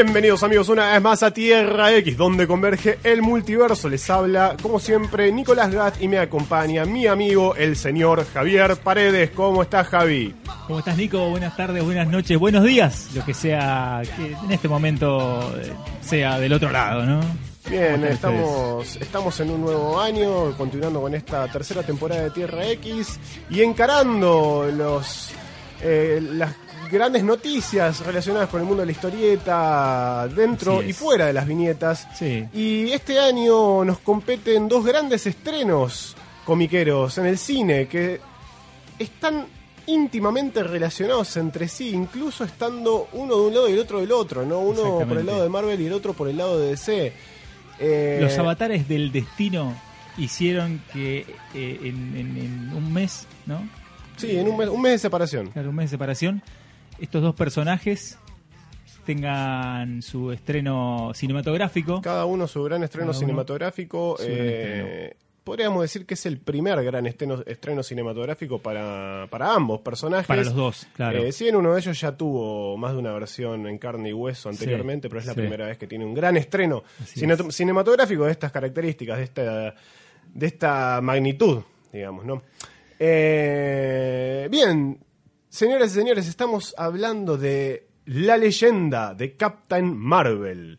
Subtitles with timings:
[0.00, 3.88] Bienvenidos amigos una vez más a Tierra X, donde converge el multiverso.
[3.88, 9.30] Les habla, como siempre, Nicolás Gat y me acompaña mi amigo, el señor Javier Paredes.
[9.30, 10.36] ¿Cómo estás, Javi?
[10.68, 11.28] ¿Cómo estás, Nico?
[11.30, 13.08] Buenas tardes, buenas noches, buenos días.
[13.12, 17.20] Lo que sea que en este momento eh, sea del otro lado, ¿no?
[17.68, 23.18] Bien, estamos, estamos en un nuevo año, continuando con esta tercera temporada de Tierra X
[23.50, 25.32] y encarando los
[25.82, 26.54] eh, las
[26.90, 32.06] grandes noticias relacionadas con el mundo de la historieta dentro y fuera de las viñetas.
[32.16, 32.46] Sí.
[32.52, 38.20] Y este año nos competen dos grandes estrenos comiqueros en el cine que
[38.98, 39.46] están
[39.86, 44.44] íntimamente relacionados entre sí, incluso estando uno de un lado y el otro del otro,
[44.44, 44.60] ¿no?
[44.60, 47.12] Uno por el lado de Marvel y el otro por el lado de DC.
[47.80, 49.74] Eh, Los avatares del destino
[50.18, 51.20] hicieron que
[51.54, 53.66] eh, en, en- en un mes, ¿no?
[54.16, 55.46] Sí, en un mes, un mes de separación.
[55.52, 56.42] Claro, un mes de separación,
[56.98, 58.18] estos dos personajes
[59.04, 62.02] tengan su estreno cinematográfico.
[62.02, 64.16] Cada uno su gran estreno Cada cinematográfico.
[64.18, 65.16] gran eh,
[65.48, 70.26] podríamos decir que es el primer gran estreno, estreno cinematográfico para, para ambos personajes.
[70.26, 71.24] Para los dos, claro.
[71.24, 74.12] Eh, si bien uno de ellos ya tuvo más de una versión en carne y
[74.12, 75.40] hueso anteriormente, pero es la sí.
[75.40, 79.74] primera vez que tiene un gran estreno cinematográfico de estas características, de esta,
[80.34, 82.42] de esta magnitud, digamos, ¿no?
[82.98, 84.98] Eh, bien,
[85.58, 90.78] señoras y señores, estamos hablando de la leyenda de Captain Marvel.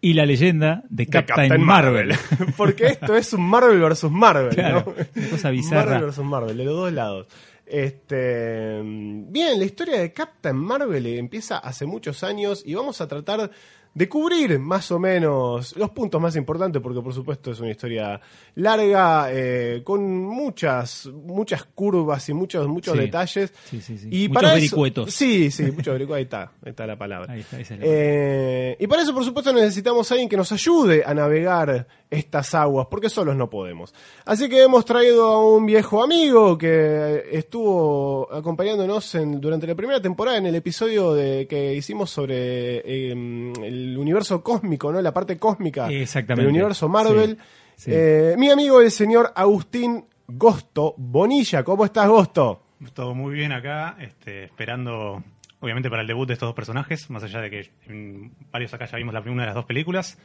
[0.00, 2.14] Y la leyenda de De Captain, Marvel.
[2.56, 5.04] Porque esto es un Marvel versus Marvel, Claro, ¿no?
[5.14, 5.84] una cosa bizarra.
[5.84, 7.26] Marvel versus Marvel, de los dos lados.
[7.66, 13.50] Este, bien, la historia de Captain Marvel empieza hace muchos años y vamos a tratar
[13.94, 18.20] de cubrir más o menos los puntos más importantes, porque por supuesto es una historia
[18.56, 23.00] larga, eh, con muchas, muchas curvas y muchos, muchos Sí.
[23.00, 23.52] detalles.
[23.70, 24.08] Sí, sí, sí.
[24.10, 25.14] Y Muchos para eso- vericuetos.
[25.14, 26.16] sí, sí, muchos vericuetos.
[26.16, 27.32] Ahí está, ahí está la palabra.
[27.32, 30.36] Ahí está, esa es la Eh, y para eso, por supuesto, necesitamos a alguien que
[30.36, 33.94] nos ayude a navegar estas aguas, porque solos no podemos.
[34.24, 40.00] Así que hemos traído a un viejo amigo que estuvo acompañándonos en- durante la primera
[40.00, 45.00] temporada en el episodio de, que hicimos sobre eh, el universo cósmico, ¿no?
[45.02, 46.42] La parte cósmica Exactamente.
[46.42, 47.38] del universo Marvel.
[47.76, 47.90] Sí, sí.
[47.92, 51.62] Eh, mi amigo, el señor Agustín Gosto Bonilla.
[51.64, 52.62] ¿Cómo estás, Gosto?
[52.92, 55.22] Todo muy bien acá, este, esperando
[55.60, 58.84] obviamente para el debut de estos dos personajes, más allá de que en varios acá
[58.84, 60.18] ya vimos la primera de las dos películas,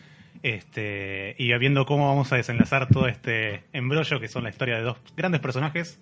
[0.43, 4.83] este, y viendo cómo vamos a desenlazar todo este embrollo que son la historia de
[4.83, 5.99] dos grandes personajes,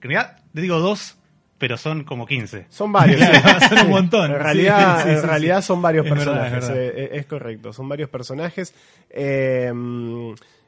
[0.00, 1.16] que en realidad te digo dos,
[1.58, 2.66] pero son como 15.
[2.70, 3.20] Son varios.
[3.68, 4.30] Son un montón.
[4.32, 6.82] En realidad, Sí, sí, en realidad son varios Es verdad, personajes, es verdad.
[6.84, 8.74] eh, eh, es correcto, son varios personajes.
[9.10, 9.70] Eh,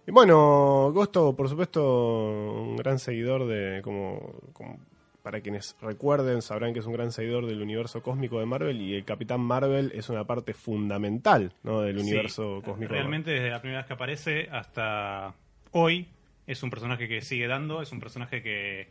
[0.07, 4.79] y bueno, Gosto, por supuesto, un gran seguidor de, como, como
[5.23, 8.95] para quienes recuerden, sabrán que es un gran seguidor del universo cósmico de Marvel y
[8.95, 11.81] el Capitán Marvel es una parte fundamental ¿no?
[11.83, 12.93] del Sí, universo cósmico.
[12.93, 15.35] de Realmente desde la primera vez que aparece hasta
[15.71, 16.09] hoy
[16.47, 18.89] es un personaje que sigue dando, es un personaje que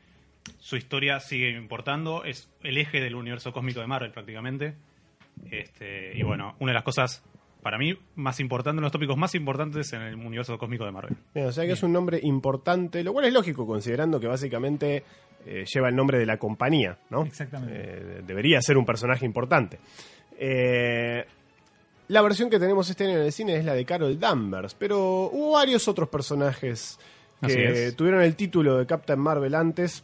[0.60, 4.76] su historia sigue importando, es el eje del universo cósmico de Marvel prácticamente.
[5.50, 7.24] Este, y bueno, una de las cosas
[7.62, 11.16] para mí más importantes, los tópicos más importantes en el universo cósmico de Marvel.
[11.34, 15.04] Bien, o sea que es un nombre importante, lo cual es lógico considerando que básicamente
[15.46, 17.24] eh, lleva el nombre de la compañía, ¿no?
[17.26, 17.74] Exactamente.
[17.78, 19.80] Eh, debería ser un personaje importante.
[20.38, 21.26] Eh,
[22.08, 25.30] la versión que tenemos este año en el cine es la de Carol Danvers, pero
[25.32, 27.00] hubo varios otros personajes
[27.46, 30.04] que tuvieron el título de Captain Marvel antes.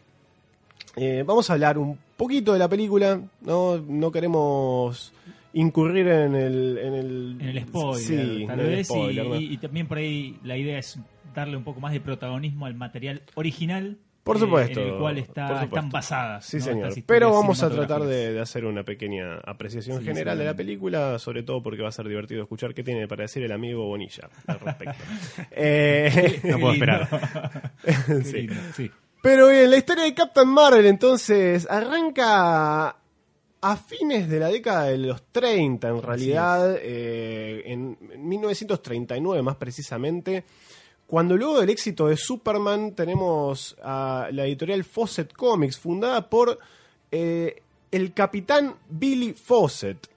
[1.26, 5.14] Vamos a hablar un poquito de la película, no, no queremos
[5.53, 6.78] incurrir en el...
[6.80, 8.80] En el, En el spoiler, Sí, tal en el vez.
[8.80, 9.36] y- spoiler, ¿no?
[9.40, 11.00] y, y también por ahí la idea es
[11.36, 13.97] darle un poco más de protagonismo al material original.
[14.28, 16.46] Por eh, supuesto, en el cual está, están basadas.
[16.46, 16.64] Sí, ¿no?
[16.64, 16.94] señor.
[17.06, 21.18] Pero vamos a tratar de, de hacer una pequeña apreciación Sí, general de la película,
[21.18, 24.30] sobre todo porque va a ser divertido escuchar qué tiene para decir el amigo Bonilla
[24.46, 24.96] al respecto.
[25.52, 27.72] Eh, No puedo esperar.
[27.84, 28.34] Qué sí.
[28.34, 28.91] lindo, sí.
[29.22, 32.96] Pero bien, la historia de Captain Marvel entonces arranca
[33.62, 40.44] a fines de la década de los 30, en realidad, eh, en 1939 más precisamente,
[41.08, 46.59] cuando luego del éxito de Superman tenemos a la editorial Fawcett Comics, fundada por
[47.12, 47.62] eh,
[47.92, 50.09] el capitán Billy Fawcett.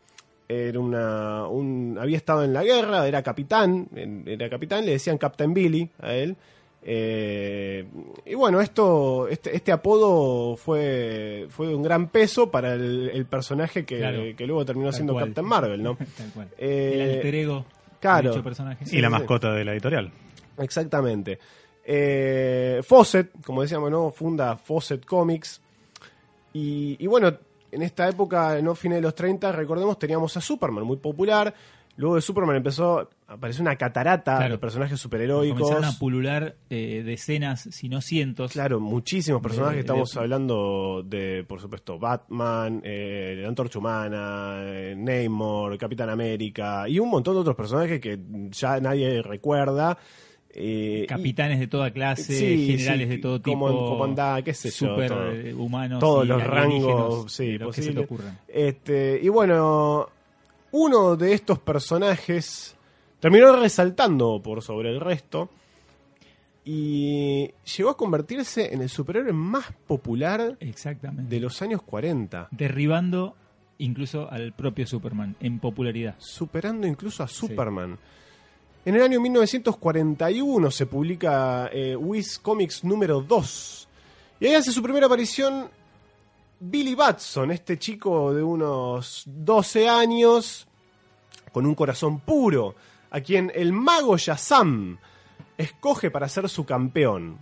[0.49, 3.89] Era una, un, había estado en la guerra, era capitán,
[4.27, 6.37] era capitán, le decían Captain Billy a él.
[6.83, 7.85] Eh,
[8.27, 13.27] y bueno, esto, este, este apodo fue, fue de un gran peso para el, el
[13.27, 14.23] personaje que, Claro.
[14.37, 15.27] que luego terminó Tal siendo cual.
[15.27, 15.97] Captain Marvel, ¿no?
[16.17, 16.49] Tal cual.
[16.59, 17.65] Eh, el alter ego
[18.01, 18.31] claro.
[18.31, 18.87] de dicho personaje.
[18.87, 19.13] Sí, y la sí.
[19.13, 20.11] mascota de la editorial.
[20.61, 21.39] Exactamente.
[21.85, 24.11] Eh, Fawcett, como decíamos, ¿no?
[24.11, 25.61] Funda Fawcett Comics.
[26.53, 27.33] Y, y bueno,
[27.73, 31.53] en esta época, no fines de los 30, recordemos, teníamos a Superman, muy popular.
[31.97, 34.55] Luego de Superman empezó a aparecer una catarata Claro.
[34.55, 35.97] de personajes Comenzaron a superheroicos.
[35.99, 38.53] pulular eh, decenas, si no cientos.
[38.53, 39.75] Claro, muchísimos personajes.
[39.77, 46.09] De- Estamos de- hablando de, por supuesto, Batman, eh, la Antorcha Humana, eh, Namor, Capitán
[46.09, 48.19] América y un montón de otros personajes que
[48.51, 49.99] ya nadie recuerda.
[50.55, 53.59] Eh, y- Capitanes de toda clase, Sí, generales sí, de todo tipo.
[53.59, 55.31] como- comandá, qué sé yo, todo.
[55.33, 56.01] eh, humanos.
[56.01, 58.39] todos los rangos sí, lo que se te ocurran.
[58.49, 60.09] Este, y bueno,
[60.73, 62.75] uno de estos personajes
[63.21, 65.51] terminó resaltando por sobre el resto
[66.65, 71.35] y llegó a convertirse en el superhéroe más popular Exactamente.
[71.35, 73.35] de los años 40, Derribando
[73.79, 76.15] incluso al propio Superman en popularidad.
[76.19, 77.99] superando incluso a Superman.
[78.83, 83.89] En el año 1941 se publica eh, Wiz Comics número 2.
[84.41, 85.69] Y ahí hace su primera aparición
[86.59, 90.67] Billy Batson, este chico de unos 12 años,
[91.53, 92.75] con un corazón puro,
[93.11, 94.99] a quien el mago Shazam
[95.59, 97.39] escoge para ser su campeón.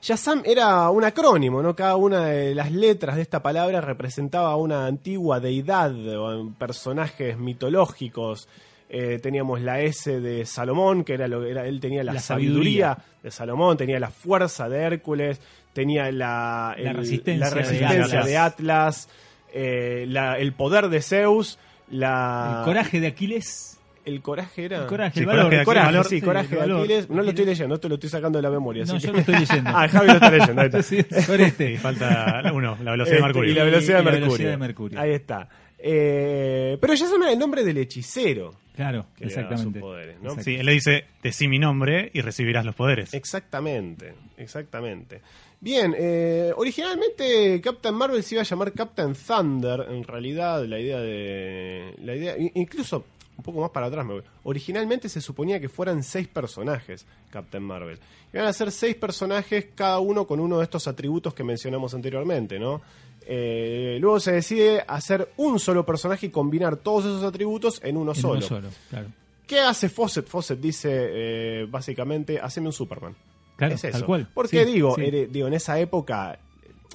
[0.00, 1.76] Shazam era un acrónimo, ¿no?
[1.76, 8.48] Cada una de las letras de esta palabra representaba una antigua deidad o personajes mitológicos.
[8.90, 12.94] Eh, teníamos la S de Salomón, que era lo era, él tenía la, La sabiduría.
[12.94, 13.04] sabiduría.
[13.22, 15.40] de Salomón, tenía la fuerza de Hércules,
[15.74, 18.26] tenía la, La el- resistencia la de resistencia Atlas.
[18.26, 19.08] de Atlas,
[19.52, 21.58] eh, la- el poder de Zeus,
[21.90, 23.78] la, el coraje de Aquiles.
[24.06, 24.78] el coraje era.
[24.78, 25.42] El coraje, Sí, el valor.
[25.44, 26.78] coraje de El coraje, valor, sí, sí, coraje el de valor.
[26.84, 27.10] Aquiles.
[27.10, 28.84] No lo estoy leyendo, esto lo estoy sacando de la memoria.
[28.86, 29.70] No, así yo que- lo estoy leyendo.
[29.74, 30.60] ah, Javi lo está leyendo.
[30.62, 30.82] Ahí está.
[30.82, 31.72] Sí, sobre este.
[31.72, 33.50] Y falta uno, la velocidad de Este, Mercurio.
[33.50, 34.20] Y la velocidad, Y la de, Mercurio.
[34.28, 35.00] velocidad de Mercurio.
[35.00, 35.48] Ahí está.
[35.78, 38.54] Eh, pero ya se llama el nombre del hechicero.
[38.74, 39.80] Claro, que le exactamente.
[39.80, 40.40] poderes, ¿no?
[40.40, 43.12] Sí, él le dice, decí mi nombre y recibirás los poderes.
[43.12, 45.20] Exactamente, exactamente.
[45.60, 51.00] Bien, eh, originalmente Captain Marvel se iba a llamar Captain Thunder, en realidad la idea
[51.00, 51.94] de...
[51.98, 53.04] La idea, incluso
[53.36, 54.22] un poco más para atrás me voy.
[54.44, 57.98] Originalmente se suponía que fueran seis personajes Captain Marvel.
[58.32, 62.58] Iban a ser seis personajes, cada uno con uno de estos atributos que mencionamos anteriormente,
[62.58, 62.80] ¿no?
[63.30, 68.12] Eh, luego se decide hacer un solo personaje y combinar todos esos atributos en uno
[68.12, 68.38] En solo.
[68.38, 69.08] uno solo, claro.
[69.46, 70.26] ¿Qué hace Fawcett?
[70.26, 73.14] Fawcett dice, eh, básicamente, haceme un Superman.
[73.56, 73.98] Claro, es eso.
[73.98, 74.28] tal cual.
[74.32, 75.10] Porque Sí, digo, sí.
[75.30, 76.38] digo, en esa época.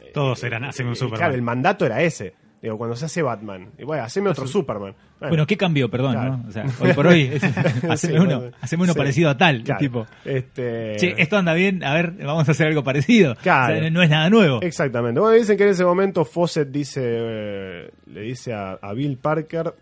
[0.01, 1.19] eh, Todos eran, haceme un eh, Superman.
[1.19, 2.33] Claro, el mandato era ese.
[2.63, 4.95] Digo, cuando se hace Batman, y bueno, haceme otro Superman.
[5.19, 5.89] Bueno, ¿qué cambió?
[5.89, 6.37] Perdón, Claro.
[6.37, 6.45] ¿no?
[6.47, 7.29] O sea, hoy por hoy,
[7.89, 8.97] haceme Sí, uno, haceme uno sí.
[8.97, 10.07] parecido a tal, Claro, tipo.
[10.23, 13.35] Este, Che, esto anda bien, a ver, vamos a hacer algo parecido.
[13.35, 13.75] Claro.
[13.75, 14.61] O sea, no es nada nuevo.
[14.61, 15.19] Exactamente.
[15.19, 19.73] Bueno, dicen que en ese momento Fawcett dice, eh, le dice a, a Bill Parker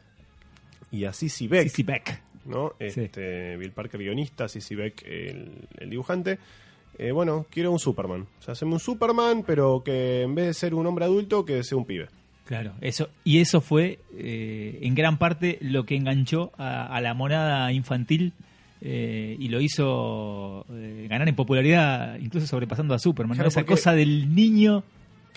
[0.90, 2.20] y a Sissy Beck, Sissy Beck.
[2.46, 2.74] ¿no?
[2.80, 3.02] Sí.
[3.02, 6.40] Este, Bill Parker guionista, Sissy Beck el, el dibujante.
[6.98, 8.26] Eh, bueno, quiero un Superman.
[8.40, 11.64] O sea, haceme un Superman, pero que en vez de ser un hombre adulto, que
[11.64, 12.08] sea un pibe.
[12.52, 17.14] Claro, eso y eso fue eh, en gran parte lo que enganchó a, a la
[17.14, 18.34] monada infantil
[18.82, 23.40] eh, y lo hizo eh, ganar en popularidad, incluso sobrepasando a Superman.
[23.40, 24.84] Esa porque- cosa del niño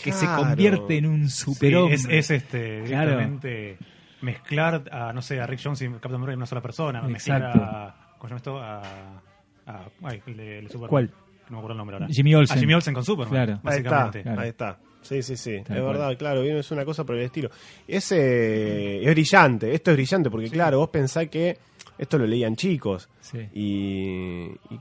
[0.03, 1.95] que se convierte en un Sí, superhombre.
[1.95, 3.11] es, es este, Claro.
[3.13, 3.79] directamente
[4.21, 7.01] mezclar a, no sé, a Rick Jones y Captain Marvel en una sola persona.
[7.03, 8.59] Mezclar a, ¿cómo se llama esto?
[8.61, 8.83] A,
[9.67, 10.89] a, ay, el de, el Superman.
[10.89, 11.11] ¿Cuál?
[11.45, 12.09] No me acuerdo el nombre ahora.
[12.11, 12.57] Jimmy Olsen.
[12.57, 13.33] A Jimmy Olsen con Superman.
[13.33, 13.53] Claro.
[13.63, 14.23] Ahí está, Básicamente.
[14.23, 14.41] Claro.
[14.41, 14.79] ahí está.
[15.05, 15.61] Sí, sí, sí.
[15.65, 15.95] Tal es cual.
[15.97, 16.43] verdad, claro.
[16.43, 17.51] Es una cosa por el estilo.
[17.87, 19.73] Es, eh, es brillante.
[19.75, 21.57] Esto es brillante porque, claro, vos pensás que
[21.97, 23.09] esto lo leían chicos.
[23.21, 23.39] Sí.
[23.55, 24.81] Y, y,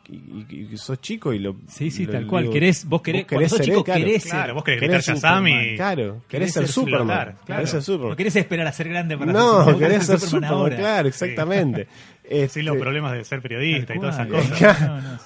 [0.50, 1.56] y- y sos chico y lo.
[1.68, 2.44] Sí, sí, lo- tal cual.
[2.44, 4.04] digo, Querés, vos querés, cuando sos ser chico claro.
[4.06, 4.54] querés Claro, ser.
[4.54, 5.76] vos querés gritar Querés Shazam y...
[5.76, 7.08] Claro, querés, ser ser Superman.
[7.08, 7.36] Claro.
[7.46, 8.10] Querés ser Superman.
[8.10, 10.76] No querés esperar a ser grande para No, ser querés ser Superman Superman, ahora.
[10.78, 11.88] claro, exactamente.
[12.24, 14.82] Este, Sin los problemas de ser periodista y todas esas cosas.
[14.82, 15.20] No, no.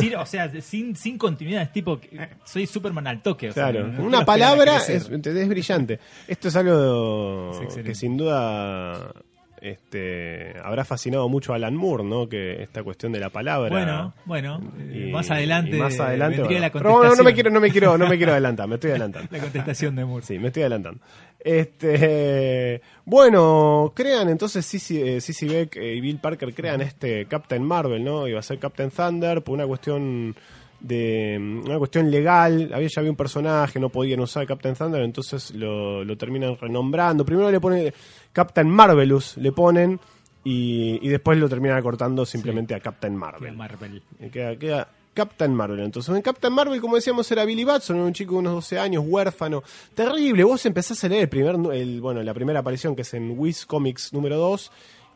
[0.00, 3.50] Sin- o sea, sin, sin continuidad, es tipo, que soy Superman al toque.
[3.50, 5.08] o sea, Claro, no- no quiero una palabra es,
[5.48, 6.00] brillante.
[6.26, 9.12] Esto es algo Es que sin duda
[9.60, 12.28] este, habrá fascinado mucho a Alan Moore, ¿no?
[12.28, 13.68] Que esta cuestión de la palabra.
[13.70, 17.18] Bueno, bueno, eh, y- más adelante, más adelante vendría la Pero bueno, contestación.
[17.18, 19.28] no me quiero, no me quiero, no me quiero adelantar, me estoy adelantando.
[19.30, 20.24] La contestación de Moore.
[20.26, 21.00] Sí, me estoy adelantando.
[21.40, 28.26] Este, bueno, crean entonces Sissy, eh, Beck y Bill Parker crean este Captain Marvel, ¿no?
[28.26, 30.34] Iba a ser Captain Thunder por una cuestión
[30.80, 32.70] de una cuestión legal.
[32.72, 37.24] Había ya había un personaje, no podían usar Captain Thunder, entonces lo, lo terminan renombrando.
[37.24, 37.92] Primero le ponen
[38.32, 40.00] Captain Marvelous, le ponen
[40.42, 43.54] y, y después lo terminan acortando simplemente a Captain Marvel.
[43.54, 44.02] Marvel.
[44.30, 45.80] Queda Captain Marvel.
[45.80, 49.04] Entonces, en Captain Marvel, como decíamos, era Billy Batson, un chico de unos 12 años,
[49.06, 49.62] huérfano.
[49.94, 50.44] Terrible.
[50.44, 53.64] Vos empezás a leer el primer, el, bueno, la primera aparición que es en Wiz
[53.64, 54.70] Comics número 2.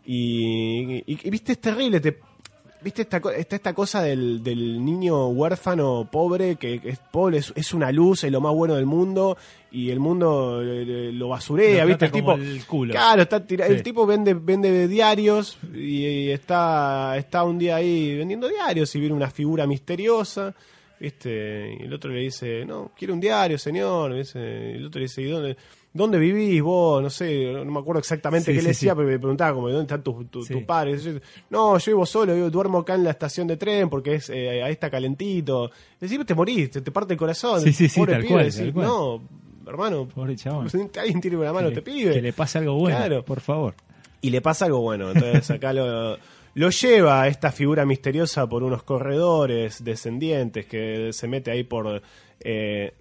[0.07, 2.01] Y, y- y, viste, es terrible.
[2.01, 2.19] Te,
[2.83, 7.53] viste esta, está esta cosa del, del niño huérfano pobre que, que es pobre, es,
[7.57, 9.37] es una luz, es lo más bueno del mundo
[9.71, 12.33] y el mundo eh, eh, lo basurea, Lo viste el tipo.
[12.33, 12.93] el culo.
[12.93, 13.57] Claro, está Sí.
[13.59, 19.01] el tipo vende vende diarios y, y está está un día ahí vendiendo diarios y
[19.01, 20.55] viene una figura misteriosa.
[21.01, 21.77] ¿Viste?
[21.79, 24.17] Y el otro le dice, no, quiero un diario, señor.
[24.17, 25.57] Y el otro le dice, ¿y dónde,
[25.93, 27.03] dónde vivís vos?
[27.03, 28.97] No sé, no me acuerdo exactamente Sí, qué le decía, sí.
[28.97, 30.53] pero me preguntaba como, ¿dónde está tu, tu, Sí.
[30.55, 30.93] tu padre?
[30.93, 34.15] Y dice, no, yo vivo solo, yo duermo acá en la estación de tren porque
[34.17, 35.71] es eh, ahí está calentito.
[36.01, 37.61] Le decís, te morís, te, te parte el corazón.
[37.61, 38.87] Sí, sí, sí, Pobre tal pibe, cual, decís, tal cual.
[38.87, 39.23] no,
[39.67, 40.69] hermano, Pobre chabón.
[40.99, 42.13] alguien tiene una mano, que, te pibe.
[42.15, 43.25] que le pase algo bueno, Claro.
[43.25, 43.75] por favor.
[44.21, 45.11] Y le pasa algo bueno.
[45.13, 46.17] Entonces acá lo,
[46.55, 52.03] lo lleva a esta figura misteriosa por unos corredores descendientes que se mete ahí por.
[52.41, 52.95] eh,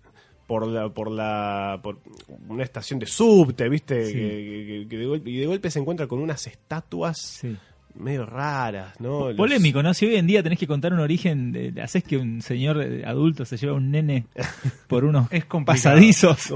[0.47, 1.99] por la, por la por
[2.47, 4.05] una estación de subte, ¿viste?
[4.07, 4.13] Sí.
[4.13, 7.55] Que, que- que de golpe, y de golpe se encuentra con unas estatuas Sí.
[7.97, 9.29] Medio raras, ¿no?
[9.35, 9.93] Polémico, ¿no?
[9.93, 13.03] Si hoy en día tenés que contar un origen, de, haces que un señor eh,
[13.05, 14.25] adulto se lleve a un nene
[14.87, 15.95] por unos Es complicado.
[15.95, 16.53] pasadizos y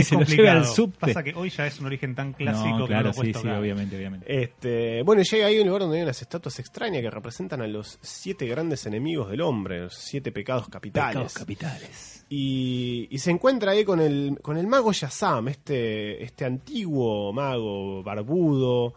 [0.00, 0.58] es se lo lleve complicado.
[0.58, 0.98] al subte.
[1.00, 3.32] Pasa que hoy ya es un origen tan clásico no, que no claro, lo sí,
[3.34, 4.42] sí, obviamente, obviamente.
[4.42, 7.66] Este, bueno, y llega ahí un lugar donde hay unas estatuas extrañas que representan a
[7.66, 11.14] los siete grandes enemigos del hombre, los siete pecados capitales.
[11.14, 12.24] Pecados capitales.
[12.28, 18.02] Y, y se encuentra ahí con el, con el mago Yazam, este, este antiguo mago
[18.02, 18.94] barbudo.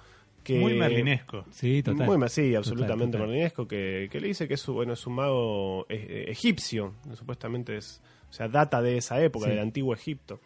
[0.48, 1.44] Que, Muy merlinesco.
[1.52, 2.08] Sí, total.
[2.18, 3.28] Muy, sí, absolutamente total.
[3.28, 7.76] merlinesco, que, que le dice que es, su- bueno, es un mago eh, egipcio, supuestamente
[7.76, 9.50] es, o sea, data de esa época, Sí.
[9.52, 10.40] del antiguo Egipto.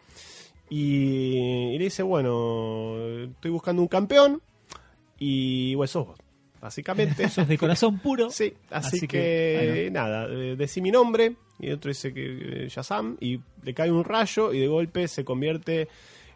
[0.68, 2.96] Y, y le dice, bueno,
[3.30, 4.42] estoy buscando un campeón
[5.18, 6.18] y bueno, sos vos,
[6.60, 7.22] básicamente.
[7.24, 8.28] Eso es de corazón puro.
[8.30, 12.64] Sí, así, Así que, que, nada, eh, decí mi nombre y el otro dice que
[12.64, 15.86] eh, Shazam y le cae un rayo y de golpe se convierte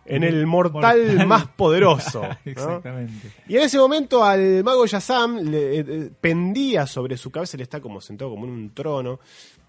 [0.08, 1.26] en el mortal, Mortal.
[1.26, 2.22] más poderoso.
[2.26, 2.36] ¿no?
[2.44, 3.30] Exactamente.
[3.48, 7.80] Y en ese momento al mago Yazam le, eh, pendía sobre su cabeza, él está
[7.80, 9.20] como sentado como en un trono,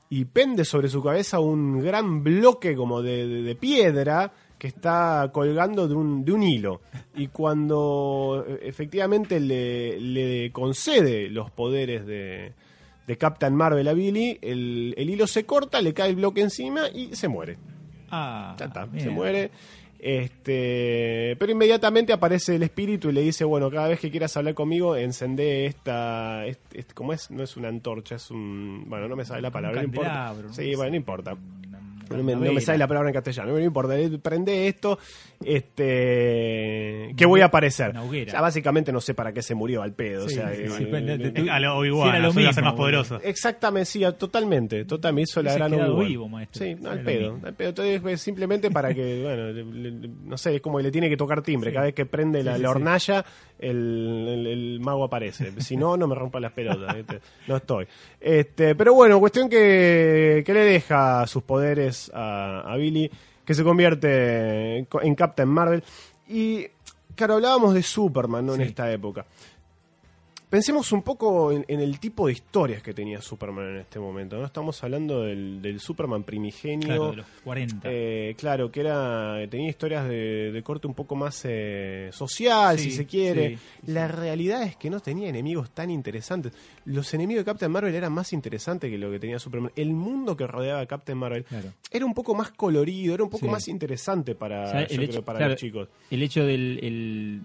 [0.10, 5.30] y pende sobre su cabeza un gran bloque como de, de- de piedra que está
[5.34, 6.82] colgando de un, de un hilo.
[7.16, 12.54] Y cuando eh, efectivamente le, le concede los poderes de,
[13.06, 16.90] de Captain Marvel a Billy, el, el hilo se corta, le cae el bloque encima
[16.90, 17.58] y se muere.
[18.10, 19.52] Ah, Ya está, se muere.
[20.00, 24.54] Este, pero inmediatamente aparece el espíritu y le dice, bueno, cada vez que quieras hablar
[24.54, 27.32] conmigo, encendé esta, este, este- ¿cómo es?
[27.32, 30.10] No es una antorcha, es un, bueno, no me sale la palabra, no importa.
[30.54, 31.36] Sí, no bueno, no importa.
[32.10, 33.98] No me, no me sale la palabra en castellano, no importa.
[33.98, 34.98] eh, Prende esto,
[35.98, 37.94] este, que voy a aparecer.
[38.28, 40.28] Ya básicamente no sé para qué se murió al pedo.
[40.28, 42.64] Sí, o sea, sí, eh, sí, pero eh, A lo Obi-Wan, era lo suele ser
[42.64, 43.20] mismo, más poderoso.
[43.24, 46.64] Exactamente, sí, totalmente, totalmente, hizo la gran vivo, maestro.
[46.66, 47.48] Sí, Era al pedo, mismo.
[47.48, 47.70] al pedo.
[47.70, 51.10] Entonces, pues, simplemente para que, bueno, le- le- no sé, es como que le tiene
[51.10, 51.72] que tocar timbre.
[51.74, 52.66] Cada vez que prende la, la sí.
[52.66, 53.26] hornalla,
[53.60, 55.52] el, el- el mago aparece.
[55.62, 56.96] Si no, no me rompa las pelotas.
[56.96, 57.20] ¿viste?
[57.48, 57.88] No estoy.
[58.20, 63.10] Este, pero bueno, cuestión que, que le deja sus poderes a, a Billy,
[63.46, 65.84] que se convierte en, en Captain Marvel.
[66.28, 66.66] Y,
[67.16, 68.56] claro, hablábamos de Superman, ¿no?
[68.56, 69.26] En esta época.
[70.50, 74.38] Pensemos un poco en, en el tipo de historias que tenía Superman en este momento.
[74.38, 74.46] ¿no?
[74.46, 76.88] Estamos hablando del, del Superman primigenio.
[76.88, 77.80] Claro, de los 40.
[77.92, 82.92] Eh, claro, que era tenía historias de, de corte un poco más eh, social, Sí,
[82.92, 83.58] si se quiere.
[83.58, 86.54] sí, La realidad es que no tenía enemigos tan interesantes.
[86.86, 89.74] Los enemigos de Captain Marvel eran más interesantes que lo que tenía Superman.
[89.76, 91.74] El mundo que rodeaba a Captain Marvel Claro.
[91.92, 95.26] era un poco más colorido, era un poco más interesante para, O sea, yo creo,
[95.26, 95.90] para claro, los chicos.
[96.10, 97.42] el hecho del, el-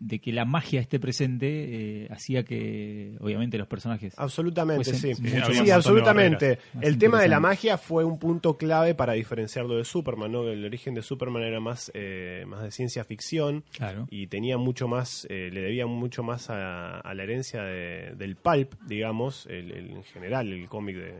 [0.00, 4.14] de que la magia esté presente eh, hacía que, obviamente, los personajes.
[4.16, 5.08] Absolutamente, sí.
[5.20, 6.58] mucho Sí, de absolutamente.
[6.80, 10.48] El tema de la magia fue un punto clave para diferenciarlo de Superman, ¿no?
[10.48, 14.06] El origen de Superman era más, eh, más de ciencia ficción Claro.
[14.10, 18.36] y tenía mucho más, eh, le debía mucho más a, a la herencia de- del
[18.36, 21.14] pulp, digamos, el, el- en general, el cómic de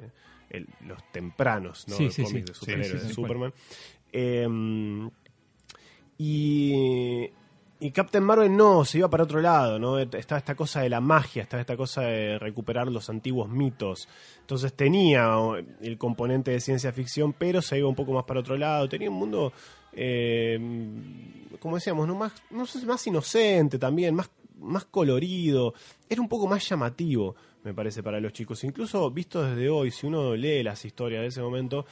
[0.48, 1.96] el- los tempranos, ¿no?
[1.96, 2.48] Sí, El sí, cómic sí.
[2.52, 3.52] de superhéroes Sí, sí, de sí, Superman.
[4.12, 4.48] Eh,
[6.18, 7.30] y,
[7.80, 9.98] y Captain Marvel no, se iba para otro lado, ¿no?
[9.98, 14.06] Estaba esta cosa de la magia, estaba esta cosa de recuperar los antiguos mitos.
[14.40, 15.34] Entonces tenía
[15.80, 18.88] el componente de ciencia ficción, pero se iba un poco más para otro lado.
[18.88, 19.52] Tenía un mundo,
[19.92, 20.58] eh,
[21.58, 22.14] como decíamos, ¿no?
[22.14, 25.72] Más, no sé, más inocente también, más, más colorido.
[26.08, 27.34] Era un poco más llamativo,
[27.64, 28.62] me parece, para los chicos.
[28.64, 31.86] Incluso visto desde hoy, si uno lee las historias de ese momento,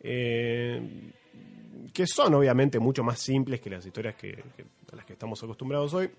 [0.00, 0.80] eh,
[1.92, 5.42] que son obviamente mucho más simples que las historias que, que- a las que estamos
[5.42, 6.10] acostumbrados hoy,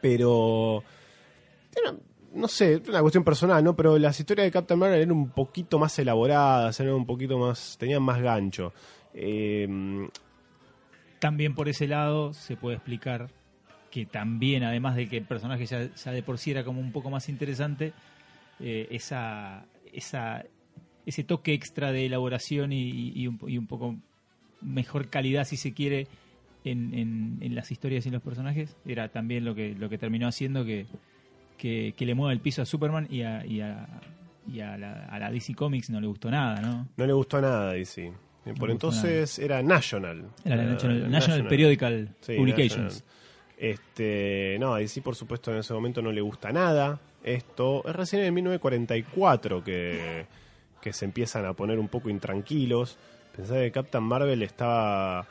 [0.00, 0.84] pero
[2.32, 3.74] no sé, una cuestión personal, ¿no?
[3.74, 7.76] Pero las historias de Captain Marvel eran un poquito más elaboradas, eran un poquito más,
[7.78, 8.72] tenían más gancho.
[9.14, 9.66] Eh,
[11.18, 13.28] También por ese lado se puede explicar
[13.90, 17.10] que también, además de que el personaje ya, de por sí era como un poco
[17.10, 17.92] más interesante,
[18.60, 20.44] eh, esa, esa,
[21.04, 23.96] ese toque extra de elaboración y, y un, y un poco
[24.60, 26.06] mejor calidad, si se quiere,
[26.64, 29.98] en, en, en las historias y en los personajes, era también lo que, lo que
[29.98, 30.86] terminó haciendo que,
[31.58, 33.86] que, que le mueva el piso a Superman y a, y a,
[34.50, 36.88] y a la, a la DC Comics no le gustó nada, ¿no?
[36.96, 38.12] No le gustó nada, DC.
[38.58, 40.24] Por entonces era National.
[40.44, 42.94] Era la National, National Periodical Sí, Publications.
[42.94, 43.04] National.
[43.58, 46.98] Este, no, a DC por supuesto en ese momento no le gusta nada.
[47.22, 50.24] Esto es recién en 1944 que,
[50.80, 52.96] que se empiezan a poner un poco intranquilos.
[53.36, 55.28] Pensaba que Captain Marvel estaba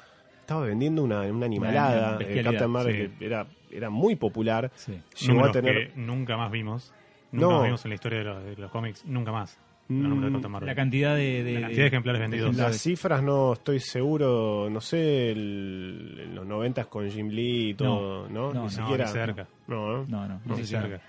[0.50, 2.18] estaba vendiendo una, una animalada.
[2.18, 3.24] Una Eh, Captain Marvel sí.
[3.26, 4.72] era, era muy popular.
[4.74, 5.00] Sí.
[5.28, 6.92] Llegó a tener que nunca más vimos.
[7.32, 7.54] Nunca No.
[7.58, 9.06] más vimos en la historia de los, de los cómics.
[9.06, 9.60] Nunca más.
[9.90, 10.68] Mm, Captain Marvel.
[10.68, 12.56] La cantidad de, de- La cantidad de ejemplares vendidos.
[12.56, 17.74] Las cifras no estoy seguro, no sé, el- en los noventas con Jim Lee y
[17.76, 18.48] todo, ¿no?
[18.52, 19.06] No, no, Ni no, siquiera.
[19.06, 19.48] ni cerca.
[19.68, 20.06] No, ¿no?
[20.08, 21.00] No, no, No sé sé si- cerca.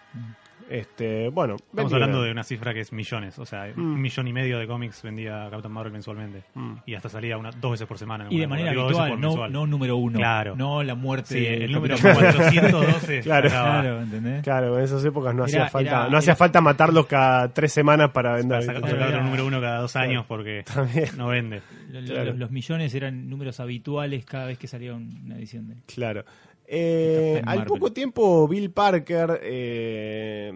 [0.71, 3.39] Este, bueno, Estamos hablando de una cifra que es millones.
[3.41, 3.81] O sea, Mm.
[3.81, 6.45] un millón y medio de cómics vendía Captain Marvel mensualmente.
[6.55, 6.75] Mm.
[6.87, 8.27] Y hasta salía una, dos veces por semana.
[8.27, 9.53] en Y de manera habitual, por no, mensual.
[9.53, 10.19] no número uno.
[10.19, 10.55] Claro.
[10.55, 12.35] No la muerte Sí, de el número Capitán Marvel.
[12.37, 13.21] 412.
[13.23, 13.49] Claro.
[13.51, 14.43] Claro, ¿entendés?
[14.45, 17.53] Claro, en esas épocas no Era- hacía falta, era- no hacía era- falta matarlos cada
[17.53, 18.63] tres semanas para Para vender.
[18.63, 21.09] sacar, Era- sacar otro era- número uno cada dos años porque También.
[21.17, 21.63] no vende.
[21.91, 25.75] Los millones eran números habituales cada vez que salía una edición de.
[25.93, 26.25] Claro.
[26.73, 30.53] Eh, al poco tiempo Bill Parker eh,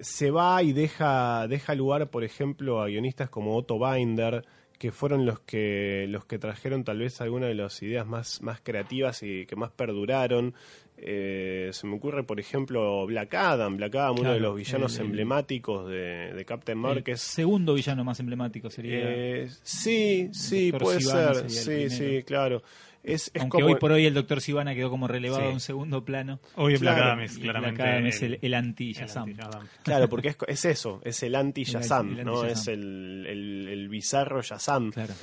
[0.00, 4.44] se va y deja, deja lugar, por ejemplo, a guionistas como Otto Binder,
[4.78, 8.60] que fueron los que, los que trajeron tal vez algunas de las ideas más, más
[8.62, 10.54] creativas y que más perduraron.
[10.98, 13.76] Eh, se me ocurre, por ejemplo, Black Adam.
[13.76, 18.04] Black Adam, uno de los villanos el- el- emblemáticos de, de Captain Marvel, segundo villano
[18.04, 18.98] más emblemático sería.
[19.02, 21.50] Eh, sí, sí, puede ser.
[21.50, 22.62] Sí, sí, claro.
[23.06, 23.66] Es, es aunque como.
[23.68, 25.48] hoy por hoy el Doctor Sivana quedó como relevado Sí.
[25.48, 26.40] a un segundo plano.
[26.56, 27.10] Hoy en Black Claro.
[27.12, 27.82] Adam es claramente.
[27.82, 29.22] Black Adam es el, el anti el Shazam.
[29.28, 29.68] anti-Shazam.
[29.84, 32.44] Claro, porque es, es eso, es el El anti-Shazam, anti- el ¿no?
[32.44, 34.40] Es el, el, el bizarro.
[34.42, 35.14] Claro.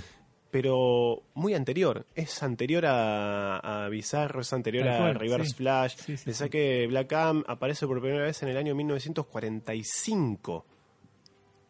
[0.50, 2.06] Pero muy anterior.
[2.14, 5.56] Es anterior a, a Bizarro, es anterior a Reverse sí.
[5.56, 5.96] Flash.
[5.98, 6.50] Sí, sí, Pensá sí.
[6.52, 10.66] que Black Adam aparece por primera vez en el año 1945.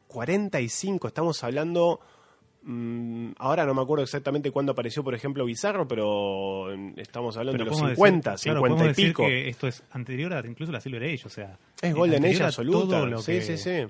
[0.08, 2.00] 45, estamos hablando.
[2.64, 7.58] Mm, ahora no me acuerdo exactamente cuándo apareció, por ejemplo, Bizarro, pero mm, estamos hablando
[7.58, 9.24] Pero de los podemos 50, decir- claro, 50 y decir pico.
[9.28, 11.58] que esto es anterior a incluso la Silver Age, o sea.
[11.82, 13.06] Es Golden Age absoluta.
[13.06, 13.88] lo Sí, que- sí, sí.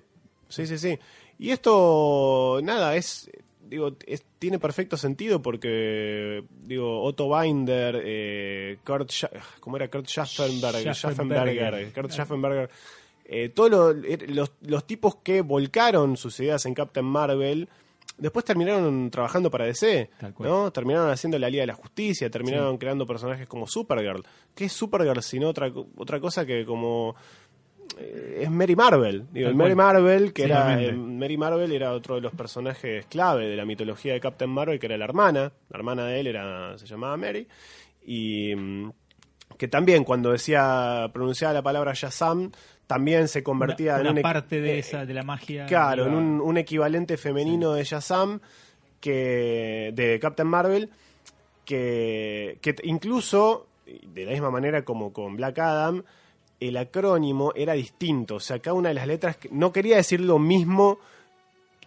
[0.49, 0.99] Sí, sí, sí.
[1.39, 3.29] Y esto, nada, es.
[3.67, 9.87] Digo, es- tiene perfecto sentido porque, digo, Otto Binder, eh, Kurt, Scha- ¿cómo era?
[9.89, 11.91] Kurt Schaffenberger, Schaffenberger.
[11.91, 12.69] Kurt Schaffenberger,
[13.25, 17.67] eh, todos lo- er- los, los tipos que volcaron sus ideas en Captain Marvel,
[18.17, 20.09] después terminaron trabajando para DC.
[20.39, 20.71] ¿no?
[20.71, 24.23] Terminaron haciendo la Liga de la Justicia, terminaron creando personajes como Supergirl.
[24.55, 27.15] ¿Qué es Supergirl sino otra, otra cosa que como
[27.97, 29.25] eh, es Mary Marvel.
[29.31, 29.75] Digo, el Mary.
[29.75, 30.81] Marvel, que Sí, era.
[30.81, 34.79] eh, Mary Marvel era otro de los personajes clave de la mitología de Captain Marvel,
[34.79, 35.51] que era la hermana.
[35.69, 37.47] La hermana de él era, se llamaba Mary.
[38.05, 38.55] Y.
[38.55, 38.91] mm,
[39.57, 42.51] que también cuando decía, pronunciaba la palabra Shazam,
[42.87, 45.65] también se convertía una, en una parte de eh, esa de la magia.
[45.65, 48.39] Claro, en un, un equivalente femenino de Shazam
[48.99, 50.89] que de Captain Marvel
[51.65, 56.03] que, que incluso de la misma manera como con Black Adam
[56.59, 60.21] el acrónimo era distinto, o sea, cada una de las letras que- no quería decir
[60.21, 60.99] lo mismo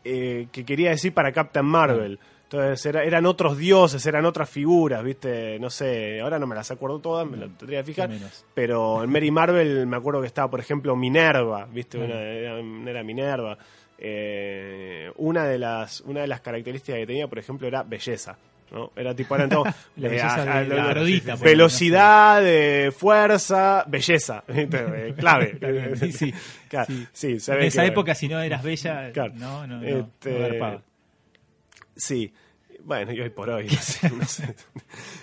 [0.05, 2.19] eh, que quería decir para Captain Marvel.
[2.51, 5.59] Entonces era- eran otros dioses, eran otras figuras, ¿viste?
[5.59, 8.09] No sé, ahora no me las acuerdo todas, me las tendría que fijar.
[8.55, 11.99] Pero en Mary Marvel me acuerdo que estaba, por ejemplo, Minerva, ¿viste?
[11.99, 13.59] Una, era, era Minerva.
[13.99, 18.37] Eh, una, de las, una de las características que tenía, por ejemplo, era belleza.
[18.71, 18.91] ¿no?
[18.97, 19.65] Era tipo, eran todo,
[19.97, 24.43] La eh, belleza a- a- de la lo- Afrodita, por velocidad, eh, fuerza, belleza.
[24.49, 25.09] ¿viste?
[25.09, 25.59] Eh, clave.
[25.97, 26.35] Sí, sí.
[26.69, 27.07] Claro, Sí.
[27.13, 29.33] sí, se En esa época, si no eras bella, Claro.
[29.37, 30.83] no, no, no, Este, no.
[31.97, 32.33] Sí,
[32.85, 34.55] bueno, y hoy por hoy, no sé, no sé.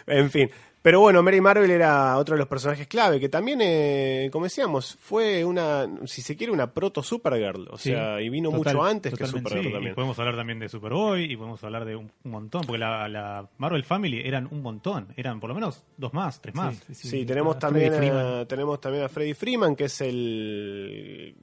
[0.08, 0.50] En fin.
[0.84, 4.98] Pero bueno, Mary Marvel era otro de los personajes clave, que también, eh, como decíamos,
[5.00, 7.70] fue una, si se quiere, una proto-Supergirl.
[7.72, 9.50] O Sí, sea, y vino total, mucho antes que totalmente.
[9.50, 9.96] Supergirl Sí, y también.
[9.96, 13.48] podemos hablar también de Superboy y podemos hablar de un, un montón, porque la, la
[13.60, 16.76] Marvel Family eran un montón, eran por lo menos dos más, tres más.
[16.92, 18.48] Sí, tenemos a también, a, Freeman.
[18.48, 21.36] tenemos también a Freddy Freeman, que es el.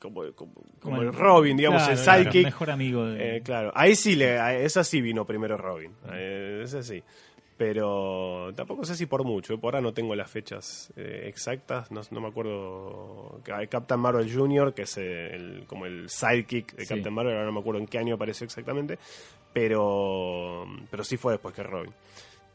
[0.00, 2.44] como, como- como Como el el- Robin, digamos, Claro, el claro, sidekick.
[2.46, 5.92] mejor amigo de- Eh, claro, ahí sí, le, a esa sí vino primero Robin.
[6.12, 7.00] Eh, esa sí.
[7.58, 9.52] Pero tampoco sé si por mucho.
[9.54, 11.90] eh, Por ahora no tengo las fechas eh, exactas.
[11.90, 13.40] No, no me acuerdo.
[13.52, 16.94] Hay Captain Marvel Jr., que es el, como el sidekick de Sí.
[16.94, 17.34] Captain Marvel.
[17.34, 18.96] Ahora no me acuerdo en qué año apareció exactamente.
[19.52, 21.92] Pero, pero sí fue después que Robin.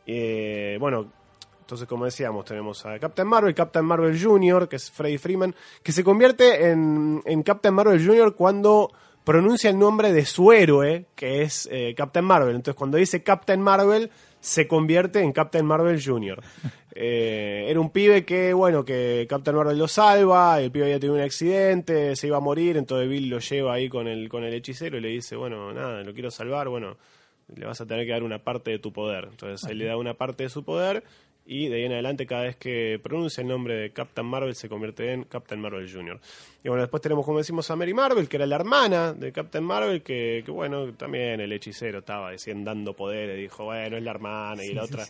[0.07, 1.11] Eh, bueno,
[1.59, 5.91] Entonces, como decíamos, tenemos a Captain Marvel, Captain Marvel Jr., que es Freddy Freeman, que
[5.91, 8.35] se convierte en, en Captain Marvel Jr.
[8.35, 8.89] cuando
[9.25, 12.55] pronuncia el nombre de su héroe, que es eh, Captain Marvel.
[12.55, 14.11] Entonces, cuando dice Captain Marvel,
[14.43, 16.41] se convierte en Captain Marvel Jr.
[16.95, 21.15] Eh, era un pibe que, bueno, que Captain Marvel lo salva, el pibe había tenido
[21.15, 24.53] un accidente, se iba a morir, entonces Bill lo lleva ahí con el, con el
[24.53, 26.97] hechicero y le dice, bueno, nada, lo quiero salvar, bueno,
[27.55, 29.27] le vas a tener que dar una parte de tu poder.
[29.31, 31.03] Entonces él le da una parte de su poder
[31.45, 34.69] y de ahí en adelante cada vez que pronuncia el nombre de Captain Marvel se
[34.69, 36.19] convierte en Captain Marvel Jr.
[36.63, 39.63] Y bueno, después tenemos, como decimos, a Mary Marvel, que era la hermana de Captain
[39.63, 44.11] Marvel, que, que bueno, también el hechicero estaba diciendo, dando poderes, dijo, bueno, es la
[44.11, 45.05] hermana y la otra.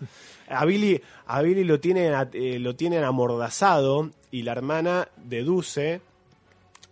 [0.47, 6.01] A Billy, a Billy lo tienen, eh, lo tienen amordazado y la hermana deduce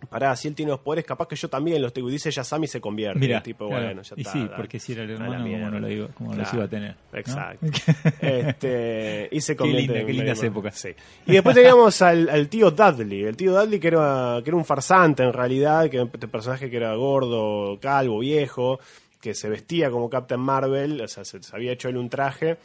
[0.06, 2.08] pará, si él tiene los poderes, capaz que yo también los tengo.
[2.08, 3.18] Y dice Yasami se convierte.
[3.18, 3.84] Mira, Y tipo, claro.
[3.84, 4.32] bueno, ya y está.
[4.32, 6.96] sí, porque si era el hermano, como no lo digo, como los iba a tener.
[7.12, 7.18] ¿no?
[7.18, 7.66] Exacto.
[8.20, 10.74] este, y se Qué convierte linda, qué lindas Mary épocas.
[10.78, 10.88] Sí.
[11.26, 13.24] Y después teníamos al, al tío Dudley.
[13.24, 16.70] El tío Dudley que era, que era un farsante en realidad, que era un personaje
[16.70, 18.80] que era gordo, calvo, viejo,
[19.20, 22.58] que se vestía como Captain Marvel, o sea, se, se había hecho él un traje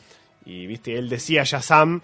[0.46, 2.02] y viste, él decía Shazam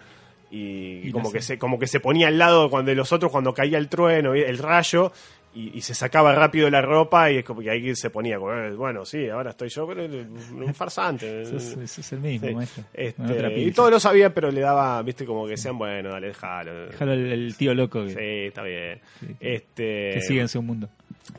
[0.55, 3.31] y, Y como que se como que se ponía al lado cuando de los otros
[3.31, 5.11] cuando caía el trueno, el rayo
[5.55, 8.71] y, y se sacaba rápido la ropa y es como que ahí se ponía eh,
[8.75, 11.41] bueno, sí, ahora estoy yo, pero un farsante.
[11.43, 12.55] Eso es, eso es el mismo, Sí.
[12.55, 12.83] maestro.
[12.93, 16.87] Este, y todos lo sabían, pero le daba, viste, como que decían, bueno, dale, déjalo.
[16.87, 18.99] Déjalo el, el tío loco que, Sí, está bien.
[19.19, 19.35] Sí, sí.
[19.39, 20.89] Este, que sigue en su mundo.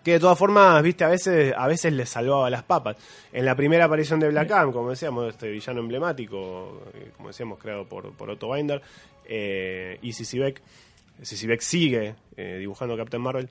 [0.02, 2.96] Que de todas formas, viste, a veces, a veces le salvaba las papas.
[3.32, 7.58] En la primera aparición de Black Adam, como decíamos, este villano emblemático, eh, como decíamos,
[7.58, 8.80] creado por, por Otto Binder,
[9.26, 10.60] eh, y Sissy Beck
[11.60, 13.48] sigue eh, dibujando Captain Marvel.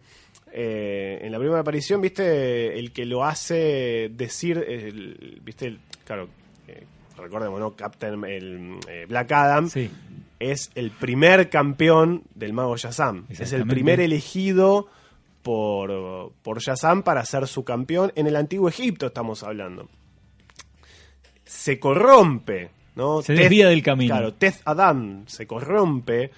[0.52, 6.28] Eh, en la primera aparición, viste, el que lo hace decir, el- viste, el- claro,
[6.67, 6.84] eh,
[7.17, 7.76] recordemos, ¿no?
[7.76, 9.89] Captain, el Black Adam Sí.
[10.39, 13.26] es el primer campeón del mago Shazam.
[13.30, 14.88] Es el primer elegido
[15.44, 18.12] por, por Shazam para ser su campeón.
[18.16, 19.88] En el antiguo Egipto estamos hablando.
[21.46, 23.22] Se corrompe, ¿no?
[23.22, 24.16] Se desvía del camino.
[24.16, 26.32] Claro, Teth Adam se corrompe.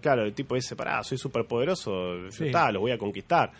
[0.00, 2.46] Claro, el tipo dice, pará, soy súper poderoso, Sí.
[2.46, 3.52] está, lo voy a conquistar.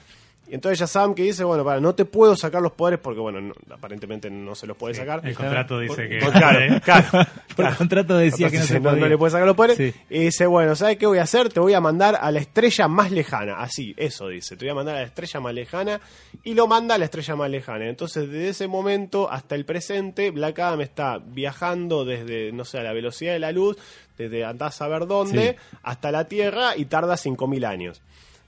[0.49, 3.41] Y entonces Shazam que dice, bueno, para, no te puedo sacar los poderes porque, bueno,
[3.41, 5.27] no- aparentemente no se los puede sacar.
[5.27, 6.19] El contrato dice que.
[6.21, 7.77] Por- claro, claro, Por claro.
[7.79, 9.01] contrato decía que no se podía.
[9.01, 9.79] no le puede sacar los poderes.
[9.79, 9.95] Sí.
[10.11, 11.51] Y dice, bueno, ¿sabes qué voy a hacer?
[11.51, 13.61] Te voy a mandar a la estrella más lejana.
[13.61, 14.57] Así, eso dice.
[14.57, 16.01] Te voy a mandar a la estrella más lejana.
[16.43, 17.89] Y lo manda a la estrella más lejana.
[17.89, 22.83] Entonces, desde ese momento hasta el presente, Black Adam está viajando desde, no sé, a
[22.83, 23.79] la velocidad de la luz,
[24.19, 25.77] desde andás a saber dónde, Sí.
[25.83, 28.03] hasta la Tierra y tarda 5.000 años.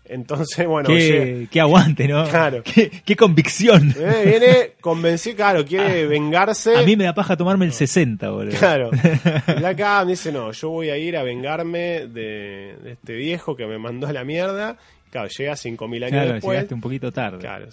[0.07, 2.29] Entonces, bueno, qué, qué aguante, ¿no?
[2.29, 2.63] Claro.
[2.63, 3.95] Qué, qué convicción.
[3.99, 6.77] eh, viene convencido, claro, quiere vengarse.
[6.77, 8.57] A mí me da paja tomarme el 60, boludo.
[8.59, 8.91] Claro.
[9.59, 13.67] Black Adam dice, no, yo voy a ir a vengarme de, de este viejo que
[13.67, 14.77] me mandó a la mierda.
[15.11, 16.57] Claro, llega 5.000 años Claro, después.
[16.57, 17.39] llegaste un poquito tarde.
[17.39, 17.67] Claro,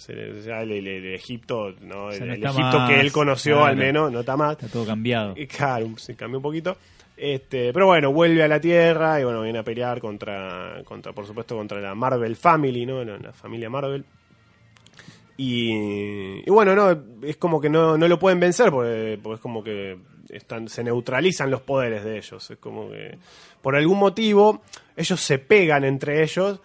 [0.46, 2.10] ya el, el- el Egipto, ¿no?
[2.12, 3.66] El, no el está Egipto más, que él conoció claro.
[3.70, 4.52] al menos, no está más.
[4.52, 5.34] Está todo cambiado.
[5.36, 6.76] Y claro, se cambió un poquito.
[7.16, 11.26] Este, pero bueno, vuelve a la Tierra y bueno, viene a pelear contra, contra por
[11.26, 13.04] supuesto, contra la Marvel Family, ¿no?
[13.04, 14.04] La, la familia Marvel.
[15.36, 19.40] Y, y bueno, no, es como que no, no lo pueden vencer porque, porque es
[19.40, 19.98] como que
[20.30, 22.50] están, se neutralizan los poderes de ellos.
[22.50, 23.18] Es como que
[23.60, 24.62] por algún motivo
[24.96, 26.60] ellos se pegan entre ellos,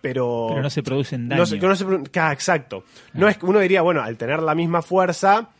[0.00, 1.40] pero, Pero no se producen daño.
[1.40, 1.84] no se- se
[2.32, 2.84] exacto.
[3.14, 5.50] No es que uno diría, bueno, al tener la misma fuerza,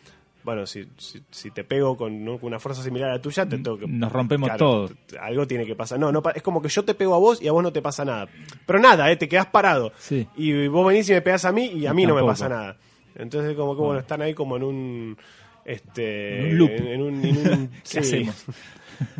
[0.48, 2.38] bueno, si, si, si te pego con, ¿no?
[2.38, 3.86] con una fuerza similar a la tuya, te tengo que.
[3.86, 4.88] Nos rompemos Claro, todo.
[4.88, 5.98] t- t- Algo tiene que pasar.
[5.98, 7.82] No, no, es como que yo te pego a vos y a vos no te
[7.82, 8.26] pasa nada.
[8.64, 9.16] Pero nada, ¿eh?
[9.16, 9.92] te quedás parado.
[9.98, 10.26] Sí.
[10.36, 12.76] Y vos venís y me pegas a mí y a mí no me pasa nada.
[13.14, 15.18] Entonces, como que bueno, están ahí como en un.
[15.64, 16.70] Este, En un loop.
[16.70, 18.26] En, en un, en un- ¿Qué sí.
[18.26, 18.44] hacemos?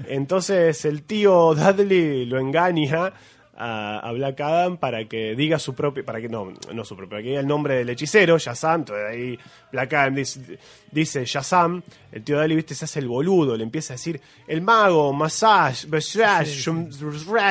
[0.09, 3.13] Entonces el tío Dudley lo engaña
[3.61, 7.11] a, a Black Adam para que diga su propio, para que no, no su propio,
[7.11, 9.39] para que diga el nombre del hechicero, Shazam, entonces ahí
[9.73, 10.59] Black Adam dice,
[10.93, 14.63] dice Shazam, el tío Dudley, viste, se hace el boludo, le empieza a decir, el
[14.63, 16.47] mago, massage, massage,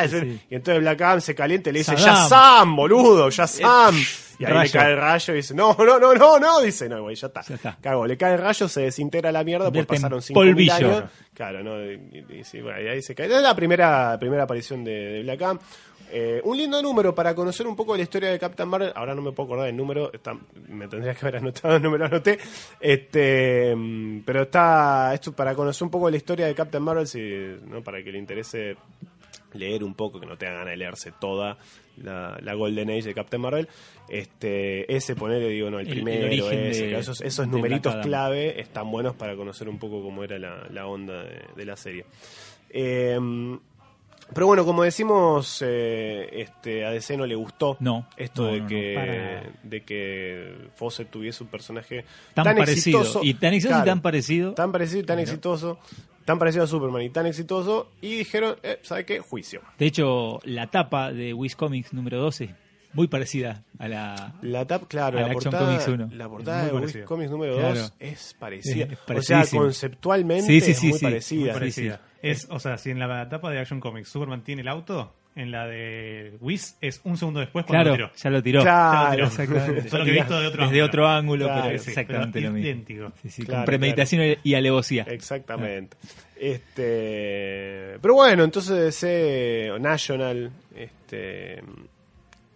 [0.10, 2.16] Sí, y entonces Black Adam se calienta y le dice, Saddam.
[2.16, 3.96] Shazam, boludo, Shazam,
[4.40, 7.02] y ahí le cae el rayo y dice, no, no, no, no, no, dice, no,
[7.02, 7.78] güey, ya está, está.
[7.82, 10.74] Cago, le cae el rayo, se desintegra la mierda, porque pasaron cinco polvillo.
[10.74, 11.84] años, Claro, ¿no?
[11.86, 13.26] Y, y- bueno, y ahí se cae.
[13.28, 15.60] Es la primera, primera aparición de, de Black Adam.
[16.12, 18.92] Eh, un lindo número para conocer un poco de la historia de Captain Marvel.
[18.96, 20.38] Ahora no me puedo acordar del número, está-
[20.70, 22.40] me tendría que haber anotado el número, anoté.
[22.80, 27.08] Este, mm, pero está esto para conocer un poco de la historia de Captain Marvel,
[27.08, 27.20] si,
[27.68, 27.84] ¿no?
[27.84, 28.78] para que le interese
[29.54, 31.58] leer un poco, que no tenga ganas de leerse toda
[31.98, 33.68] la, la Golden Age de Captain Marvel.
[34.08, 37.96] Este, ese ponerle, digo, no, el, El- el primero, origen ese, de- esos, esos numeritos
[37.98, 41.76] clave están buenos para conocer un poco cómo era la, la onda de, de la
[41.76, 42.06] serie.
[42.70, 43.18] Eh,
[44.34, 48.60] pero bueno, como decimos, eh, este, a DC no le gustó No, esto no, de,
[48.62, 49.60] no, que, para.
[49.64, 53.00] de que Fawcett tuviese un personaje Tan, parecido.
[53.02, 53.20] exitoso.
[53.24, 54.54] Y tan exitoso Claro, y tan parecido.
[54.54, 55.80] tan parecido y tan exitoso,
[56.26, 59.20] tan parecido a Superman y tan exitoso, y dijeron, eh, ¿sabe qué?
[59.20, 59.62] Juicio.
[59.80, 62.54] De hecho, la tapa de Wiz Comics número 12,
[62.94, 64.34] muy parecida a la.
[64.42, 66.10] La tap, claro, A la la Action portada, Comics 1.
[66.16, 67.06] la portada Es de muy Wiz parecida.
[67.06, 67.76] Comics número Claro.
[67.80, 68.86] 2 es parecida.
[68.86, 71.06] Es o sea, conceptualmente Sí, sí, es sí, muy sí.
[71.06, 71.40] parecida.
[71.42, 71.96] Muy Sí, parecida.
[71.98, 72.18] sí.
[72.30, 75.52] Es, o sea, si en la etapa de Action Comics Superman tiene el auto, en
[75.52, 78.18] la de Whiz es un segundo después cuando Claro, lo tiró.
[78.24, 78.62] ya lo tiró.
[78.64, 79.88] Claro, Exactamente.
[79.90, 80.86] Solo que visto de otro Desde ángulo.
[80.86, 82.68] otro ángulo, Claro, pero sí, exactamente pero lo mismo.
[82.68, 83.12] idéntico.
[83.22, 85.04] Sí, sí, Claro, con premeditación y alevosía.
[85.08, 85.96] Exactamente.
[86.40, 91.62] Este, pero bueno, entonces DC National este,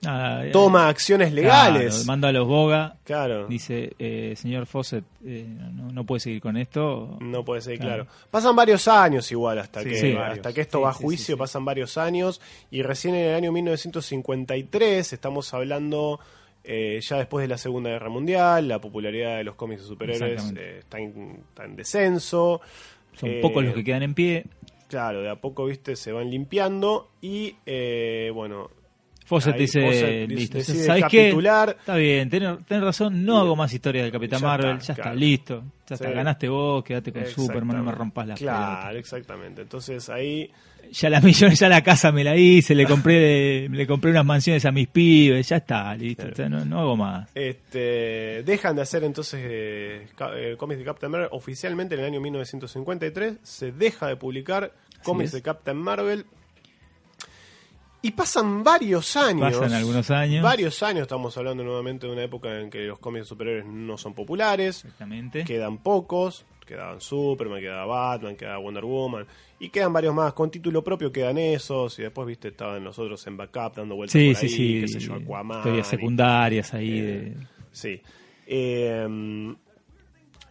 [0.04, 1.94] Nada, eh, toma acciones legales.
[1.94, 2.98] claro, manda a los Boga.
[3.04, 3.46] Claro.
[3.48, 7.18] Dice, eh, señor Fawcett, eh, no, no puede seguir con esto.
[7.22, 8.06] No puede ser, Claro.
[8.06, 8.26] claro.
[8.32, 11.38] Pasan varios años igual hasta Sí, que sí, hasta que esto Sí, va a juicio,
[11.38, 16.20] pasan varios años y recién en el año 1953 estamos hablando
[16.64, 20.44] eh, ya después de la Segunda Guerra Mundial, la popularidad de los cómics de superhéroes
[20.80, 22.62] está, en, está en descenso.
[23.14, 24.46] Son pocos los que quedan en pie.
[24.88, 27.56] Claro, de a poco, viste, se van limpiando y
[28.34, 28.70] bueno,
[29.32, 30.58] Fawcett Ahí dice, Fawcett listo.
[30.58, 31.24] decide ¿Sabes qué?
[31.30, 31.70] capitular.
[31.80, 34.94] Está bien, tenés, tenés razón, no hago más historias del Capitán Ya Marvel, está, ya
[34.94, 35.64] está, listo.
[35.88, 36.14] Ya está, Sí.
[36.14, 39.62] ganaste vos, quédate con Superman, no me rompas la Claro, exactamente.
[39.62, 40.52] Entonces ahí
[40.92, 44.66] Ya la millón, ya la casa me la hice, le compré le compré unas mansiones
[44.66, 46.50] a mis pibes, ya está, listo, Claro.
[46.50, 47.30] no, no hago más.
[47.34, 52.20] Este, dejan de hacer entonces eh, eh, cómics de Captain Marvel oficialmente en el año
[52.22, 53.38] 1953.
[53.44, 56.26] Se deja de publicar cómics de Captain Marvel.
[58.04, 59.54] Y pasan varios años.
[59.54, 60.44] Pasan algunos años.
[60.44, 63.98] Varios años, estamos hablando nuevamente de una época en que los cómics de superhéroes no
[63.98, 64.84] son populares.
[64.84, 65.44] Exactamente.
[65.44, 66.46] Quedan pocos.
[66.66, 69.28] Quedaban Superman, quedaba Batman, quedaba Wonder Woman.
[69.60, 70.34] Y quedan varios más.
[70.34, 72.00] Con título propio quedan esos.
[72.00, 74.52] Y después, viste, estaban los otros en backup dando vueltas Sí, por sí, ahí.
[74.52, 74.82] sí.
[74.82, 75.58] Qué sé yo, Aquaman.
[75.60, 77.38] Historias y- secundarias ahí eh, de...
[77.72, 78.02] Sí.
[78.48, 79.54] Eh,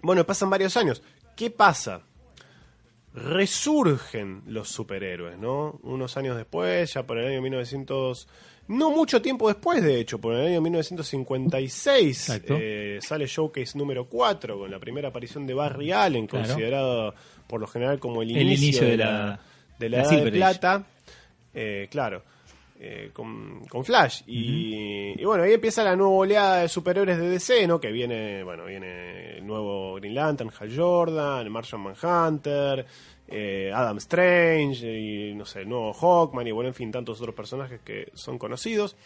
[0.02, 1.02] bueno, pasan varios años.
[1.36, 2.02] ¿Qué pasa?
[3.14, 5.78] Resurgen los superhéroes, ¿no?
[5.82, 8.28] Unos años después, ya por el año 1900...
[8.68, 12.56] No mucho tiempo después, de hecho, por el año 1956 Exacto.
[12.60, 16.46] eh, sale Showcase número 4 con la primera aparición de Barry Allen, Claro.
[16.46, 17.14] considerado
[17.48, 19.40] por lo general como el El inicio, inicio de, de la, la-
[19.78, 20.30] de la la Edad de Age.
[20.36, 20.84] Plata.
[21.52, 22.22] Eh, claro,
[22.82, 24.22] eh, con, con Flash.
[24.26, 27.78] Y, y bueno, ahí empieza la nueva oleada de superhéroes de DC, ¿no?
[27.78, 32.86] Que viene, bueno, viene el nuevo Green Lantern, Hal Jordan, Martian Manhunter,
[33.28, 37.34] eh, Adam Strange, y no sé, el nuevo Hawkman, y bueno, en fin, tantos otros
[37.34, 38.96] personajes que son conocidos.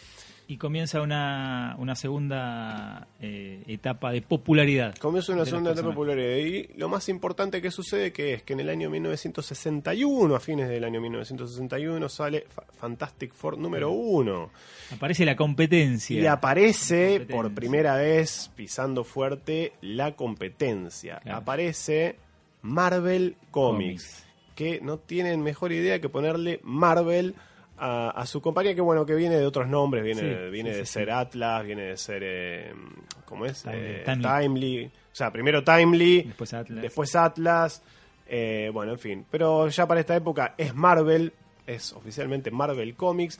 [0.47, 4.95] Y comienza una, una segunda eh, etapa de popularidad.
[4.97, 5.95] Comienza una de segunda etapa personajes.
[5.95, 6.47] popular.
[6.47, 10.69] Y lo más importante que sucede que es que en el año 1961, a fines
[10.69, 14.51] del año 1961, sale Fa- Fantastic Four número uno.
[14.93, 16.21] Aparece la competencia.
[16.21, 17.35] Y aparece Competencia.
[17.35, 21.19] por primera vez, pisando fuerte, la competencia.
[21.23, 21.37] Claro.
[21.39, 22.17] Aparece
[22.61, 27.33] Marvel Comics, que no tienen mejor idea que ponerle Marvel
[27.77, 30.77] a, a su compañía, que bueno, que viene de otros nombres, viene, Sí, viene sí,
[30.79, 31.11] de sí, ser.
[31.11, 32.73] Atlas, viene de ser, eh,
[33.25, 33.63] ¿cómo es?
[33.63, 34.21] Timely, Eh, Timely.
[34.23, 34.85] Timely.
[34.85, 36.81] O sea, primero Timely, Después Atlas.
[36.81, 37.81] después Atlas,
[38.27, 39.25] eh, bueno, en fin.
[39.29, 41.33] Pero ya para esta época es Marvel,
[41.67, 43.39] es oficialmente Marvel Comics.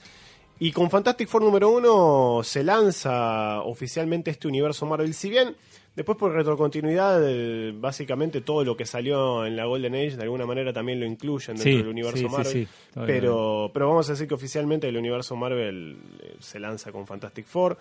[0.57, 5.13] Y con Fantastic Four número uno se lanza oficialmente este universo Marvel.
[5.13, 5.53] Si bien
[5.95, 10.45] después por retrocontinuidad, eh, básicamente todo lo que salió en la Golden Age de alguna
[10.45, 12.45] manera también lo incluyen dentro Sí, del universo sí, Marvel.
[12.53, 12.67] sí,
[13.05, 17.45] pero, pero vamos a decir que oficialmente el universo Marvel eh, se lanza con Fantastic
[17.45, 17.77] Four.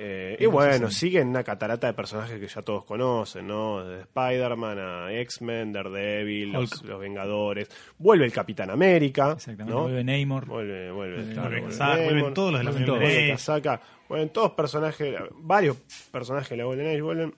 [0.00, 0.90] Eh, y bueno, 60.
[0.92, 3.82] siguen una catarata de personajes que ya todos conocen, ¿no?
[3.84, 7.68] Desde Spider-Man a X-Men, Daredevil, los, Vengadores.
[7.98, 9.32] Vuelve el Capitán América.
[9.32, 9.74] Exactamente.
[9.74, 9.82] ¿no?
[9.88, 10.46] Vuelve Namor.
[10.46, 11.32] Vuelve, vuelve.
[11.32, 13.80] Claro, vuelve Casaca, vuelven Namor, todos los de la todos.
[14.08, 15.76] vuelven todos personajes, varios
[16.12, 17.34] personajes de la Golden Age vuelven.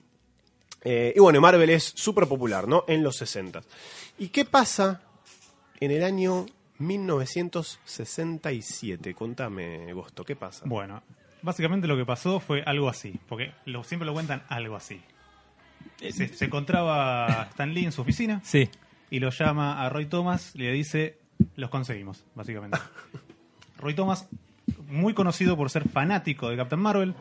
[0.83, 2.83] Eh, y bueno, Marvel es súper popular, ¿no?
[2.87, 3.61] En los 60.
[4.17, 5.01] ¿Y qué pasa
[5.79, 6.47] en el año
[6.79, 9.13] 1967?
[9.13, 10.63] Contame, Gosto, ¿qué pasa?
[10.65, 11.03] Bueno,
[11.41, 15.01] básicamente lo que pasó fue algo así, porque lo, siempre lo cuentan algo así.
[15.99, 18.69] Se, se encontraba Stan Lee en su oficina Sí.
[19.09, 21.17] y lo llama a Roy Thomas y le dice,
[21.55, 22.77] los conseguimos, básicamente.
[23.77, 24.27] Roy Thomas,
[24.87, 27.15] muy conocido por ser fanático de Captain Marvel,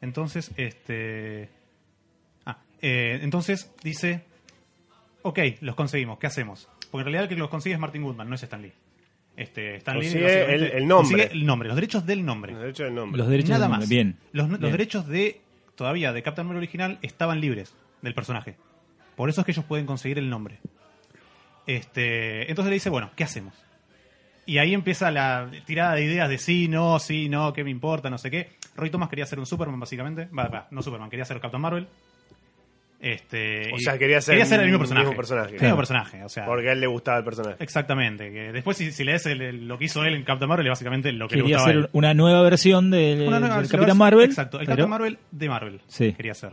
[0.00, 1.48] entonces, este...
[2.82, 4.24] Eh, entonces dice,
[5.22, 6.68] ok, los conseguimos, ¿qué hacemos?
[6.90, 8.72] Porque en realidad el que los consigue es Martin Goodman, no es Stan Lee.
[9.36, 11.16] Este, Stan Lee básicamente el- el nombre.
[11.16, 12.54] consigue el nombre, los derechos del nombre.
[12.54, 13.18] De hecho, el nombre.
[13.18, 13.80] Los derechos Nada del más.
[13.80, 13.96] nombre.
[13.96, 14.16] Bien.
[14.32, 14.72] Los, los Bien.
[14.72, 15.40] derechos de
[15.76, 18.56] todavía de Captain Marvel original estaban libres del personaje.
[19.16, 20.58] Por eso es que ellos pueden conseguir el nombre.
[21.66, 23.54] Este, entonces le dice, bueno, ¿qué hacemos?
[24.44, 28.10] Y ahí empieza la tirada de ideas de sí, no, sí, no, qué me importa,
[28.10, 28.50] no sé qué.
[28.74, 30.26] Roy Thomas quería ser un Superman, básicamente.
[30.36, 31.86] Va, va, no Superman, quería ser Captain Marvel.
[33.04, 35.06] Este, O sea, quería ser el mismo personaje.
[35.06, 35.56] mismo personaje.
[35.56, 36.44] El mismo personaje, o sea.
[36.46, 37.56] Porque a él le gustaba el personaje.
[37.58, 38.30] Exactamente.
[38.30, 40.70] Que después, si, si lees el- el- lo que hizo él en Captain Marvel, es
[40.70, 43.80] básicamente lo que le Quería gustaba a hacer una nueva versión del, nueva del versión,
[43.80, 44.24] Capitán Marvel.
[44.26, 45.80] Exacto, el pero- Capitán Marvel de Marvel.
[45.88, 46.12] Sí.
[46.12, 46.52] Quería hacer.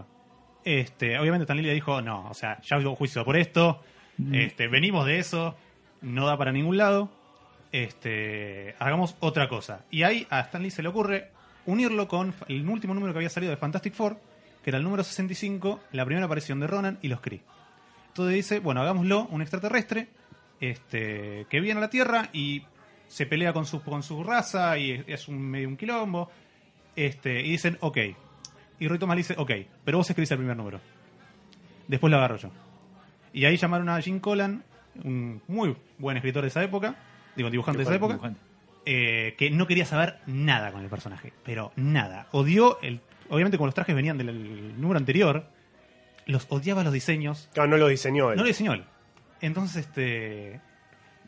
[0.65, 3.81] Este, obviamente Stan Lee le dijo, no, o sea, ya hubo juicio por esto,
[4.17, 4.33] Mm.
[4.33, 5.55] este, venimos de eso,
[6.01, 7.11] no da para ningún lado,
[7.71, 9.85] este, hagamos otra cosa.
[9.91, 11.29] Y ahí a Stan Lee se le ocurre
[11.65, 14.17] unirlo con el último número que había salido de Fantastic Four,
[14.69, 17.41] que era el número 65, la primera aparición de Ronan y los Kree.
[18.09, 20.09] Entonces dice, bueno, hagámoslo un extraterrestre
[20.61, 22.61] este, que viene a la Tierra y
[23.07, 26.29] se pelea con su, con su raza y es, es un medio un quilombo.
[26.95, 27.97] Este, y dicen, ok.
[28.79, 29.51] Y Roy Thomas le dice, ok,
[29.83, 30.79] pero vos escribís el primer número.
[31.87, 32.51] Después lo agarro yo.
[33.33, 34.63] Y ahí llamaron a Jim Collan,
[35.03, 36.95] un muy buen escritor de esa época,
[37.35, 38.35] digo, dibujante de esa época,
[38.85, 42.27] eh, que no quería saber nada con el personaje, pero nada.
[42.33, 43.01] Odió el.
[43.29, 45.45] Obviamente, como los trajes venían del el número anterior,
[46.25, 47.49] los odiaba los diseños.
[47.53, 48.37] Claro, no lo diseñó él.
[48.37, 48.83] No lo diseñó él.
[49.41, 50.59] Entonces, este.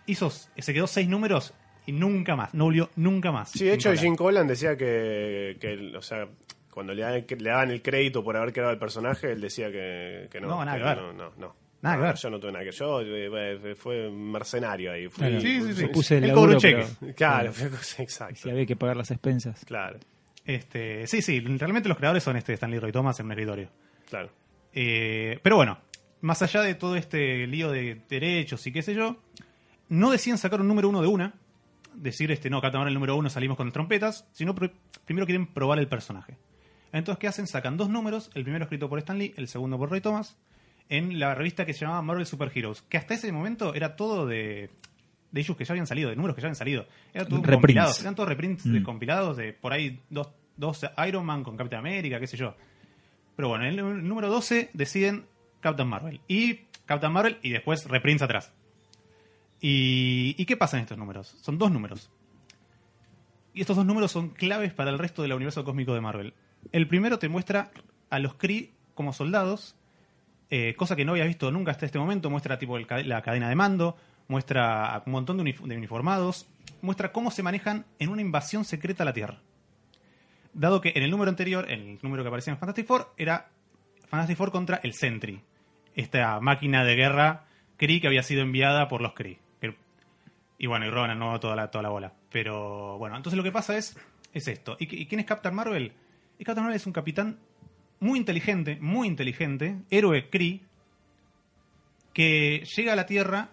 [0.06, 0.30] Hizo.
[0.30, 1.54] Se quedó seis números
[1.86, 2.54] y nunca más.
[2.54, 3.52] No volvió nunca más.
[3.52, 3.94] Sí, de hecho.
[3.96, 5.58] Jim Collan decía que,
[5.96, 6.28] o sea,
[6.72, 10.28] cuando le, dan- le daban el crédito por haber creado el personaje, él decía que,
[10.32, 10.48] que no.
[10.48, 10.98] No, nada que que ver.
[10.98, 11.56] No, no, no.
[11.82, 12.16] Nada que ver.
[12.16, 15.08] Yo no tuve nada que Yo eh, fue un mercenario ahí.
[15.08, 15.42] Fui, Claro.
[15.42, 15.88] Sí, sí, sí.
[15.88, 17.52] Puse el Él laburo, pero- Claro,
[17.98, 18.36] exacto.
[18.36, 19.64] Si había que pagar las expensas.
[19.66, 19.98] Claro,
[20.46, 21.40] Este, sí, sí.
[21.40, 23.70] Realmente los creadores son este Stanley Roy Thomas en un escritorio.
[24.10, 24.30] claro.
[24.74, 25.80] Eh, pero bueno,
[26.22, 29.18] más allá de todo este lío de derechos y qué sé yo,
[29.90, 31.34] no deciden sacar un número uno de una,
[31.94, 34.72] decir, este, no, Marvel el número uno salimos con trompetas, sino pr-
[35.04, 36.38] primero quieren probar el personaje.
[36.94, 37.48] Entonces, ¿qué hacen?
[37.48, 40.38] Sacan dos números, el primero escrito por Stan Lee, el segundo por Roy Thomas,
[40.88, 44.26] en la revista que se llamaba Marvel Super Heroes, que hasta ese momento era todo
[44.26, 44.70] de,
[45.32, 46.86] de issues que ya habían salido, de números que ya habían salido.
[47.14, 47.56] Era todo Reprints.
[47.62, 48.84] compilados, eran todos reprints de Mm.
[48.84, 52.56] compilados de por ahí dos, dos Iron Man con Captain América, qué sé yo.
[53.36, 55.26] Pero bueno, en el número 12 deciden
[55.62, 56.20] Captain Marvel.
[56.28, 58.52] Y Captain Marvel y después reprints atrás.
[59.60, 61.28] ¿Y, ¿Y qué pasa en estos números?
[61.42, 62.10] Son dos números.
[63.54, 66.34] Y estos dos números son claves para el resto del universo cósmico de Marvel.
[66.72, 67.72] El primero te muestra
[68.10, 69.76] a los Kree como soldados,
[70.50, 72.30] eh, cosa que no había visto nunca hasta este momento.
[72.30, 73.98] Muestra tipo el la cadena de mando,
[74.32, 76.48] muestra a un montón de, unif- de uniformados,
[76.82, 79.42] muestra cómo se manejan en una invasión secreta a la Tierra.
[80.54, 83.50] Dado que en el número anterior, el número que aparecía en Fantastic Four, era
[84.08, 85.42] Fantastic Four contra el Sentry,
[85.96, 87.46] esta máquina de guerra
[87.78, 89.38] Kree que había sido enviada por los Kree.
[90.58, 92.14] Y bueno, y Ronan, no toda la, toda la bola.
[92.32, 93.98] Pero bueno, entonces lo que pasa es,
[94.32, 94.78] es esto.
[94.80, 95.92] ¿Y, y quién es Captain Marvel?
[96.38, 97.40] Y Captain Marvel es un capitán
[98.00, 100.62] muy inteligente, muy inteligente, héroe Kree,
[102.14, 103.50] que llega a la Tierra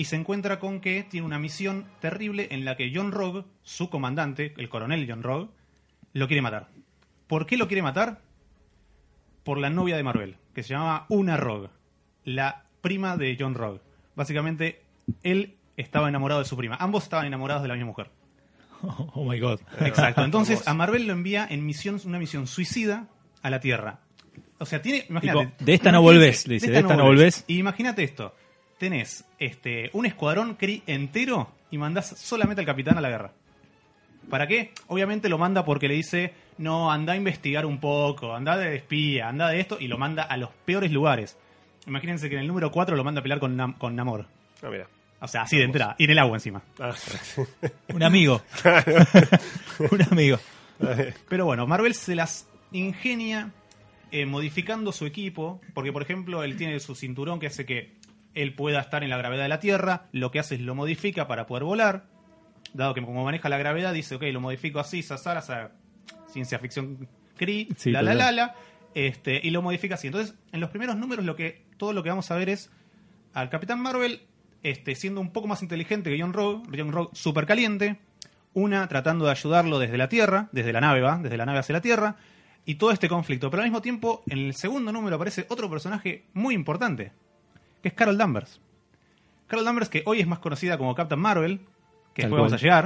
[0.00, 3.90] y se encuentra con que tiene una misión terrible en la que John Rogue, su
[3.90, 5.50] comandante, el coronel John Rogue,
[6.14, 6.68] lo quiere matar.
[7.26, 8.22] ¿Por qué lo quiere matar?
[9.44, 11.68] Por la novia de Marvel, que se llamaba Una Rogue,
[12.24, 13.82] la prima de John Rogue.
[14.16, 14.80] Básicamente,
[15.22, 16.78] él estaba enamorado de su prima.
[16.80, 18.10] Ambos estaban enamorados de la misma mujer.
[19.12, 19.60] Oh my god.
[19.80, 20.24] Exacto.
[20.24, 23.08] Entonces, a Marvel lo envía en misión, una misión suicida
[23.42, 24.00] a la Tierra.
[24.60, 25.04] O sea, tiene.
[25.10, 25.46] Imagínate.
[25.46, 27.44] Tipo, de esta no volvés, le dice, de esta no volvés.
[27.48, 28.34] Y imagínate esto:
[28.80, 33.32] tenés este, un escuadrón Kree entero y mandás solamente al capitán a la guerra.
[34.28, 34.72] ¿Para qué?
[34.88, 39.28] Obviamente lo manda porque le dice: No, anda a investigar un poco, anda de espía,
[39.28, 41.36] anda de esto, y lo manda a los peores lugares.
[41.86, 44.26] Imagínense que en el número 4 lo manda a pelear con, Nam- con Namor.
[44.62, 44.86] Ah, mira.
[45.20, 45.96] O sea, así de entrada.
[45.98, 46.62] Y en el agua encima.
[46.78, 46.94] Ah,
[47.94, 48.40] Un amigo.
[49.90, 50.38] un amigo.
[51.28, 53.50] Pero bueno, Marvel se las ingenia
[54.12, 57.92] eh, modificando su equipo, porque por ejemplo él tiene su cinturón que hace que
[58.34, 61.26] él pueda estar en la gravedad de la Tierra, lo que hace es lo modifica
[61.26, 62.06] para poder volar,
[62.74, 65.72] dado que como maneja la gravedad dice, ok, lo modifico así, sasara,
[66.28, 68.54] ciencia ficción Cree, Sí, la la la la,
[68.94, 70.08] este, y lo modifica así.
[70.08, 72.70] Entonces, en los primeros números lo que todo lo que vamos a ver es
[73.32, 74.22] al Capitán Marvel
[74.62, 77.98] este, siendo un poco más inteligente que John Rogue, John Rogue súper caliente,
[78.52, 81.72] una tratando de ayudarlo desde la Tierra, desde la nave va, desde la nave hacia
[81.72, 82.16] la Tierra,
[82.66, 83.50] y todo este conflicto.
[83.50, 87.12] Pero al mismo tiempo, en el segundo número aparece otro personaje muy importante,
[87.82, 88.60] que es Carol Danvers.
[89.46, 91.58] Carol Danvers, que hoy es más conocida como Captain Marvel,
[92.14, 92.84] que Tal después vamos a llegar.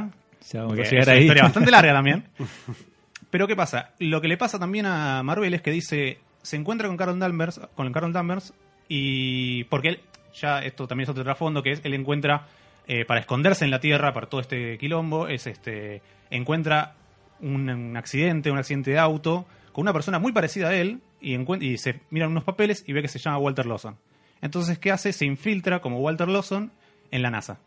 [0.55, 2.24] Vamos a llegar es una historia bastante larga también.
[3.30, 3.90] Pero ¿qué pasa?
[3.99, 7.61] Lo que le pasa también a Marvel es que dice, se encuentra con Carol Danvers,
[7.74, 8.55] con Carol Danvers,
[8.88, 10.01] y porque él,
[10.34, 12.47] ya esto también es otro trasfondo, que es, él encuentra,
[12.86, 16.95] eh, para esconderse en la Tierra, para todo este quilombo, es este, encuentra
[17.40, 21.36] un, un accidente, un accidente de auto, con una persona muy parecida a él, y,
[21.66, 23.97] y se miran unos papeles y ve que se llama Walter Lawson.
[24.45, 25.14] Entonces, ¿qué hace?
[25.14, 26.70] Se infiltra como Walter Lawson
[27.11, 27.59] en la NASA.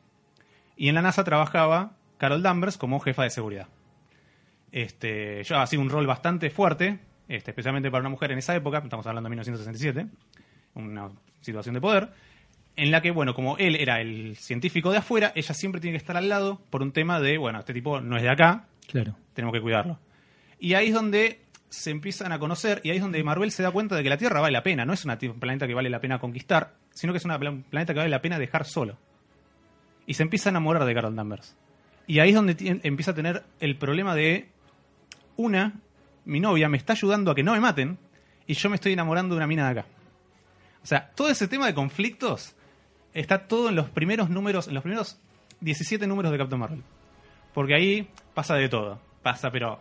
[0.75, 3.67] Y en la NASA trabajaba Carol Danvers como jefa de seguridad.
[4.71, 8.77] Este, yo sido un rol bastante fuerte, este, especialmente para una mujer en esa época,
[8.83, 10.07] estamos hablando de 1967,
[10.75, 11.09] una
[11.41, 12.09] situación de poder,
[12.75, 16.03] en la que, bueno, como él era el científico de afuera, ella siempre tiene que
[16.03, 19.15] estar al lado por un tema de, bueno, este tipo no es de acá, Claro.
[19.33, 19.97] tenemos que cuidarlo.
[20.59, 23.71] Y ahí es donde se empiezan a conocer y ahí es donde Marvel se da
[23.71, 25.99] cuenta de que la Tierra vale la pena, no es un planeta que vale la
[25.99, 28.97] pena conquistar, sino que es una un planeta que vale la pena dejar solo.
[30.05, 31.55] Y se empieza a enamorar de Carol Danvers.
[32.07, 34.49] Y ahí es donde empieza a tener el problema de
[35.35, 35.73] una,
[36.25, 37.97] mi novia me está ayudando a que no me maten
[38.47, 39.87] y yo me estoy enamorando de una mina de acá.
[40.81, 42.55] O sea, todo ese tema de conflictos
[43.13, 45.19] está todo en los primeros números, en los primeros
[45.59, 46.83] 17 números de Captain Marvel.
[47.53, 49.01] Porque ahí pasa de todo.
[49.21, 49.79] Pasa, pero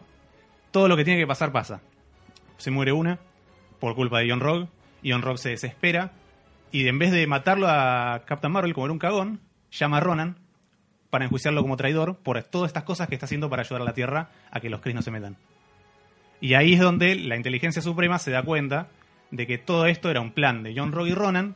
[0.76, 1.80] todo lo que tiene que pasar pasa.
[2.58, 3.18] Se muere una
[3.80, 4.68] por culpa de Ion Rogue.
[5.02, 6.12] Ion Rogue se desespera
[6.70, 10.36] y en vez de matarlo a Captain Marvel como era un cagón, llama a Ronan
[11.08, 13.94] para enjuiciarlo como traidor por todas estas cosas que está haciendo para ayudar a la
[13.94, 15.38] Tierra a que los Kree no se metan.
[16.42, 18.88] Y ahí es donde la inteligencia suprema se da cuenta
[19.30, 21.54] de que todo esto era un plan de John Rogue y Ronan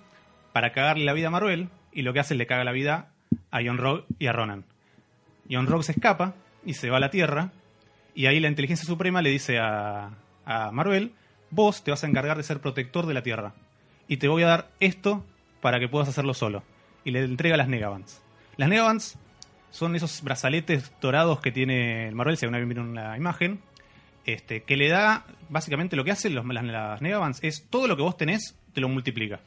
[0.54, 3.10] para cagarle la vida a Marvel y lo que hace es le caga la vida
[3.50, 4.64] a John Rogue y a Ronan.
[5.50, 7.52] John Rogue se escapa y se va a la Tierra
[8.20, 10.10] y ahí la inteligencia suprema le dice a,
[10.44, 11.14] a Marvel,
[11.48, 13.54] vos te vas a encargar de ser protector de la Tierra
[14.08, 15.24] y te voy a dar esto
[15.62, 16.62] para que puedas hacerlo solo.
[17.02, 18.20] Y le entrega las Negabands.
[18.58, 19.18] Las Negabands
[19.70, 23.62] son esos brazaletes dorados que tiene el Marvel, si alguna vez vieron la imagen,
[24.26, 28.02] este, que le da, básicamente lo que hacen los, las, las es todo lo que
[28.02, 29.40] vos tenés, te lo multiplica.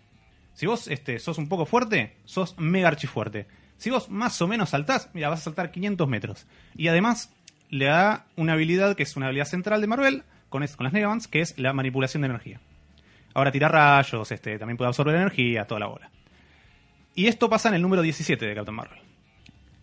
[0.55, 3.45] Si vos este, sos un poco fuerte, sos mega archifuerte.
[3.77, 6.47] Si vos más o menos saltás, mira, vas a saltar 500 metros.
[6.75, 7.31] Y además
[7.73, 11.27] le da una habilidad que es una habilidad central de Marvel con, con las Negabands,
[11.27, 12.59] que es la manipulación de energía.
[13.33, 16.11] Ahora tira rayos, este, también puede absorber energía, toda la bola.
[17.15, 18.99] Y esto pasa en el número 17 de Captain Marvel.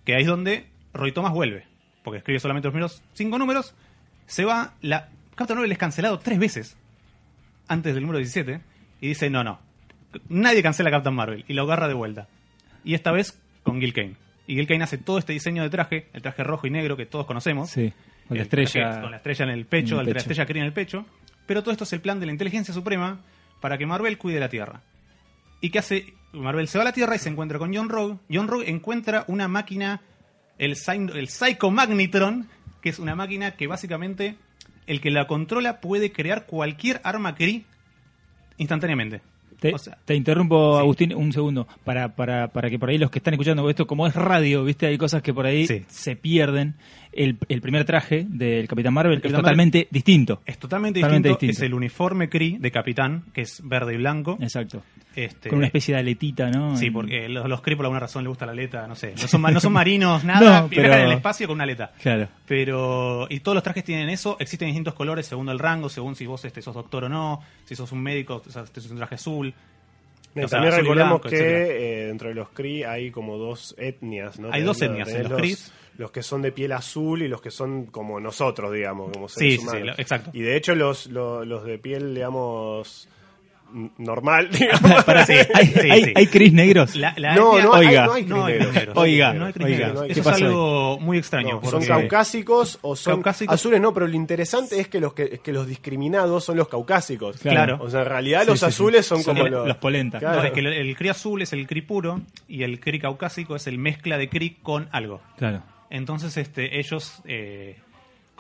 [0.05, 1.67] Que ahí es donde Roy Thomas vuelve.
[2.05, 3.75] Porque escribe solamente los primeros 5 números.
[4.27, 4.75] Se va.
[4.83, 5.09] La...
[5.35, 6.77] Captain Marvel es cancelado tres veces.
[7.67, 8.61] Antes del número 17.
[9.01, 9.59] Y dice: No, no.
[10.29, 11.45] Nadie cancela Captain Marvel.
[11.49, 12.29] Y lo agarra de vuelta.
[12.85, 14.15] Y esta vez con Gil Kane.
[14.51, 16.09] Y Gil Kane hace todo este diseño de traje.
[16.13, 17.71] El traje rojo y negro que todos conocemos.
[17.71, 17.93] Sí.
[18.27, 19.01] Con la traje estrella.
[19.01, 21.07] Con la estrella en el pecho, en el la estrella Kree en el pecho.
[21.47, 23.21] Pero todo esto es el plan de la inteligencia suprema
[23.61, 24.83] para que Marvel cuide la Tierra.
[25.61, 26.15] ¿Y qué hace?
[26.33, 28.17] Marvel se va a la Tierra y se encuentra con John Rogue.
[28.29, 30.01] John Rogue encuentra una máquina,
[30.59, 30.75] el,
[31.15, 32.49] el Psychomagnitron,
[32.83, 34.35] que es una máquina que básicamente
[34.89, 37.67] el que la controla puede crear cualquier arma Kree
[38.57, 39.23] instantáneamente.
[39.61, 40.81] Te, O sea, te interrumpo, sí.
[40.81, 44.07] Agustín, un segundo, para, para, para que por ahí los que están escuchando esto, como
[44.07, 45.85] es radio, viste, hay cosas que por ahí Sí.
[45.89, 46.75] se pierden.
[47.13, 50.43] El, el primer traje del Capitán Marvel es Capitán totalmente distinto.
[50.47, 51.47] Es totalmente, Totalmente distinto.
[51.51, 51.65] distinto.
[51.65, 54.39] Es el uniforme Kree de Capitán, que es verde y blanco.
[54.41, 54.83] Exacto.
[55.17, 56.77] Este, Con una especie de aletita, ¿no?
[56.77, 59.13] Sí, En- porque los, los Kree por alguna razón les gusta la aleta, no sé.
[59.21, 60.63] No son, no son marinos, nada.
[60.63, 61.93] No, viajan en el espacio con una aleta.
[62.01, 62.29] Claro.
[62.47, 66.27] Pero, y todos los trajes tienen eso, existen distintos colores según el rango, según si
[66.27, 69.17] vos este, sos doctor o no, si sos un médico, o sea, es un traje
[69.17, 69.53] azul.
[70.33, 71.37] Y O sea, también azul blanco, que
[72.03, 74.51] eh, dentro de los Kree hay como dos etnias, ¿no?
[74.53, 75.73] Hay dos etnias, tenés los los, Krees.
[75.99, 79.53] los que son de piel azul y los que son como nosotros, digamos, como Sí,
[79.53, 79.87] sí, sí, humanos.
[79.87, 80.31] lo- exacto.
[80.33, 83.09] Y de hecho los, los, los de piel, digamos,
[83.99, 85.05] normal, digamos.
[85.05, 86.13] Para, Sí, ¿Hay, sí, hay, sí.
[86.17, 86.97] hay Cris negros?
[86.97, 88.07] La- la No, etnia- no, hay- Oiga.
[88.07, 88.75] no hay No hay Kree negros.
[88.75, 88.97] negros.
[88.97, 89.69] Oiga, no hay oiga.
[89.87, 90.03] negros.
[90.07, 90.43] ¿Qué Eso es ahí?
[90.43, 91.61] algo muy extraño.
[91.63, 93.55] No, son caucásicos o son Caucásicos.
[93.55, 96.69] azules, no, pero lo interesante es que los que, es que los discriminados son los
[96.69, 97.39] caucásicos.
[97.39, 97.79] Claro.
[97.81, 98.69] O sea, en realidad Sí, los sí, sí.
[98.69, 100.19] azules son, Son como los- los polenta.
[100.19, 100.43] No, Claro.
[100.45, 103.67] es que el, el Kree azul es el Kree puro y el Kree caucásico es
[103.67, 105.21] el mezcla de Kree con algo.
[105.39, 105.63] Claro.
[105.91, 107.77] Entonces, este, ellos eh,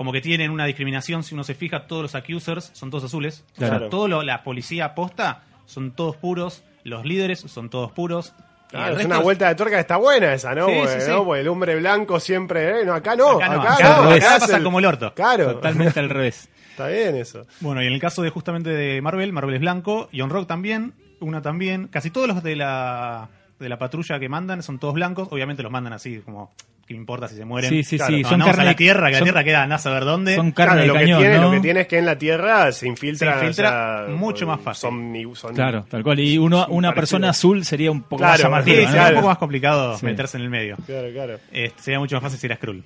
[0.00, 3.44] como que tienen una discriminación, si uno se fija, todos los accusers son todos azules.
[3.56, 3.88] O sea, Claro.
[3.90, 8.32] todo lo- la policía posta son todos puros, los líderes son todos puros.
[8.70, 10.68] Claro, el es una es- vuelta de tuerca que está buena esa, ¿no?
[10.68, 11.10] Sí, sí, sí.
[11.10, 11.22] ¿no?
[11.26, 13.44] Porque el hombre blanco siempre, eh, no, acá no, Acá
[13.74, 15.12] acá no, no, acá pasa como el orto.
[15.12, 16.48] Claro, Totalmente al revés.
[16.70, 17.44] está bien eso.
[17.60, 20.46] Bueno, y en el caso de justamente de Marvel, Marvel es blanco, y On Rock
[20.48, 21.88] también, una también.
[21.88, 23.28] Casi todos los de la,
[23.60, 25.28] de la patrulla que mandan son todos blancos.
[25.30, 26.52] Obviamente los mandan así, como,
[26.86, 27.70] ¿qué me importa si se mueren?
[27.70, 28.22] Sí, sí, Claro, sí.
[28.22, 30.34] No, Son carne a la Tierra, que son- la Tierra queda a saber dónde.
[30.34, 31.44] Son carne Claro, de lo, cañón, que tiene, ¿no?
[31.44, 33.38] lo que tiene es que en la Tierra se infiltra.
[33.38, 34.80] Se infiltra o sea, mucho más fácil.
[34.80, 36.18] Son, son- Claro, tal cual.
[36.20, 38.92] Y uno, son una persona azul sería un poco Claro, más Sí, llamativo, sería ¿no?
[38.92, 39.08] claro.
[39.10, 40.06] un poco más complicado Sí.
[40.06, 40.76] meterse en el medio.
[40.86, 41.38] Claro, claro.
[41.52, 42.82] Este, sería mucho más fácil si era Skrull.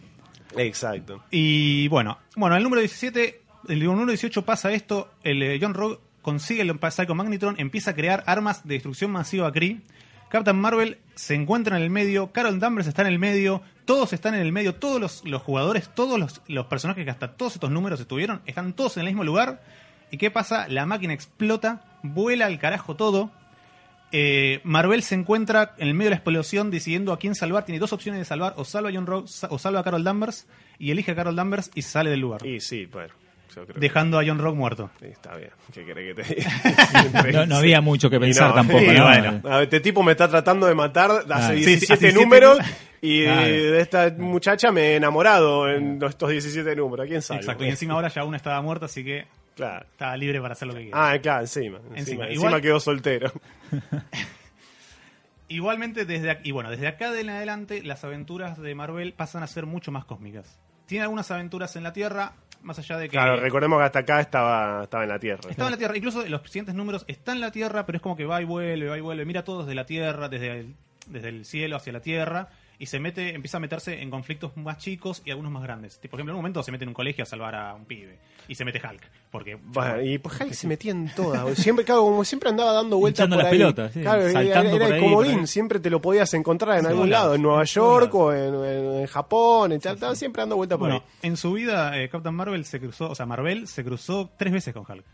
[0.56, 1.22] Exacto.
[1.30, 5.98] Y bueno, bueno, el número 17, el número 18 pasa esto, el eh, John Rogue
[6.22, 9.78] consigue el Psycho Magnetron, empieza a crear armas de destrucción masiva a Kree.
[10.34, 14.34] Captain Marvel se encuentra en el medio, Carol Danvers está en el medio, todos están
[14.34, 18.42] en el medio, todos los, jugadores, todos los, personajes que hasta todos estos números estuvieron,
[18.44, 19.62] están todos en el mismo lugar.
[20.10, 20.66] ¿Y qué pasa?
[20.66, 23.30] La máquina explota, vuela al carajo todo.
[24.10, 27.64] Eh, Marvel se encuentra en el medio de la explosión decidiendo a quién salvar.
[27.64, 30.48] Tiene dos opciones de salvar: o salva a John Rogue o salva a Carol Danvers.
[30.80, 32.44] Y elige a Carol Danvers y sale del lugar.
[32.44, 33.14] Y sí, bueno.
[33.54, 34.90] Yo creo dejando a John Rogue muerto.
[35.00, 35.50] sí, está bien.
[35.72, 37.32] ¿Qué querés que te diga?
[37.32, 40.28] No, no había mucho que pensar no, tampoco, bueno, a ver, este tipo me está
[40.28, 42.58] tratando de matar hace Ah, sí, sí, 17 hace 17 números
[43.00, 43.42] y Claro.
[43.46, 47.04] de esta muchacha me he enamorado en estos 17 números.
[47.06, 47.40] ¿A quién sabe?
[47.40, 47.64] Exacto.
[47.64, 49.86] Y encima ahora ya una estaba muerta, así que Claro.
[49.90, 51.10] estaba libre para hacer lo que quiera.
[51.12, 51.78] Ah, claro, encima.
[51.94, 52.60] Encima, Encima.
[52.60, 53.32] quedó soltero.
[55.48, 59.42] Igualmente, desde aquí, y bueno, desde acá de en adelante, las aventuras de Marvel pasan
[59.42, 60.58] a ser mucho más cósmicas.
[60.86, 62.32] Tiene algunas aventuras en la Tierra,
[62.64, 63.12] más allá de que.
[63.12, 65.40] Claro, recordemos que hasta acá estaba, estaba en la Tierra.
[65.48, 68.16] Estaba en la Tierra, incluso los siguientes números está en la Tierra, pero es como
[68.16, 70.74] que va y vuelve, va y vuelve, mira todo desde la Tierra, desde el,
[71.06, 72.48] desde el cielo hacia la Tierra,
[72.78, 75.96] y se mete, empieza a meterse en conflictos más chicos y algunos más grandes.
[75.98, 78.18] Por ejemplo, en un momento se mete en un colegio a salvar a un pibe,
[78.48, 81.56] y se mete Hulk, porque Bueno, y pues Hulk se metía en todas.
[81.58, 83.52] Siempre, claro, como siempre andaba dando vueltas por las ahí.
[83.58, 85.32] pelotas, sí, Claro, era, saltando era por el comodín.
[85.32, 85.46] por ahí.
[85.46, 88.54] Siempre te lo podías encontrar en En algún lado, en Nueva en York o en,
[88.54, 91.28] en- en Japón, y tal, tal, siempre dando vueltas por Bueno, ahí.
[91.28, 94.74] en su vida, eh, Captain Marvel se cruzó, o sea, Marvel se cruzó tres veces
[94.74, 95.04] con Hulk.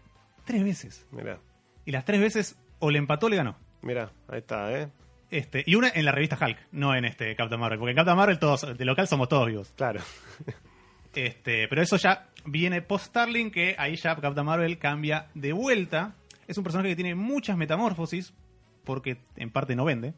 [0.44, 1.06] Tres veces.
[1.12, 1.38] Mirá,
[1.84, 3.56] Y las tres veces o le empató o le ganó.
[3.82, 4.88] mirá, ahí está, ¿eh?
[5.30, 8.16] Este, y una en la revista Hulk, no en este Captain Marvel, porque en Captain
[8.16, 9.72] Marvel todos, de local somos todos vivos.
[9.76, 10.00] Claro.
[11.12, 16.14] Este, pero eso ya viene post Starling, que ahí ya Captain Marvel cambia de vuelta.
[16.46, 18.32] Es un personaje que tiene muchas metamorfosis,
[18.84, 20.14] porque en parte no vende,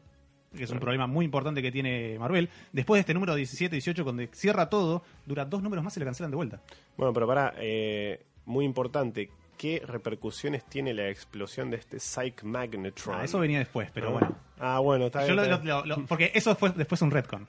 [0.55, 2.47] que es un problema muy importante que tiene Marvel.
[2.73, 6.29] Después de este número 17-18, donde cierra todo, dura dos números más y le cancelan
[6.29, 6.61] de vuelta.
[6.95, 7.55] Bueno, pero para,
[8.45, 9.31] muy importante,
[9.63, 13.15] ¿qué repercusiones tiene la explosión de este Psych Magnetron?
[13.17, 14.11] Ah, eso venía después, pero Ah.
[14.11, 14.35] bueno.
[14.59, 15.35] Ah, bueno, está Yo bien.
[15.37, 15.99] lo- está lo- bien.
[16.01, 17.47] lo- porque eso fue después un retcon.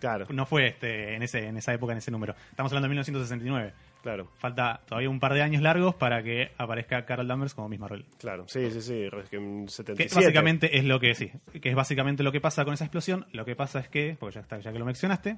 [0.00, 2.34] Claro, No fue este en ese en esa época, en ese número.
[2.50, 3.74] Estamos hablando de 1969.
[4.02, 7.78] claro, Falta todavía un par de años largos para que aparezca Carol Danvers como Miss
[7.80, 8.06] Marvel.
[8.18, 8.44] claro.
[8.48, 9.08] Sí, sí, sí.
[9.30, 10.14] que en Que 77.
[10.16, 11.30] básicamente es lo que sí,
[11.60, 13.26] que es básicamente lo que pasa con esa explosión.
[13.30, 15.36] Lo que pasa es que, porque ya está, ya que lo mencionaste,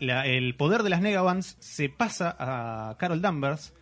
[0.00, 3.72] la- el poder de las Negavans se pasa a Carol Danvers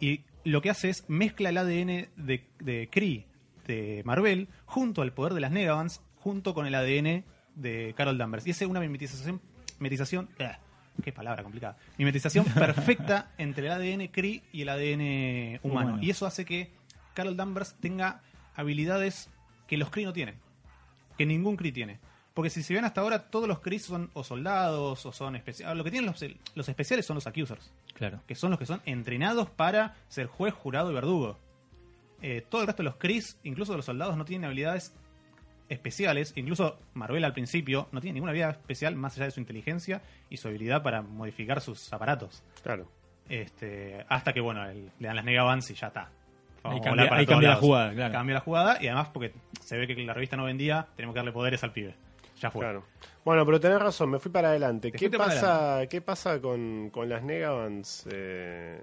[0.00, 3.26] y lo que hace es mezcla el ADN de, de Kree
[3.66, 7.24] de Marvel junto al poder de las Negavans junto con el ADN
[7.54, 9.40] de Carol Danvers y hace una mimetización,
[9.78, 15.88] mimetización ugh, qué palabra complicada, mimetización perfecta entre el ADN Kree y el ADN humano.
[15.90, 15.98] Humano.
[16.02, 16.72] y eso hace que
[17.14, 18.22] Carol Danvers tenga
[18.54, 19.30] habilidades
[19.66, 20.44] que los Kree no tienen
[21.16, 21.98] que ningún Kree tiene.
[22.34, 25.76] Porque si se ven hasta ahora, todos los Kree son o soldados o son especiales.
[25.78, 26.24] Lo que tienen los,
[26.56, 28.20] los especiales son los Accusers, Claro.
[28.26, 31.38] que son los que son entrenados para ser juez, jurado y verdugo.
[32.22, 34.92] Eh, todo el resto de los Kree, incluso los soldados, no tienen habilidades
[35.68, 36.32] especiales.
[36.36, 40.36] Incluso Marvel al principio no tiene ninguna habilidad especial más allá de su inteligencia y
[40.36, 42.42] su habilidad para modificar sus aparatos.
[42.62, 42.88] Claro.
[43.28, 46.10] Este, hasta que, bueno, el- le dan las Negavans y ya está.
[46.62, 48.12] Vamos a cambia- ahí cambia la jugada, claro.
[48.12, 51.18] Cambia la jugada y además porque se ve que la revista no vendía, tenemos que
[51.18, 51.94] darle poderes al pibe.
[52.40, 52.60] Ya fue.
[52.60, 52.84] Claro.
[53.24, 54.90] Bueno, pero tenés razón, me fui para adelante.
[54.90, 58.06] Te ¿Qué para pasa, ¿Qué pasa con, con las Negavans?
[58.10, 58.80] Eh,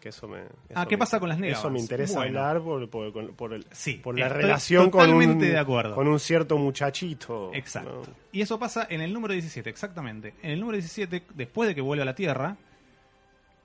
[0.00, 1.72] que eso me, eso Ah, ¿qué me- pasa con las Eso Negavans?
[1.72, 2.38] me interesa Bueno.
[2.40, 5.94] hablar por, por, con- por el, Sí, por la relación con un, de acuerdo.
[5.94, 7.50] con un cierto muchachito.
[7.54, 8.02] Exacto.
[8.06, 8.14] ¿no?
[8.32, 10.34] Y eso pasa en el número 17, exactamente.
[10.42, 12.56] En el número 17, después de que vuelve a la Tierra,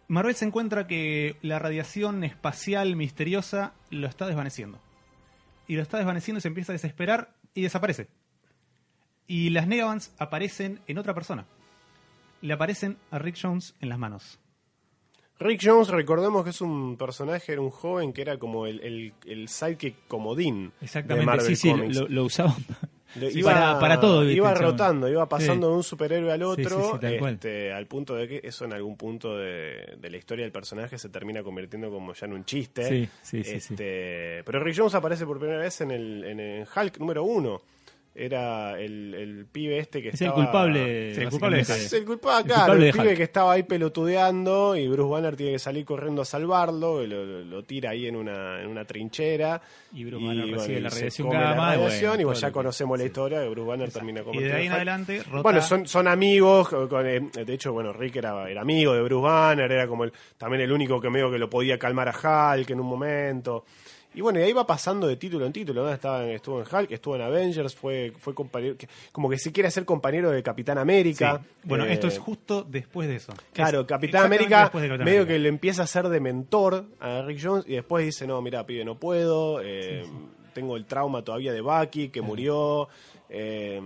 [0.07, 4.79] Marvel se encuentra que la radiación espacial misteriosa lo está desvaneciendo.
[5.67, 8.07] Y lo está desvaneciendo y se empieza a desesperar y desaparece.
[9.29, 11.45] Y las Negavans aparecen en otra persona.
[12.41, 14.39] Le aparecen a Rick Jones en las manos.
[15.39, 19.13] Rick Jones, recordemos que es un personaje, era un joven que era como el, el,
[19.25, 21.95] el sidekick comodín de Exactamente, Marvel sí, sí, Comics.
[21.95, 22.55] lo, lo usaban.
[23.15, 25.71] Le- Sí, para- para todo, ¿viste, Iba rotando, iba pasando Sí.
[25.71, 27.33] de un superhéroe al Sí, sí, otro, sí, cual.
[27.35, 30.97] este, al punto de que eso en algún punto de, de la historia del personaje
[30.99, 32.83] se termina convirtiendo como ya en un chiste.
[32.87, 33.73] Sí, sí, sí, sí.
[33.73, 37.61] Este, Pero Rick Jones aparece por primera vez en el, en el Hulk número uno.
[38.15, 40.43] Era el, el pibe este que Es el estaba...
[40.43, 41.15] culpable.
[41.15, 41.61] Sí, el culpable de.
[41.61, 45.09] Es el culpable, El claro, culpable el de pibe que estaba ahí pelotudeando y Bruce
[45.09, 48.61] Banner tiene que salir corriendo a salvarlo, y lo, lo- lo tira ahí en una,
[48.61, 49.61] en una trinchera.
[49.93, 52.51] Y Bruce Banner recibe y la radiación come la y radiación, bueno, y, pues ya
[52.51, 55.41] conocemos la historia que Bruce Banner termina Y convertido de ahí en adelante, rota...
[55.43, 59.23] Bueno, son, son amigos, con, eh, de hecho, bueno, Rick era, era amigo de Bruce
[59.23, 62.69] Banner, era como el, también el único que medio que lo podía calmar a Hulk
[62.71, 63.65] en un momento.
[64.15, 65.91] Y bueno, y ahí va pasando de título en título, ¿no?
[65.93, 69.51] Estaba en- estuvo en Hulk, estuvo en Avengers, fue, fue compañero, que- como que se
[69.51, 70.81] quiere hacer compañero de Capitán Sí.
[70.81, 71.41] América.
[71.63, 73.33] Bueno, Eh, esto es justo después de eso.
[73.53, 75.33] Claro, Es Capitán América después de Capitán medio América.
[75.35, 78.65] que le empieza a hacer de mentor a Rick Jones y después dice, no, mira,
[78.65, 80.03] pibe, no puedo, eh,
[80.53, 82.89] tengo el trauma todavía de Bucky que murió,
[83.29, 83.79] eh,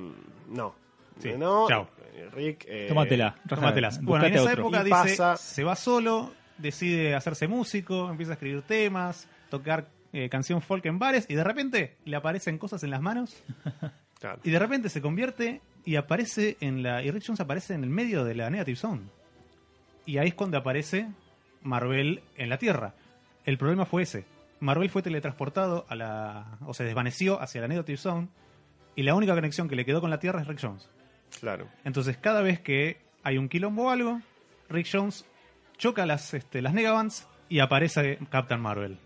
[0.50, 0.74] no,
[1.20, 1.90] Sí, no, chao.
[2.16, 3.36] eh, Rick, eh, Tómatela.
[3.48, 3.98] Tómatelas.
[4.02, 4.62] Buscate Bueno, en esa otro.
[4.62, 9.86] época Y dice, pasa- se va solo, decide hacerse músico, empieza a escribir temas, tocar
[10.14, 13.44] eh, canción folk en bares y de repente le aparecen cosas en las manos
[14.20, 14.40] Claro.
[14.44, 17.04] y de repente se convierte y aparece en la.
[17.04, 19.02] Y Rick Jones aparece en el medio de la Negative Zone.
[20.06, 21.10] Y ahí es cuando aparece
[21.62, 22.94] Marvel en la Tierra.
[23.46, 24.24] El problema fue ese.
[24.62, 26.58] Marvel fue teletransportado a la.
[26.66, 28.30] o se desvaneció hacia la Negative Zone.
[28.96, 30.90] Y la única conexión que le quedó con la Tierra es Rick Jones.
[31.42, 31.68] Claro.
[31.84, 34.22] Entonces, cada vez que hay un quilombo o algo,
[34.70, 35.26] Rick Jones
[35.78, 39.00] choca las, este, las Negabands y aparece Captain Marvel.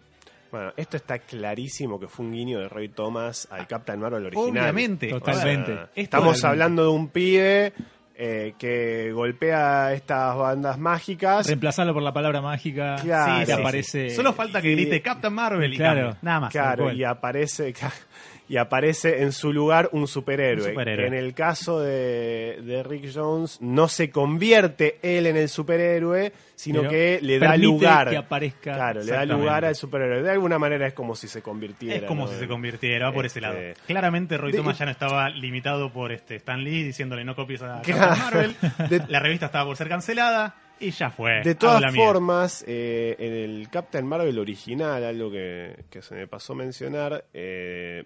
[0.51, 4.49] Bueno, esto está clarísimo que fue un guiño de Roy Thomas al Captain Marvel original.
[4.49, 5.07] Obviamente.
[5.09, 5.71] Totalmente.
[5.73, 7.73] O sea, Estamos hablando de un pibe
[8.15, 11.45] eh, que golpea estas bandas mágicas.
[11.47, 12.95] Reemplazarlo por la palabra mágica.
[13.01, 13.39] Claro.
[13.39, 14.09] Sí, sí, aparece.
[14.09, 16.15] Solo falta que Y- grite Captain Marvel y Claro.
[16.21, 16.51] Nada más.
[16.51, 17.73] Claro, y aparece,
[18.49, 20.63] y aparece en su lugar un superhéroe.
[20.67, 21.01] Un superhéroe.
[21.03, 26.31] Que en el caso de, de Rick Jones no se convierte él en el superhéroe,
[26.55, 28.09] sino Pero que le da lugar.
[28.09, 28.73] que aparezca.
[28.73, 30.21] Claro, le da lugar al superhéroe.
[30.23, 31.95] De alguna manera es como si se convirtiera.
[31.97, 32.31] Es como ¿no?
[32.31, 33.59] si se convirtiera va por ese Este, lado.
[33.85, 37.61] Claramente Roy de- Thomas ya no estaba limitado por este Stan Lee diciéndole no copies
[37.61, 38.15] a Claro.
[38.17, 38.55] Marvel.
[38.89, 41.41] De- La revista estaba por ser cancelada y ya fue.
[41.43, 46.53] De todas formas, eh, en el Captain Marvel original, algo que, que se me pasó
[46.53, 48.03] mencionar, eh,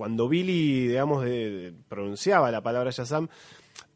[0.00, 3.28] cuando Billy, digamos, de- pronunciaba la palabra Shazam,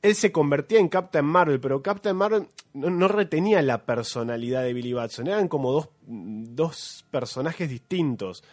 [0.03, 4.75] él se convertía en Captain Marvel, pero Captain Marvel no, no retenía la personalidad de
[4.75, 8.45] Billy Batson, eran como dos, dos personajes distintos.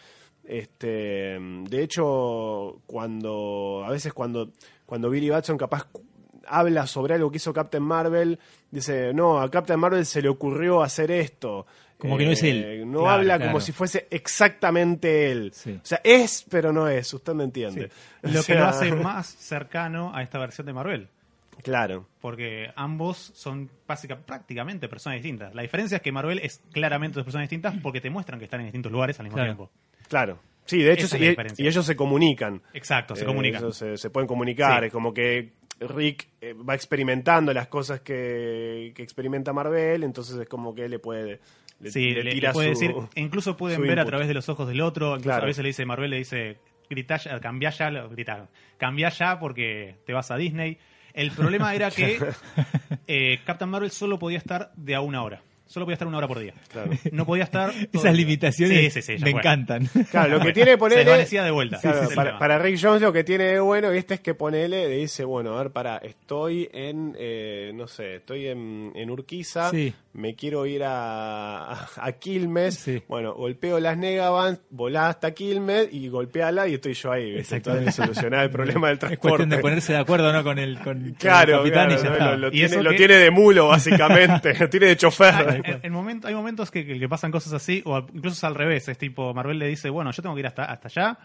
[0.44, 4.52] Este, de hecho, cuando a veces cuando,
[4.86, 5.88] cuando Billy Batson capaz
[6.46, 8.38] habla sobre algo que hizo Captain Marvel,
[8.70, 11.66] dice, no, a Captain Marvel se le ocurrió hacer esto.
[12.06, 12.82] Eh, Como que no es él.
[12.90, 13.50] No Claro, habla claro.
[13.52, 15.52] como si fuese exactamente él.
[15.54, 15.72] Sí.
[15.82, 17.90] O sea, es, pero no es, usted me entiende.
[18.22, 21.08] Lo que sea, lo hace más cercano a esta versión de Marvel.
[21.62, 25.54] Claro, Porque ambos son básica, prácticamente personas distintas.
[25.54, 28.60] La diferencia es que Marvel es claramente dos personas distintas porque te muestran que están
[28.60, 29.48] en distintos lugares al mismo Claro.
[29.50, 29.70] tiempo.
[30.08, 30.38] claro.
[30.64, 32.62] Sí, de hecho, la y, ellos se comunican.
[32.72, 33.62] Exacto, se Eh, comunican.
[33.62, 34.80] ellos se, se pueden comunicar.
[34.80, 34.86] Sí.
[34.86, 40.48] Es como que Rick eh, va experimentando las cosas que, que experimenta Marvel, entonces es
[40.48, 41.40] como que él le puede.
[41.82, 44.34] Le, Sí, le le, tira le puede su- decir, incluso pueden ver a través de
[44.34, 45.42] los ojos del otro, incluso Claro.
[45.42, 46.56] a veces le dice, Marvel le dice,
[46.88, 50.78] grita ya, cambia ya, lo- grita, cambia ya porque te vas a Disney.
[51.12, 52.18] El problema era que
[53.06, 55.42] eh, Captain Marvel solo podía estar de a una hora.
[55.66, 56.52] Solo podía estar una hora por día.
[56.70, 56.90] Claro.
[57.12, 57.72] No podía estar...
[57.94, 59.40] Esas limitaciones Sí, sí, sí, ya me fue.
[59.40, 59.88] encantan.
[60.10, 61.04] Claro, lo que tiene se ponerle.
[61.04, 61.80] desvanecía de vuelta.
[61.80, 64.14] Claro, para, Rick Jones lo que tiene de bueno, ¿viste?
[64.14, 68.48] Es que ponele, le dice, bueno, a ver, para, estoy en, eh, no sé, estoy
[68.48, 69.94] en, en Urquiza, Sí.
[70.14, 73.02] Me quiero ir a, a, a Quilmes, Sí.
[73.08, 77.42] bueno, golpeo las Negabands, volá hasta Quilmes y golpeala y estoy yo ahí.
[77.50, 79.28] Entonces solucionar el problema del Es transporte.
[79.36, 80.44] cuestión de ponerse de acuerdo ¿no?
[80.44, 82.12] con, el, con, con Claro, el capitán claro, y ya ¿no?
[82.16, 82.30] está.
[82.32, 84.96] lo, lo Y tiene, eso lo que- tiene de mulo, básicamente, lo tiene de Hay,
[84.96, 85.62] chofer.
[85.64, 88.88] en- en momento- hay momentos que, que, pasan cosas así, o incluso es al revés.
[88.88, 91.18] Es tipo, Marvel le dice, bueno, yo tengo que ir hasta, hasta allá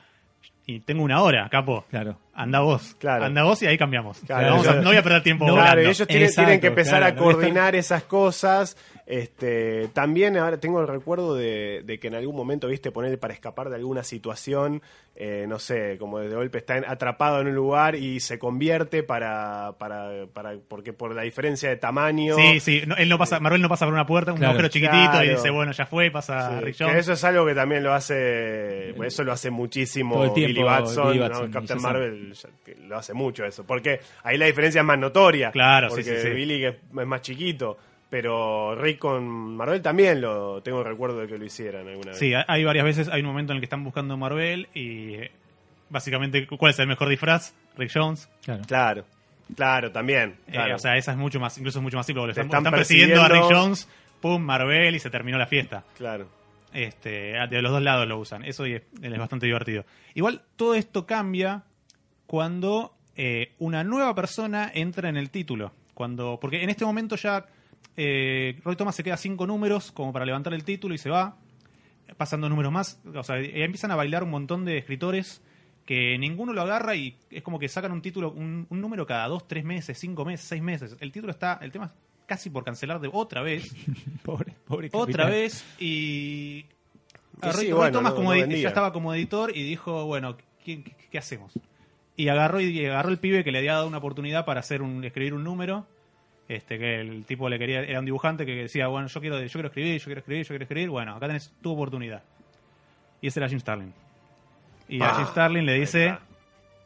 [0.70, 1.86] y tengo una hora, capo.
[1.90, 2.18] Claro.
[2.36, 2.96] Anda vos.
[3.00, 3.26] Claro.
[3.26, 4.20] Anda vos y ahí cambiamos.
[4.20, 4.82] Claro, Vamos a- claro.
[4.84, 7.18] no voy a perder tiempo No, Claro, ellos tienen, Exacto, tienen que empezar claro, a
[7.18, 8.78] coordinar esas cosas.
[9.10, 13.34] Este, también ahora tengo el recuerdo de, de que en algún momento, viste, poner para
[13.34, 14.82] escapar de alguna situación,
[15.16, 19.04] eh, no sé, como de golpe está en- atrapado en un lugar y se convierte
[19.04, 22.36] para, para, para, porque por la diferencia de tamaño.
[22.36, 22.82] Sí, sí.
[22.86, 24.52] no, él no pasa, Marvel no pasa por una puerta, un Claro.
[24.52, 25.26] agujero chiquitito Claro.
[25.26, 27.94] y dice, bueno, ya fue, pasa Sí, Rick que eso es algo que también lo
[27.94, 32.50] hace, pues eso lo hace muchísimo Todo el tiempo, Billy Batson, Billy Captain Marvel ya-
[32.66, 36.20] que lo hace mucho eso, porque ahí la diferencia es más notoria, Claro, sí, porque
[36.20, 36.30] sí, sí.
[36.34, 37.78] Billy es, es más chiquito,
[38.10, 42.20] pero Rick con Marvel también lo tengo recuerdo de que lo hicieran alguna vez.
[42.20, 45.32] Sí, hay- varias veces, hay un momento en el que están buscando Marvel y eh,
[45.90, 47.54] básicamente, ¿cuál es el mejor disfraz?
[47.78, 48.30] Rick Jones.
[48.44, 48.64] Claro.
[48.68, 49.06] Claro,
[49.56, 50.36] claro, también.
[50.48, 52.74] Eh, o sea, esa es mucho más, incluso es mucho más simple, están, están están
[52.74, 53.44] persiguiendo a Rick.
[53.50, 53.88] Jones,
[54.22, 55.84] pum, Marvel y se terminó la fiesta.
[55.98, 56.28] claro.
[56.74, 58.44] Este, de los dos lados lo usan.
[58.44, 59.86] Eso y es, es bastante divertido.
[60.14, 61.64] Igual todo esto cambia
[62.28, 65.72] cuando eh, una nueva persona entra en el título.
[65.94, 67.46] Cuando, porque en este momento ya
[67.98, 71.38] eh, Roy Thomas se queda cinco números como para levantar el título y se va.
[72.16, 73.00] Pasando números más.
[73.14, 75.42] O sea, y empiezan a bailar un montón de escritores
[75.86, 79.28] que ninguno lo agarra y es como que sacan un título, un, un número cada
[79.28, 80.96] dos, tres meses, cinco meses, seis meses.
[81.00, 81.92] El título está, el tema es
[82.26, 83.74] casi por cancelar de otra vez.
[84.24, 85.30] Pobre, pobre Otra capitán.
[85.32, 86.66] vez y
[87.42, 90.06] a Roy, sí, Roy bueno, Thomas no- como no ya estaba como editor y dijo,
[90.06, 90.36] bueno,
[90.66, 91.54] ¿qué, qué- qué hacemos?
[92.18, 95.04] Y agarró y agarró el pibe que le había dado una oportunidad para hacer un
[95.04, 95.86] escribir un número.
[96.48, 99.52] Este que el tipo le quería era un dibujante que decía, bueno, yo quiero yo
[99.52, 102.24] quiero escribir, yo quiero escribir, yo quiero escribir, bueno, acá tenés tu oportunidad.
[103.22, 103.94] Y ese era Jim Starlin.
[104.88, 106.18] Y a Ah, Jim Starlin le dice,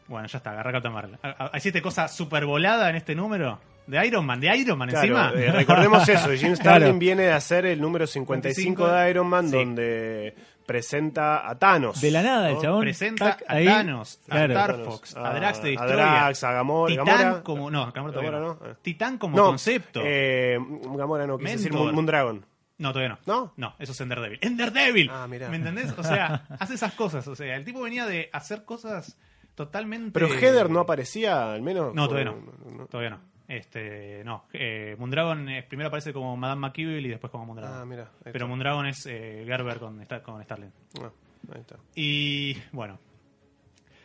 [0.07, 1.17] bueno, ya está, agarra Captain Marvel.
[1.53, 3.59] ¿Hiciste cosa super volada en este número?
[3.91, 5.33] De Iron Man, de Iron Man Claro, encima.
[5.35, 6.55] eh, recordemos eso, Jim Claro.
[6.55, 9.55] Starlin viene de hacer el número 55 de Iron Man, Sí.
[9.57, 10.35] donde
[10.65, 11.99] presenta a Thanos.
[11.99, 12.81] De la nada, el chabón.
[12.81, 13.65] Presenta tac, a ahí.
[13.65, 14.57] Thanos, Claro.
[14.57, 15.95] a Star Fox, a, A- Drax de a Historia.
[15.95, 17.43] Drax, a Gamora- Titán Gamora.
[17.43, 17.69] como...
[17.71, 18.65] No, Gamora todavía Gamora no.
[18.65, 18.75] no, eh.
[18.81, 20.01] Titán como No, concepto.
[20.05, 20.57] eh,
[20.95, 21.81] Gamora no, quise decir Mentor.
[21.87, 22.45] Moon- Moondragon.
[22.77, 23.19] No, todavía no.
[23.25, 23.53] ¿No?
[23.57, 24.39] No, eso es Ender Devil.
[24.41, 25.09] ¡Ender Devil!
[25.13, 25.49] Ah, mirá.
[25.49, 25.93] ¿Me entendés?
[25.97, 27.27] O sea, hace esas cosas.
[27.27, 29.17] O sea, el tipo venía de hacer cosas
[29.55, 30.11] totalmente...
[30.13, 31.93] Pero Heather no aparecía, al menos.
[31.93, 32.87] No, todavía no.
[32.87, 33.19] Todavía no.
[33.57, 34.45] Este, no.
[34.53, 37.79] Eh, Moondragon eh, primero aparece como Madame McEvil y después como Moondragon.
[37.81, 38.03] Ah, mira.
[38.03, 38.45] ahí Pero está.
[38.47, 40.71] Moondragon es eh, Gerber con, Star- con Starling.
[41.01, 41.11] Ah,
[41.53, 41.75] ahí está.
[41.95, 42.97] Y bueno.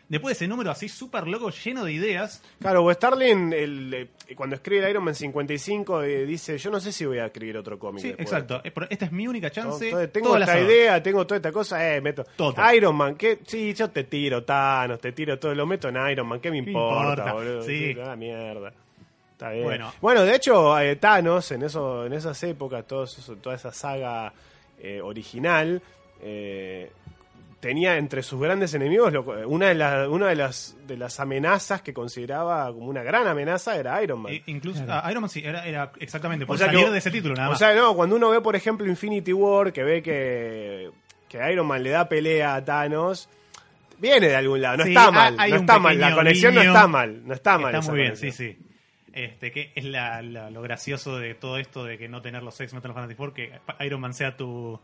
[0.09, 3.93] Después de ese número así súper loco, lleno de ideas, Claro, o Starlin, el,
[4.29, 7.27] eh, cuando escribe el Iron Man 55, eh, dice: Yo no sé si voy a
[7.27, 8.03] escribir otro cómic.
[8.03, 8.29] Sí, después.
[8.29, 8.61] exacto.
[8.65, 9.53] Eh, pero Esta es mi única ¿no?
[9.53, 9.85] chance.
[9.87, 10.71] Entonces, tengo todas las esta horas.
[10.73, 12.25] idea, tengo toda esta cosa, eh, meto.
[12.37, 12.55] Todo.
[12.73, 13.41] Iron Man, ¿qué?
[13.47, 16.63] Sí, yo te tiro Thanos, te tiro todo, lo meto en Iron Man, ¿qué me
[16.63, 17.33] ¿Qué importa, importa?
[17.33, 17.63] boludo?
[17.63, 17.97] Sí.
[18.05, 18.73] Ah, mierda.
[19.37, 19.65] Está bien.
[19.65, 19.93] Bueno.
[20.01, 24.33] Bueno, de hecho, eh, Thanos, en, eso, en esas épocas, todo eso- toda esa saga
[24.81, 25.81] eh, original,
[26.23, 26.91] eh,
[27.61, 31.83] tenía entre sus grandes enemigos lo- una, de, las una de, las, de las amenazas
[31.83, 34.33] que consideraba como una gran amenaza era Iron Man.
[34.33, 36.99] E- incluso ah, Iron Man sí, era, era exactamente por O sea salir que- de
[36.99, 37.59] ese título nada O más.
[37.59, 40.91] sea, no, cuando uno ve, por ejemplo, Infinity War, que ve que,
[41.29, 43.29] que Iron Man le da pelea a Thanos,
[43.99, 46.87] viene de algún lado, no Sí, está mal, no está mal, la conexión no está
[46.87, 47.75] mal, no está mal.
[47.75, 48.33] Está muy bien, conexión.
[48.33, 48.66] sí, sí.
[49.17, 52.61] Este, que es la, la- lo gracioso de todo esto de que no tener los
[52.61, 53.51] X-Men los Fantastic Four, que
[53.81, 54.79] Iron Man sea tu,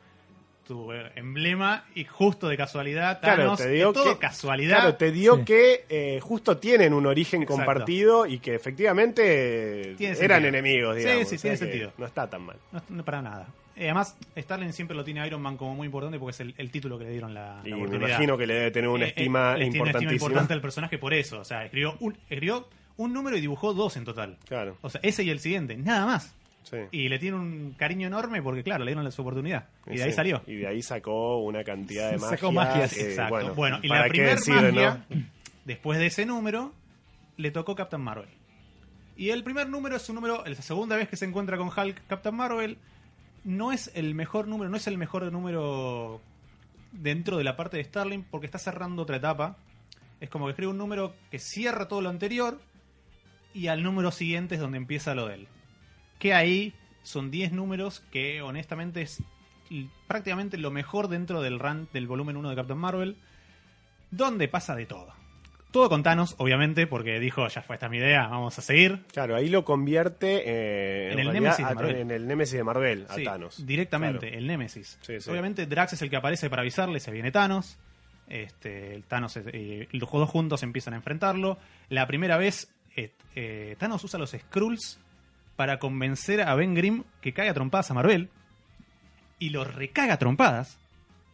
[0.66, 4.76] tu eh, emblema y justo de casualidad Claro, te dio todo que, casualidad.
[4.78, 5.44] Claro, te dio Sí.
[5.44, 7.56] que eh, justo tienen un origen Exacto.
[7.64, 10.48] compartido y que efectivamente Tiene eran sentido.
[10.48, 11.28] enemigos, Sí, digamos.
[11.28, 11.92] sí, o sea tiene sentido.
[11.98, 12.56] No está tan mal.
[12.72, 13.46] No, no para nada.
[13.76, 16.54] Eh, además, Starling siempre lo tiene a Iron Man como muy importante porque es el,
[16.58, 19.04] el título que le dieron la, la Y me imagino que le debe tener una
[19.04, 20.12] Eh, estima le tiene una estima importantísima.
[20.14, 21.40] importante al personaje por eso.
[21.40, 22.66] O sea, escribió un, escribió
[22.96, 24.38] un número y dibujó dos en total.
[24.46, 26.34] Claro, O sea, ese y el siguiente, nada más.
[26.64, 26.76] sí.
[26.90, 29.68] Y le tiene un cariño enorme porque, claro, le dieron su oportunidad.
[29.86, 30.16] Y de ahí Sí.
[30.16, 30.42] salió.
[30.46, 32.36] Y de ahí sacó una cantidad de magia.
[32.36, 32.94] Sacó magias.
[32.94, 33.34] que, Exacto.
[33.34, 35.16] Bueno, Bueno, y ¿para la primera magia, no?
[35.64, 36.72] después de ese número,
[37.36, 38.28] le tocó Captain Marvel.
[39.16, 42.06] Y el primer número es un número, la segunda vez que se encuentra con Hulk,
[42.06, 42.78] Captain Marvel,
[43.44, 46.20] no es el mejor número, no es el mejor número
[46.92, 49.56] dentro de la parte de Starling porque está cerrando otra etapa.
[50.20, 52.60] Es como que escribe un número que cierra todo lo anterior
[53.54, 55.48] y al número siguiente es donde empieza lo de él.
[56.18, 56.72] Que ahí
[57.02, 59.22] son 10 números que honestamente es
[60.06, 63.16] prácticamente lo mejor dentro del run del volumen 1 de Captain Marvel,
[64.10, 65.12] donde pasa de todo.
[65.70, 69.04] Todo con Thanos, obviamente, porque dijo, ya fue esta mi idea, vamos a seguir.
[69.10, 71.96] Claro, ahí lo convierte eh, En el realidad, Némesis de a- Marvel.
[71.96, 73.66] en el Némesis de Marvel, a Thanos.
[73.66, 74.36] Directamente, Claro.
[74.38, 74.98] el Némesis.
[75.00, 75.30] Sí, sí.
[75.30, 77.78] Obviamente Drax es el que aparece para avisarle, se viene Thanos.
[78.28, 81.58] Este, el Thanos eh, los dos juntos empiezan a enfrentarlo.
[81.88, 84.98] La primera vez, eh, eh, Thanos usa los Skrulls
[85.56, 88.28] para convencer a Ben Grimm que caga trompadas a Marvel.
[89.38, 90.78] Y lo recaga a trompadas,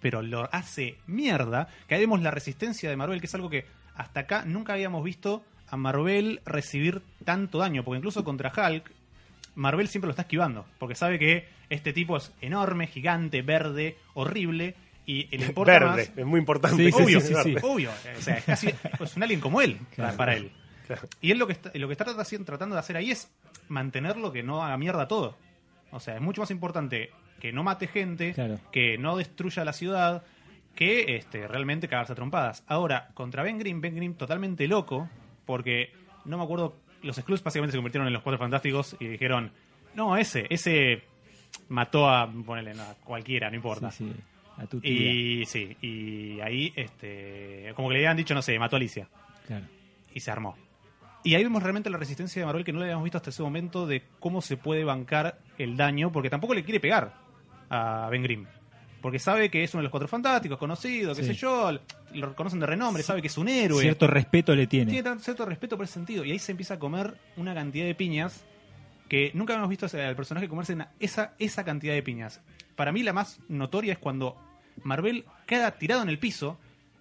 [0.00, 1.68] pero lo hace mierda.
[1.86, 5.04] Que ahí vemos la resistencia de Marvel, que es algo que hasta acá nunca habíamos
[5.04, 7.84] visto a Marvel recibir tanto daño.
[7.84, 8.90] Porque incluso contra Hulk,
[9.56, 14.74] Marvel siempre lo está esquivando, porque sabe que este tipo es enorme, gigante, verde, horrible,
[15.04, 16.18] y le importa Verde, más...
[16.18, 16.90] es muy importante.
[16.90, 17.56] Sí, obvio, sí, sí, sí.
[17.62, 18.68] obvio, o sea, es casi
[19.00, 20.50] es un alien como él, para- para él.
[20.88, 21.02] Claro.
[21.20, 23.30] Y él lo que está, lo que está tratando de hacer ahí es
[23.68, 25.36] mantenerlo que no haga mierda todo.
[25.92, 27.10] O sea, es mucho más importante
[27.40, 28.58] que no mate gente, Claro.
[28.72, 30.24] que no destruya la ciudad,
[30.74, 32.64] que este, realmente cagarse a trompadas.
[32.66, 35.08] Ahora, contra Ben Grimm, Ben Grimm totalmente loco,
[35.46, 35.92] porque
[36.24, 39.52] no me acuerdo, los Skrulls básicamente se convirtieron en los Cuatro Fantásticos y dijeron,
[39.94, 41.02] no, ese, ese
[41.68, 43.90] mató a, ponele, no, a cualquiera, no importa.
[43.90, 44.20] Sí, sí,
[44.56, 44.90] a tu tía.
[44.90, 49.08] Y sí, y ahí, este, como que le habían dicho, no sé, mató a Alicia.
[49.46, 49.64] Claro.
[50.14, 50.56] Y se armó.
[51.28, 53.42] Y ahí vemos realmente la resistencia de Marvel que no le habíamos visto hasta ese
[53.42, 57.12] momento de cómo se puede bancar el daño, porque tampoco le quiere pegar
[57.68, 58.46] a Ben Grimm.
[59.02, 61.28] Porque sabe que es uno de los cuatro fantásticos, conocido, qué Sí.
[61.28, 61.70] sé yo,
[62.14, 63.82] lo reconocen de renombre, sabe que es un héroe.
[63.82, 64.90] Cierto respeto le tiene.
[64.90, 66.24] Tiene cierto respeto por ese sentido.
[66.24, 68.46] Y ahí se empieza a comer una cantidad de piñas
[69.10, 72.40] que nunca habíamos visto al personaje comerse esa, esa cantidad de piñas.
[72.74, 74.34] Para mí la más notoria es cuando
[74.82, 76.58] Marvel queda tirado en el piso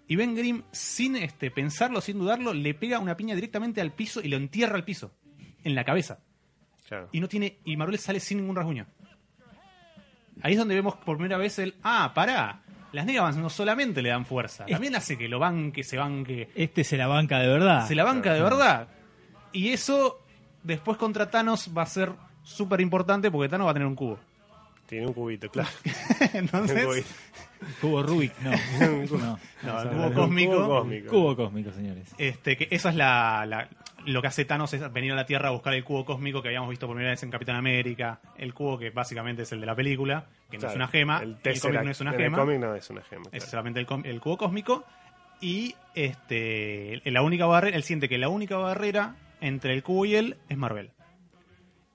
[0.07, 4.21] y Ben Grimm, sin este, pensarlo, sin dudarlo, le pega una piña directamente al piso
[4.21, 5.11] y lo entierra al piso,
[5.63, 6.19] en la cabeza.
[6.87, 7.09] Claro.
[7.11, 8.87] Y no tiene y Marvel sale sin ningún rasguño.
[10.41, 12.61] Ahí es donde vemos por primera vez el, ah, pará,
[12.93, 16.83] las Negavans no solamente le dan fuerza, también hace que lo banque, se banque, Este
[16.83, 17.87] se la banca de verdad.
[17.87, 18.87] se la banca de verdad.
[19.51, 20.23] Y eso
[20.63, 22.11] después contra Thanos va a ser
[22.43, 24.19] súper importante porque Thanos va a tener un cubo.
[24.85, 25.69] Tiene un cubito, claro.
[26.33, 27.07] Un Entonces, cubito.
[27.81, 28.51] Cubo Rubik, no.
[29.17, 29.39] no.
[29.63, 30.51] No, cubo cósmico.
[30.55, 31.09] Cubo cósmico.
[31.09, 32.13] Cubo cósmico, señores.
[32.17, 33.69] Este, que eso es la, la-
[34.05, 36.47] lo que hace Thanos es venir a la Tierra a buscar el cubo cósmico que
[36.47, 38.19] habíamos visto por primera vez en Capitán América.
[38.37, 41.19] El cubo que básicamente es el de la película, que no es una gema.
[41.21, 42.37] El, El, cómic no es una En el gema.
[42.37, 43.23] cómic no es una gema.
[43.25, 43.49] Es claro.
[43.49, 44.85] solamente el, el cubo cósmico.
[45.41, 50.15] Y este la única barrera, él siente que la única barrera entre el cubo y
[50.15, 50.91] él es Marvel.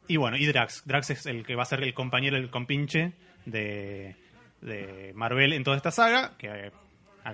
[0.06, 0.82] Y bueno, y Drax.
[0.84, 3.12] Drax es el que va a ser el compañero, el compinche
[3.46, 4.16] de,
[4.62, 6.32] de Marvel en toda esta saga.
[6.38, 6.70] Que eh,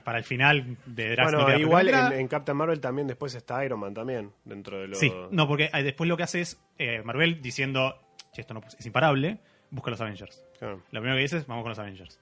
[0.04, 3.64] para el final de Drax no Bueno, queda igual en, Captain Marvel también después está
[3.64, 4.98] Iron Man también, dentro de los...
[4.98, 7.98] Sí, no, porque eh, después lo que hace es eh, Marvel diciendo,
[8.32, 9.38] che, esto no, es imparable,
[9.70, 10.42] busca los Avengers.
[10.58, 10.82] Claro.
[10.90, 12.18] Lo primero que dice es, vamos con los Avengers.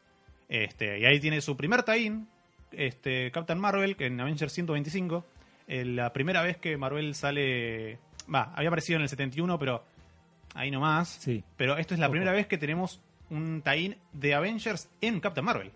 [0.48, 2.28] Este, y ahí tiene su primer tie-in,
[2.70, 5.26] este, Captain Marvel, que en Avengers 125,
[5.66, 7.98] eh, la primera vez que Marvel sale...
[8.32, 9.84] Va, había aparecido en el 71, pero
[10.54, 11.08] ahí nomás.
[11.08, 11.42] Sí.
[11.56, 13.00] Pero esto es la primera vez que tenemos
[13.30, 15.72] un tie-in de Avengers en Captain Marvel.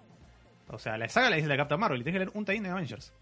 [0.69, 2.45] O sea, la saga la dice la de Captain Marvel y tienes que leer un
[2.45, 3.13] tie-in de Avengers.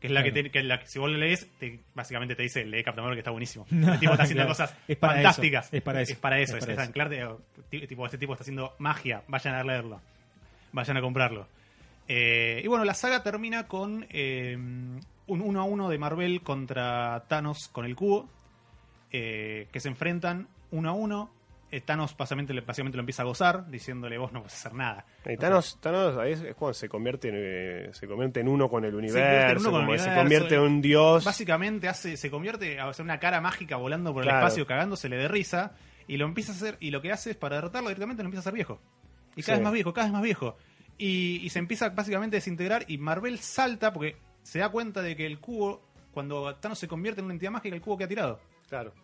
[0.00, 0.34] Que es la Claro.
[0.34, 2.82] que, te- que es la que si vos lo lees, te- básicamente te dice, lee
[2.84, 3.64] Captain Marvel que está buenísimo.
[3.70, 4.50] No, el tipo está haciendo claro.
[4.50, 5.66] cosas Es para fantásticas.
[5.68, 7.24] eso, es para eso, Es para eso, es anclarte,
[7.70, 10.00] ti- tipo, este tipo está haciendo magia, vayan a leerlo.
[10.72, 11.48] Vayan a comprarlo.
[12.08, 15.00] Eh, y bueno, la saga termina con eh, un
[15.40, 18.28] 1 a 1 de Marvel contra Thanos con el cubo.
[19.12, 21.30] eh, que se enfrentan uno a uno.
[21.84, 25.04] Thanos básicamente, lo empieza a gozar, diciéndole vos no puedes hacer nada.
[25.24, 28.68] Y Thanos, Thanos ahí es, es cuando se convierte, en, eh, se convierte en uno
[28.68, 31.24] con el universo, como que se convierte en un dios.
[31.24, 35.28] Básicamente hace, se convierte a hacer una cara mágica volando por el espacio, cagándosele de
[35.28, 35.72] risa,
[36.08, 38.40] y lo empieza a hacer, y lo que hace es para derrotarlo directamente lo empieza
[38.40, 38.80] a hacer viejo.
[39.34, 39.60] Y cada Sí.
[39.60, 40.56] vez más viejo, cada vez más viejo.
[40.98, 45.16] Y, y se empieza básicamente a desintegrar, y Marvel salta porque se da cuenta de
[45.16, 48.40] que el cubo, cuando Thanos se convierte en una entidad mágica, el cubo queda tirado.
[48.68, 48.94] Claro,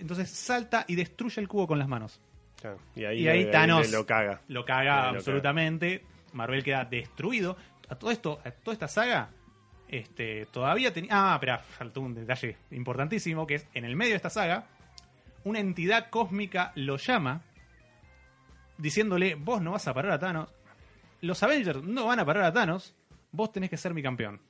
[0.00, 2.20] Entonces salta y destruye el cubo con las manos.
[2.96, 4.40] Y ahí, Y ahí le- Thanos lo caga.
[4.48, 6.02] Lo caga lo absolutamente.
[6.32, 7.56] Marvel queda destruido.
[7.88, 9.28] A todo esto, a toda esta saga,
[9.88, 11.10] este, todavía tenía.
[11.12, 14.66] Ah, espera, faltó un detalle importantísimo, que es en el medio de esta saga,
[15.44, 17.42] una entidad cósmica lo llama,
[18.78, 20.48] diciéndole, vos no vas a parar a Thanos.
[21.20, 22.94] Los Avengers no van a parar a Thanos,
[23.32, 24.40] vos tenés que ser mi campeón.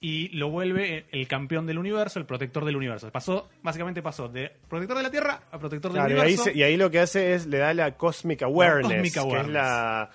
[0.00, 3.10] Y lo vuelve el campeón del universo, el protector del universo.
[3.10, 6.50] Pasó, básicamente pasó de protector de la Tierra a protector del Claro, y, ahí universo.
[6.56, 9.46] y ahí lo que hace es le da la cosmic awareness, cosmic que awareness.
[9.48, 10.10] es la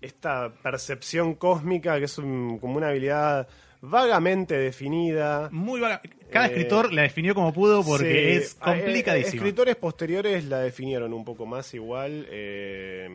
[0.00, 3.46] esta percepción cósmica que es un- como una habilidad
[3.80, 5.48] vagamente definida.
[5.52, 6.00] muy vaga.
[6.30, 8.04] Cada Eh, escritor la definió como pudo porque
[8.38, 12.26] Sí, es ah, eh, escritores posteriores la definieron un poco más igual.
[12.30, 13.08] eh,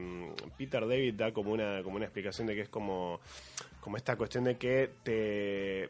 [0.57, 3.19] Peter David da como una, como una explicación de que es como,
[3.79, 5.89] como esta cuestión de que te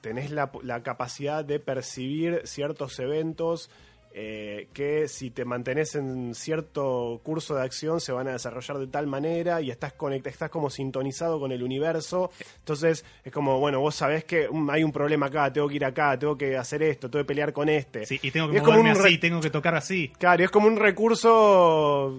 [0.00, 3.70] tenés la, la capacidad de percibir ciertos eventos
[4.12, 8.88] eh, que si te mantenés en cierto curso de acción se van a desarrollar de
[8.88, 12.30] tal manera y estás conecta, estás como sintonizado con el universo.
[12.58, 15.84] Entonces es como, bueno, vos sabés que mm, hay un problema acá, tengo que ir
[15.84, 18.04] acá, tengo que hacer esto, tengo que pelear con este.
[18.04, 20.12] Sí, y tengo Y que es como un así, tengo que tocar así.
[20.18, 22.10] Claro, y es como un recurso,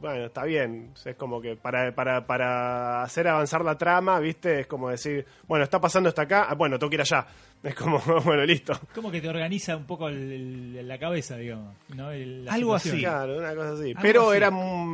[0.00, 4.60] bueno, está bien, es como que para, para, para hacer avanzar la trama, ¿viste?
[4.60, 7.26] Es como decir, bueno, está pasando esto acá, ah, bueno, tengo que ir allá.
[7.72, 8.72] Es como, bueno, listo.
[8.94, 11.76] Como que te organiza un poco el- el- la cabeza, digamos.
[11.94, 12.10] ¿no?
[12.10, 12.94] El- la Algo situación.
[12.96, 13.02] así.
[13.04, 13.94] Claro, una cosa así.
[14.02, 14.36] Pero así.
[14.36, 14.50] era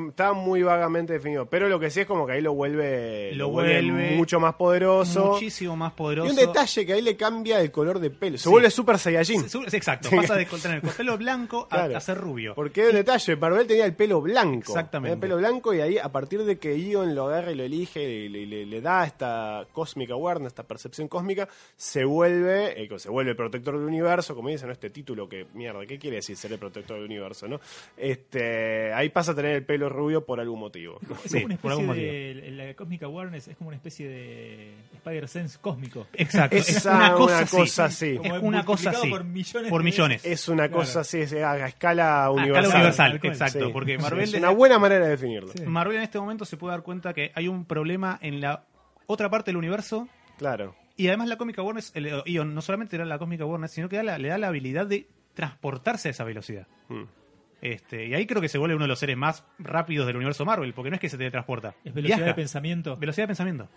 [0.08, 1.46] estaba muy vagamente definido.
[1.46, 5.32] Pero lo que sí es como que ahí lo vuelve, Lo vuelve mucho más poderoso.
[5.32, 6.30] Muchísimo más Y poderoso.
[6.30, 8.36] un detalle que ahí le cambia el color de pelo.
[8.36, 8.50] Se Sí.
[8.50, 9.48] vuelve Super Saiyajin.
[9.48, 11.96] Sí, sí, Exacto, pasa de tener el pelo blanco a, Claro.
[11.96, 12.54] a ser rubio.
[12.54, 14.72] Porque hay un detalle, Marvel tenía el pelo blanco.
[14.72, 15.08] Exactamente.
[15.08, 17.62] Tenía el pelo blanco y ahí a partir de que Ion lo agarra y lo
[17.64, 22.88] elige y le, le- le da esta cósmica awareness, esta percepción cósmica, se vuelve, eh,
[22.98, 24.72] se vuelve el protector del universo, como dicen, ¿no?
[24.72, 27.46] este título que, mierda, ¿qué quiere decir ser el protector del universo?
[27.48, 27.61] no
[27.96, 30.98] este Ahí pasa a tener el pelo rubio por algún motivo.
[31.24, 32.50] Es Sí, como una por algún especie de.
[32.52, 36.06] La Cosmic Awareness es como una especie de Spider-Sense cósmico.
[36.14, 37.56] Exacto, es una cosa una así.
[37.56, 38.16] cosa así.
[38.16, 39.09] Como Es una cosa así.
[39.11, 39.70] Por millones.
[39.70, 40.24] Por de- millones.
[40.24, 40.80] Es una Claro.
[40.82, 42.64] cosa así, es a escala A universal.
[42.64, 43.66] escala universal, exacto.
[43.66, 43.72] Sí.
[43.72, 45.52] Porque Sí, Marvel, es una buena manera de definirlo.
[45.52, 45.62] Sí.
[45.64, 48.64] Marvel en este momento se puede dar cuenta que hay un problema en la
[49.06, 50.74] otra parte del universo Claro.
[50.99, 53.88] Y además la cómica Warner, el Ion, no solamente le da la cómica Warner, sino
[53.88, 56.66] que da la- le da la habilidad de transportarse a esa velocidad.
[56.88, 57.05] Mm.
[57.62, 60.44] Este, y ahí creo que se vuelve uno de los seres más rápidos del universo
[60.44, 61.74] Marvel, porque no es que se teletransporta.
[61.84, 62.30] Es velocidad viaja.
[62.30, 62.96] de pensamiento.
[62.96, 63.68] Velocidad de pensamiento.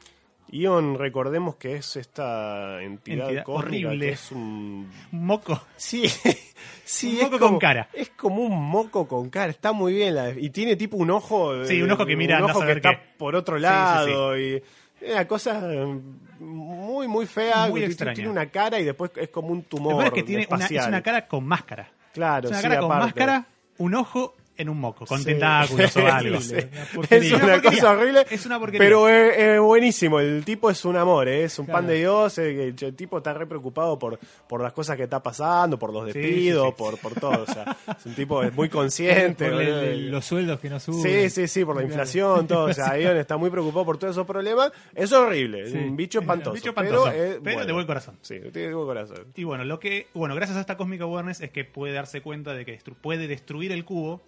[0.52, 4.08] Ion, recordemos que es esta entidad, Entidad cósmica horrible.
[4.08, 5.64] que es un moco.
[5.78, 6.04] Sí,
[6.84, 7.90] sí, Un es moco como- con cara.
[7.94, 10.16] Es como un moco con cara, está muy bien.
[10.16, 11.64] la- y tiene tipo un ojo.
[11.66, 14.38] Sí, eh, un ojo que mira, Un ojo que está por otro Sí, sí, lado.
[14.40, 14.62] Y
[15.10, 16.00] una cosa eh,
[16.42, 17.68] muy, muy fea.
[17.68, 18.16] Muy extraña.
[18.16, 20.06] Tiene una cara y después es como un tumor.
[20.06, 21.90] es que tiene una, es una cara con máscara.
[22.14, 23.06] Claro, es una sí, cara con aparte.
[23.06, 23.46] máscara,
[23.78, 25.26] un ojo en un moco, con Sí.
[25.26, 26.38] tentáculos o algo.
[26.38, 28.26] Una Es una cosa horrible.
[28.30, 28.80] Es una porquería.
[28.86, 30.20] Pero es, buenísimo.
[30.20, 31.44] El tipo es un amor, ¿eh?
[31.46, 31.80] es un Claro.
[31.80, 32.38] pan de Dios.
[32.38, 36.06] eh, El, tipo está re preocupado por, por las cosas que está pasando, por los
[36.06, 36.76] despidos, sí, sí.
[36.78, 37.44] Por, por todo.
[37.44, 39.46] O sea, es un tipo muy consciente.
[39.52, 39.82] Por el- boludo.
[39.82, 41.02] el- los sueldos que no suben.
[41.02, 41.94] Sí, sí, sí, por la Claro.
[41.94, 42.66] inflación, todo.
[42.66, 44.72] O sea, Ion está muy preocupado por todos esos problemas.
[44.96, 46.54] Es horrible, es un bicho espantoso.
[46.54, 47.74] Bicho espantoso, pero, pero de bueno.
[47.74, 48.18] buen corazón.
[48.22, 49.26] Sí, tiene de buen corazón.
[49.36, 52.54] Y bueno, lo que bueno, gracias a esta cósmica awareness es que puede darse cuenta
[52.54, 54.22] de que destru- puede destruir el cubo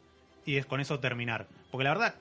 [0.46, 1.48] y es con eso terminar.
[1.72, 2.16] Porque la verdad,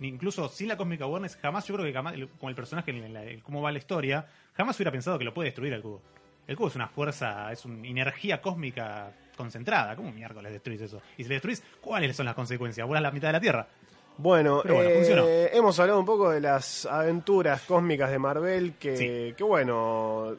[0.00, 3.42] incluso sin la cósmica awareness, jamás yo creo que jamás, con el personaje, el- el-
[3.42, 6.02] cómo va la historia, jamás hubiera pensado que lo puede destruir el cubo.
[6.46, 9.96] El cubo es una fuerza, es una energía cósmica concentrada.
[9.96, 11.00] ¿Cómo miércoles destruís eso?
[11.16, 12.86] Y si le destruís, ¿cuáles son las consecuencias?
[12.86, 13.66] Vuelas la mitad de la Tierra.
[14.16, 19.34] Bueno, bueno, eh, hemos hablado un poco de las aventuras cósmicas de Marvel, que, Sí.
[19.36, 20.36] que bueno,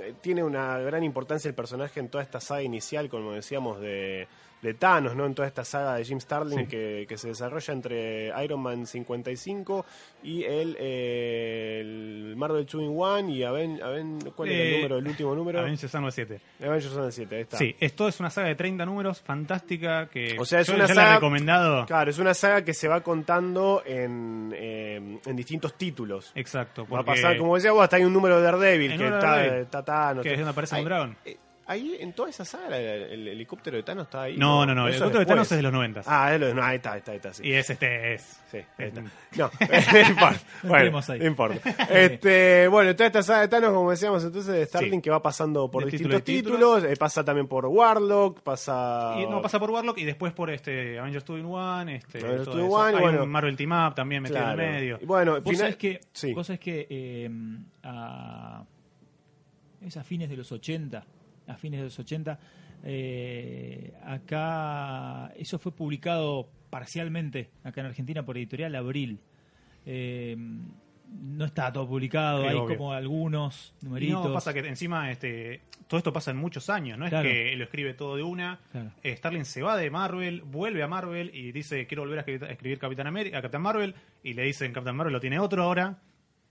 [0.00, 4.26] eh, tiene una gran importancia el personaje en toda esta saga inicial, como decíamos, de,
[4.64, 5.26] de Thanos, ¿no?
[5.26, 6.66] En toda esta saga de Jim Starlin Sí.
[6.66, 9.84] que, que se desarrolla entre Iron Man 55
[10.22, 14.76] y el, eh, el Marvel 2 in 1 y Aven, Aven- ¿cuál era el Eh,
[14.78, 15.60] número, el último número?
[15.60, 16.40] Avengers Annual 7.
[16.60, 17.58] Avengers Son 7, ahí está.
[17.58, 20.86] Sí, esto es una saga de 30 números, fantástica, que O sea, es yo, una
[20.86, 21.86] yo la he saga- recomendado.
[21.86, 26.32] Claro, es una saga que se va contando en, eh, en distintos títulos.
[26.34, 29.46] Exacto, Va a pasar, como decía vos, hasta hay un número de Daredevil que está,
[29.58, 30.22] está Thanos.
[30.22, 31.16] que es donde aparece un dragón.
[31.66, 34.36] Ahí, en toda esa saga, el, el helicóptero de Thanos está ahí.
[34.36, 35.26] No, no, no, el helicóptero de.
[35.26, 36.02] Thanos es de los 90.
[36.06, 37.42] Ah, es de- no, ahí está, ahí está, ahí está, sí.
[37.46, 38.40] Y es este, es.
[38.50, 39.00] Sí, ahí está.
[39.00, 39.10] No,
[39.60, 40.40] no importa.
[40.62, 41.70] No bueno, no importa.
[41.88, 45.00] Este, bueno, toda esta saga de Thanos, como decíamos entonces, de Starling, Sí.
[45.02, 49.14] que va pasando por De distintos título títulos, y eh, pasa también por Warlock, pasa...
[49.18, 52.44] Y no pasa por Warlock y después por este Avengers 2 in 1, este, Avengers
[52.44, 52.76] todo 2 in eso.
[52.78, 53.22] 1, y Hay bueno.
[53.24, 54.60] un Marvel Team Up también metido Claro.
[54.62, 54.98] en el medio.
[55.00, 56.34] Y bueno, Vos final- sabés que, sí.
[56.34, 57.30] vos sabés que eh,
[57.82, 58.62] a,
[59.80, 61.04] es a fines de los 80,
[61.46, 62.38] a fines de los 80,
[62.84, 69.20] eh, acá, eso fue publicado parcialmente acá en Argentina por Editorial Abril.
[69.86, 70.36] Eh,
[71.06, 72.76] no está todo publicado, Sí, hay obvio.
[72.76, 74.24] como algunos numeritos.
[74.24, 77.64] no, pasa que encima este, todo esto pasa en muchos años, no es que lo
[77.64, 78.58] escribe todo de una.
[78.72, 78.90] Claro.
[79.02, 82.44] Eh, Starling se va de Marvel, vuelve a Marvel y dice quiero volver a escribir,
[82.44, 85.62] a escribir Capitán América, a Capitán Marvel y le dicen Capitán Marvel lo tiene otro
[85.62, 85.98] ahora.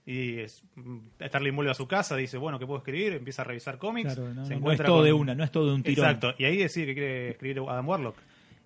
[0.06, 3.14] Y es- mm, Starling vuelve a su casa, dice, bueno, ¿qué puedo escribir?
[3.14, 4.14] Empieza a revisar cómics.
[4.14, 5.74] Claro, no, se no, no es encuentra todo con- de una, no es todo de
[5.74, 6.04] un tirón.
[6.06, 8.16] Exacto, y ahí decide que quiere escribir Adam Warlock.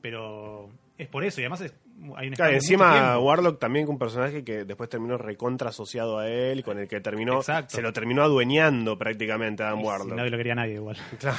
[0.00, 0.68] Pero
[0.98, 1.74] es por eso, y además es,
[2.16, 3.18] hay un Claro, encima.
[3.18, 7.00] Warlock también con un personaje que después terminó recontra asociado a él, con el que
[7.00, 7.74] terminó, Exacto.
[7.76, 10.08] se lo terminó adueñando prácticamente Adam Y Warlock.
[10.10, 10.96] si nadie lo quería nadie igual.
[11.18, 11.36] Claro.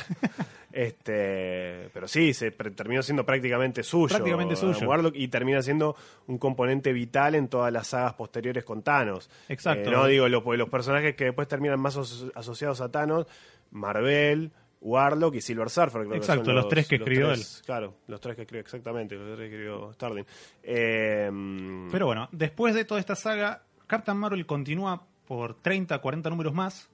[0.71, 4.07] Este, pero sí, se terminó siendo prácticamente suyo.
[4.07, 4.87] Prácticamente Adam suyo.
[4.87, 5.95] Warlock y termina siendo
[6.27, 9.29] un componente vital en todas las sagas posteriores con Thanos.
[9.49, 9.89] Exacto.
[9.89, 13.25] Eh, no digo los, los personajes que después terminan más aso- asociados a Thanos,
[13.71, 14.51] Marvel,
[14.81, 16.01] Warlock y Silver Surfer.
[16.01, 19.15] creo que Exacto, son los tres que escribió tres- Claro, los tres que escribió exactamente,
[19.15, 20.25] los tres que escribió Starling.
[20.63, 26.53] Eh, Pero bueno, después de toda esta saga, Captain Marvel continúa por 30, 40 números
[26.53, 26.89] más.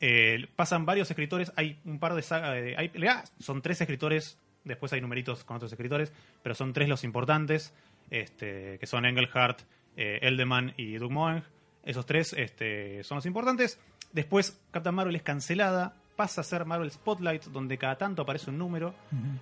[0.00, 4.92] Eh, pasan varios escritores, hay un par de sagas, hay- ah, son tres escritores, después
[4.92, 6.12] hay numeritos con otros escritores,
[6.42, 7.72] pero son tres los importantes,
[8.10, 9.62] este, que son Engelhardt,
[9.96, 11.42] eh, Eldeman y Doug Moeng.
[11.84, 13.80] Esos tres este, son los importantes.
[14.12, 18.58] Después Captain Marvel es cancelada, pasa a ser Marvel Spotlight, donde cada tanto aparece un
[18.58, 18.92] número.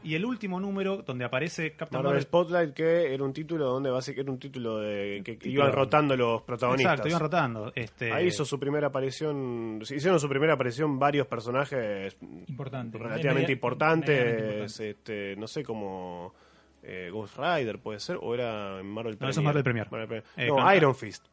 [0.04, 3.88] Y el último número, donde aparece Captain Marvel Marvel Spotlight, que era un título donde
[3.90, 5.52] básicamente era un título de que Título.
[5.54, 6.92] iban rotando los protagonistas.
[6.92, 7.72] Exacto, iban rotando.
[7.74, 12.14] Este, Ahí hizo su primera aparición, hicieron su primera aparición varios personajes
[12.46, 12.98] Importante.
[12.98, 14.90] relativamente Media- importantes, importante.
[14.90, 16.34] este, no sé como
[16.82, 19.88] eh, Ghost Rider puede ser, o era Marvel No, eso es Marvel Premier.
[19.88, 20.22] Premier.
[20.36, 21.24] Eh, no, Iron Fist.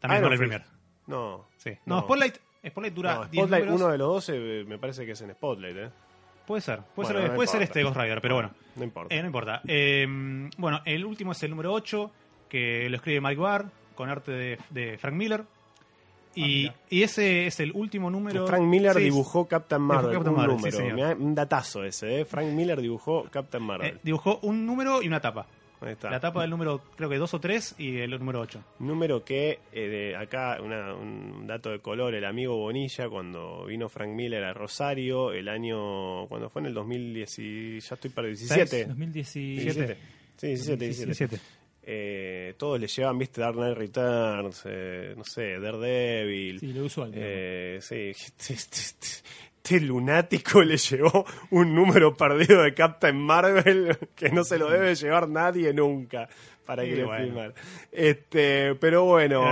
[0.00, 0.62] También Iron Marvel Fist.
[0.62, 0.78] Premier.
[1.06, 1.70] No, Sí.
[1.86, 2.02] No, No.
[2.02, 2.36] Spotlight,
[2.66, 3.80] Spotlight dura no, 10 Spotlight, números.
[3.82, 5.90] uno de los dos eh, me parece que es en Spotlight, ¿eh?
[6.46, 8.50] Puede ser, puede Bueno, ser, no puede ser este Ghost Rider, pero bueno.
[8.76, 9.14] No importa.
[9.14, 9.60] Eh, no importa.
[9.66, 10.06] Eh,
[10.56, 12.10] bueno, el último es el número 8,
[12.48, 15.44] que lo escribe Mike Barr, con arte de, de Frank Miller.
[16.34, 16.74] Y, mira.
[16.88, 18.46] y ese es el último número.
[18.46, 20.76] Frank Miller Sí, dibujó Captain Marvel, Captain un Marvel, número.
[21.16, 22.24] sí, un datazo ese, ¿eh?
[22.24, 23.88] Frank Miller dibujó Captain Marvel.
[23.96, 25.46] eh, dibujó un número y una tapa.
[25.80, 26.10] Ahí está.
[26.10, 28.62] La tapa del número, creo que 2 o 3 y el número 8.
[28.80, 33.88] Número que, eh, de acá, una- un dato de color, el amigo Bonilla, cuando vino
[33.88, 38.26] Frank Miller a Rosario, el año, cuando fue en el 2010, y- ya estoy para
[38.28, 38.86] el 17.
[38.86, 39.62] 2017.
[39.62, 39.96] 17.
[40.36, 41.06] Sí, 17, 17.
[41.06, 41.38] 17.
[41.90, 46.60] Eh, todos le llevan, viste, Dark Knight Returns, eh, no sé, Daredevil.
[46.60, 47.12] Sí, lo usual.
[47.14, 48.12] Eh, sí,
[49.76, 54.94] este, lunático le llevó un número perdido de Captain Marvel que no se lo debe
[54.94, 56.28] llevar nadie nunca
[56.66, 57.24] para Sí, que le bueno.
[57.24, 57.54] filmar.
[57.92, 59.42] Este, pero bueno,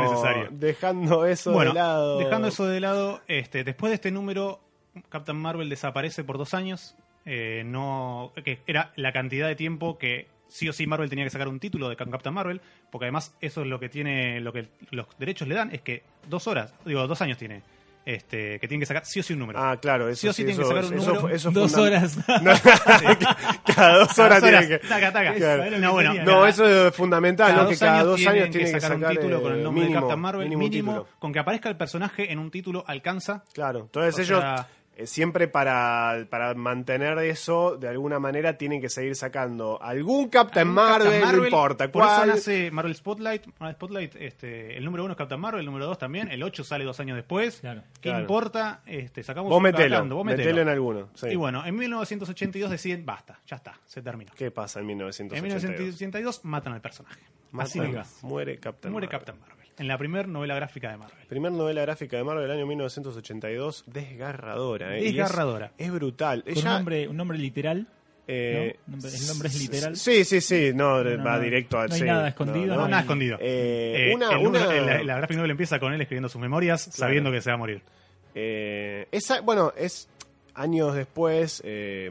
[0.50, 2.18] dejando eso bueno, de lado.
[2.18, 4.60] dejando eso de lado, este, después de este número,
[5.08, 6.94] Captain Marvel desaparece por dos años.
[7.24, 11.30] Eh, no, que era la cantidad de tiempo que sí o sí Marvel tenía que
[11.30, 12.60] sacar un título de Captain Marvel,
[12.90, 16.02] porque además eso es lo que tiene, lo que los derechos le dan, es que
[16.28, 17.62] dos horas, digo, dos años tiene,
[18.06, 19.58] este, que tienen que sacar sí o sí un número.
[19.62, 21.34] Ah, claro, eso Sí o sí tienen que sacar un eso número.
[21.34, 22.16] eso Dos horas.
[22.42, 22.52] No,
[23.74, 24.78] cada dos horas tienen que.
[24.78, 25.34] taca, taca.
[25.34, 25.78] Claro.
[25.78, 26.14] No, bueno.
[26.14, 27.68] No, cada- eso es fundamental, cada ¿no?
[27.68, 29.52] Que dos cada años dos tienen años que tiene que sacar, sacar un título con
[29.52, 32.84] el nombre mínimo, de Captain Marvel, mínimo con que aparezca el personaje en un título
[32.86, 33.42] alcanza.
[33.52, 38.80] Claro, entonces O ellos sea- eh, siempre para, para mantener eso, de alguna manera tienen
[38.80, 42.28] que seguir sacando algún Captain Marvel, Captain no importa Por eso cuál.
[42.30, 43.46] nace Marvel Spotlight.
[43.58, 46.30] Marvel Spotlight este, el número uno es Captain Marvel, el número dos también.
[46.30, 47.58] El 8 sale dos años después.
[47.60, 47.82] Claro.
[48.00, 48.20] ¿Qué Claro.
[48.20, 48.80] importa?
[48.86, 50.62] Este, sacamos Vos un metelo, vos metelo, metelo.
[50.62, 51.08] en alguno.
[51.14, 51.28] sí.
[51.28, 54.32] Y bueno, en 1982 deciden, basta, ya está, se terminó.
[54.36, 55.42] ¿Qué pasa en En 1982?
[55.42, 57.20] 1982 matan al personaje.
[57.58, 58.18] Así Matan- nomás.
[58.22, 59.18] muere Captain Muere Marvel.
[59.18, 59.55] Captain Marvel.
[59.78, 61.26] En la primera novela gráfica de Marvel.
[61.28, 64.96] Primer novela gráfica de Marvel del año 1982, desgarradora.
[64.96, 65.02] ¿eh?
[65.02, 65.72] Y es- Desgarradora.
[65.76, 66.42] Es, brutal.
[66.44, 67.86] Con Ella, un nombre, un nombre literal.
[68.28, 68.96] eh, ¿no?
[68.96, 69.96] El nombre es literal.
[69.96, 70.72] Sí, sí, sí.
[70.74, 72.06] No, No, va no, directo al no hay sí.
[72.06, 73.36] nada escondido, No, no nada escondido.
[73.40, 76.80] Eh, Eh, una- el una- la, la graphic novel empieza con él escribiendo sus memorias,
[76.90, 77.82] sabiendo que se va a morir.
[78.34, 80.08] Eh, esa, bueno, es
[80.56, 82.10] años después, eh,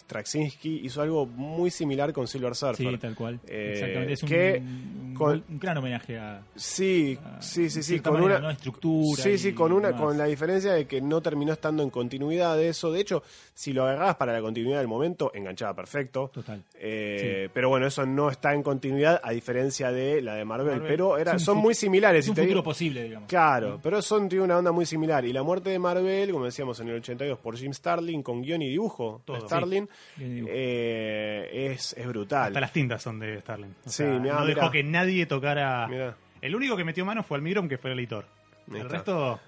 [0.00, 2.92] Straczynski hizo algo muy similar con Silver Surfer.
[2.92, 3.40] Sí, tal cual.
[3.46, 4.12] Eh, Exactamente.
[4.12, 6.42] Es un, que un- con- un gran homenaje a.
[6.54, 8.50] Sí, a- sí, sí, sí, con manera, una ¿no?
[8.50, 9.22] estructura.
[9.22, 12.56] Sí, y sí, con una con la diferencia de que no terminó estando en continuidad
[12.56, 12.92] de eso.
[12.92, 13.22] De hecho,
[13.54, 16.30] si lo agarrabas para la continuidad del momento, enganchaba perfecto.
[16.32, 16.62] Total.
[16.78, 20.66] Eh, Pero bueno, eso no está en continuidad a diferencia de la de Marvel.
[20.74, 22.24] Marvel pero era, son muy similares.
[22.24, 23.28] Es un futuro digo- posible, digamos.
[23.28, 25.24] Claro, pero son tiene una onda muy similar.
[25.24, 28.62] Y la muerte de Marvel, como decíamos en el 82 por Jim Starlin, con guion
[28.62, 29.36] y dibujo Todo.
[29.38, 30.52] de Starlin, Sí, guion y dibujo.
[30.54, 32.48] eh, es, es brutal.
[32.48, 33.70] Hasta las tintas son de Starling.
[33.84, 34.72] O Sí, sea, mirá, no dejó mirá.
[34.72, 35.86] que nadie tocara.
[35.88, 36.16] Mirá.
[36.40, 38.26] El único que metió mano fue Almigrom, que fue el editor.
[38.72, 39.38] El resto,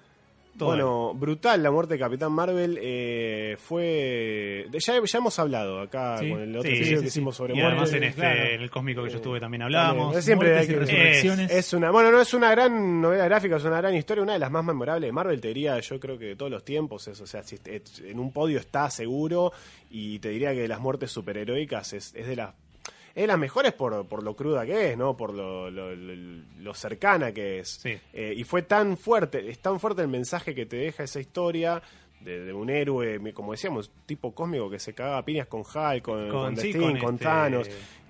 [0.59, 0.69] todo.
[0.69, 2.77] Bueno, brutal la muerte de Capitán Marvel.
[2.79, 4.67] eh, fue.
[4.73, 7.17] ya, ya hemos hablado acá Sí, con el otro sí, episodio sí, que sí.
[7.19, 8.43] hicimos sobre y además en, este, claro.
[8.43, 10.15] en el cósmico que yo estuve también hablábamos.
[10.15, 11.51] es siempre hay y que- resurrecciones.
[11.51, 14.39] Es una, bueno, no es una gran novela gráfica, es una gran historia, una de
[14.39, 17.19] las más memorables de Marvel, te diría, yo creo que de todos los tiempos, es,
[17.21, 17.57] o sea, si
[18.05, 19.51] en un podio está seguro
[19.89, 22.53] y te diría que de las muertes superheroicas es, es de las
[23.15, 25.15] es de las mejores por, por lo cruda que es, ¿no?
[25.17, 27.79] Por lo, lo- lo- lo cercana que es.
[27.81, 27.97] Sí.
[28.13, 31.81] Eh, y fue tan fuerte, es tan fuerte el mensaje que te deja esa historia
[32.21, 36.01] de, de un héroe, como decíamos, tipo cósmico que se cagaba a piñas con Hulk,
[36.03, 37.69] con, con, sí, The Thing, con este, Thanos.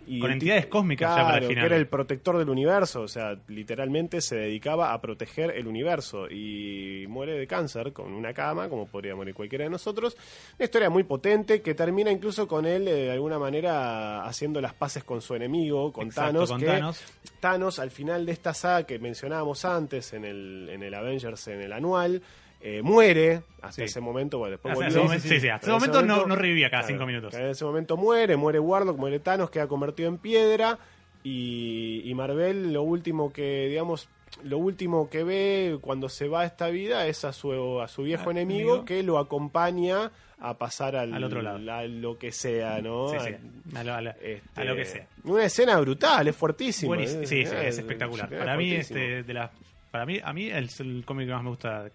[0.10, 1.62] Y con entidades cósmicas ya para el claro, final.
[1.62, 6.28] que era el protector del universo, o sea, literalmente se dedicaba a proteger el universo
[6.30, 10.18] y muere de cáncer con una cama, como podría morir cualquiera de nosotros.
[10.58, 14.74] Una historia muy potente que termina incluso con él eh, de alguna manera haciendo las
[14.74, 17.04] paces con su enemigo, con Exacto, Thanos, con que Thanos.
[17.40, 21.62] Thanos al final de esta saga que mencionábamos antes en el, en el Avengers, en
[21.62, 22.24] el anual,
[22.62, 23.84] eh, muere hasta Sí.
[23.84, 25.14] ese momento, bueno, después Hasta volvió.
[25.16, 27.34] ese sí, sí, hasta ese en momento no- no revivía cada cinco minutos.
[27.34, 30.78] En ese momento muere, muere Warlock, muere Thanos, queda convertido en piedra
[31.24, 34.08] y, y Marvel lo último que, digamos,
[34.44, 38.04] lo último que ve cuando se va a esta vida es a su, a su
[38.04, 41.58] viejo enemigo que lo acompaña a pasar al, Al otro lado.
[41.72, 43.10] a lo que sea, ¿no?
[43.10, 45.06] Sí, sí, a lo, a lo- este, a lo que sea.
[45.26, 46.88] Una escena brutal, es fuertísima.
[46.96, 47.24] Buenísimo.
[47.24, 48.30] eh, Sí, sí, es espectacular.
[48.30, 49.52] Para mí, este, de las,
[49.92, 51.90] para mí, a mí es el cómic que más me gusta.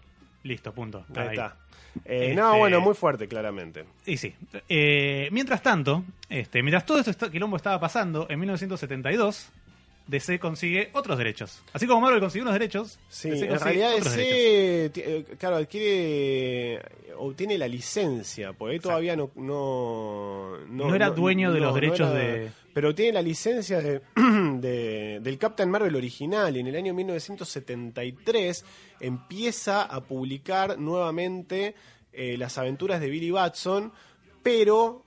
[0.45, 1.05] Listo, punto.
[1.17, 1.29] Ahí Ahí.
[1.31, 1.57] está.
[2.05, 3.85] Eh, Este- No, bueno, muy fuerte, claramente.
[4.07, 4.35] Y sí.
[4.69, 9.51] Eh, mientras tanto, este, mientras todo esto quilombo estaba pasando, en 1972,
[10.07, 11.63] DC consigue otros derechos.
[11.73, 13.91] Así como Marvel consiguió unos derechos, Sí, DC en realidad
[14.93, 16.81] ti- eh, claro, adquiere,
[17.17, 22.51] obtiene la licencia, porque ahí todavía no no, No era dueño de los derechos de-
[22.75, 24.01] Pero tiene la licencia de,
[24.61, 26.55] de- del Captain Marvel original.
[26.57, 28.65] Y en el año 1973
[29.01, 31.75] empieza a publicar nuevamente
[32.13, 33.93] eh, las aventuras de Billy Batson,
[34.43, 35.03] pero...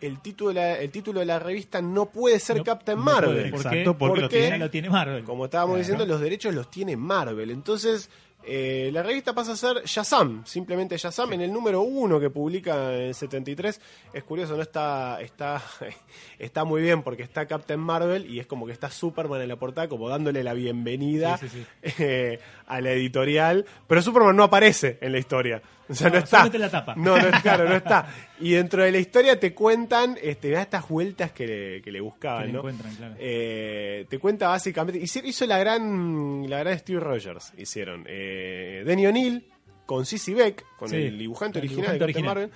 [0.00, 3.04] El título, de la, el título de la revista no puede ser No- Captain no
[3.04, 3.30] Marvel.
[3.36, 3.50] puede.
[3.50, 4.58] ¿Por Exacto, porque lo tiene.
[4.58, 5.24] lo tiene Marvel.
[5.24, 5.78] Como estábamos Claro.
[5.82, 7.50] diciendo, los derechos los tiene Marvel.
[7.50, 8.10] Entonces,
[8.46, 11.32] eh, la revista pasa a ser Shazam, simplemente Shazam.
[11.32, 13.80] En el número uno que publica en el 73,
[14.12, 15.62] es curioso, no está, está,
[16.38, 19.56] está muy bien porque está Captain Marvel y es como que está Superman en la
[19.56, 21.64] portada, como dándole la bienvenida Sí, sí,
[21.98, 23.64] eh, a la editorial.
[23.86, 25.62] Pero Superman no aparece en la historia.
[25.88, 26.30] O sea, no, No, está.
[26.30, 26.94] solamente la tapa.
[26.96, 28.06] No, no, claro, no está.
[28.40, 32.42] Y dentro de la historia te cuentan este, estas vueltas que le, que le buscaban,
[32.42, 32.58] Que le ¿no?
[32.60, 33.14] encuentran, claro.
[33.18, 34.98] Eh, te cuenta básicamente.
[35.02, 37.52] Hizo, la gran la gran Steve Rogers.
[37.58, 38.04] Hicieron.
[38.08, 39.46] Eh, Denny O'Neill
[39.84, 42.34] con Sissy Beck, con Sí, el dibujante el original dibujante de original.
[42.34, 42.50] Marvel.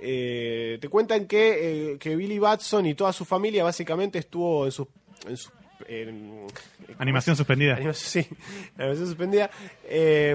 [0.00, 4.72] eh, te cuentan que, eh, que Billy Batson y toda su familia básicamente estuvo en
[4.72, 4.88] sus.
[5.28, 5.52] En sus
[5.86, 6.46] en-
[6.98, 7.74] Animación suspendida.
[7.76, 8.28] Animación, sí,
[8.76, 9.50] animación suspendida.
[9.84, 10.34] Eh,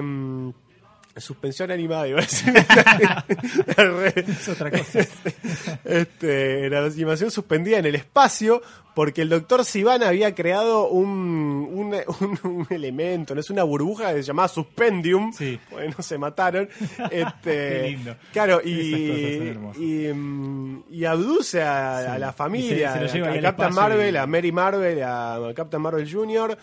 [1.20, 2.52] suspensión animada, iba a decir.
[4.26, 5.00] Es otra cosa.
[5.84, 8.60] Este, la animación suspendida en el espacio
[8.94, 14.08] porque el doctor Sivana había creado un, un, un- un elemento, no es una burbuja
[14.12, 15.32] que se llamaba Suspendium.
[15.32, 15.58] Sí.
[15.70, 16.68] Bueno, se mataron.
[17.10, 18.16] Este, Qué lindo.
[18.32, 22.06] Claro, y, mm, y abduce a, Sí.
[22.06, 25.80] a la familia, se- se a, Captain espacio Marvel, y- a Mary Marvel, a Captain
[25.82, 26.58] Marvel Jr.,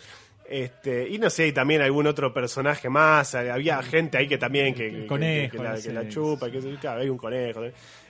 [0.50, 3.34] este, y no sé, y también algún otro personaje más.
[3.36, 7.02] Había gente ahí que también que, que- conejo, que la, que la chupa, que claro,
[7.02, 7.62] hay un conejo.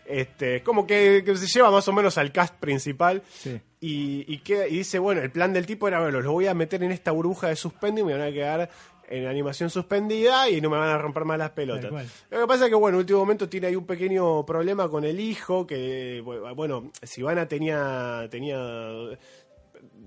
[0.06, 3.24] Este, como que, se lleva más o menos al cast principal.
[3.30, 3.60] Sí.
[3.82, 6.53] Y, y, queda- y dice, bueno, el plan del tipo era, bueno, los voy a
[6.53, 8.70] meter en esta burbuja de suspendio y me van a quedar
[9.07, 11.91] en animación suspendida y no me van a romper más las pelotas.
[12.32, 15.03] Lo que pasa es que, bueno, en último momento tiene ahí un pequeño problema con
[15.06, 16.22] el hijo, que,
[16.56, 18.57] bueno, Sivana tenía, tenía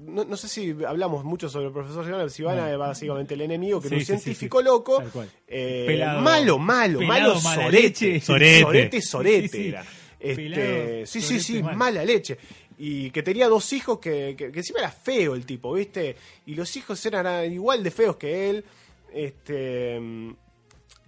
[0.00, 3.80] no, no sé si hablamos mucho sobre el profesor Sivana, Sivana es básicamente el enemigo,
[3.80, 4.64] que Sí, era un sí, científico sí.
[4.64, 5.02] loco,
[5.46, 8.20] eh, Pelado- malo, malo, pelado, malo, sorete.
[8.20, 8.60] Sorete.
[8.62, 9.68] sorete, sorete Sí, sí.
[9.68, 9.84] era.
[10.20, 11.76] Este, Pelado, sí, sí, sí, mal.
[11.76, 12.38] mala leche.
[12.78, 16.14] Y que tenía dos hijos que, que, que encima era feo el tipo, ¿viste?
[16.46, 18.64] Y los hijos eran igual de feos que él.
[19.12, 20.00] Este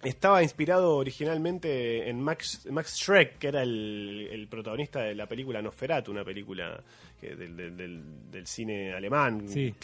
[0.02, 5.60] estaba inspirado originalmente en Max, Max Schreck, que era el, el protagonista de la película
[5.60, 6.80] Nosferatu, una película
[7.20, 9.74] que- del, del- del- cine alemán, sí.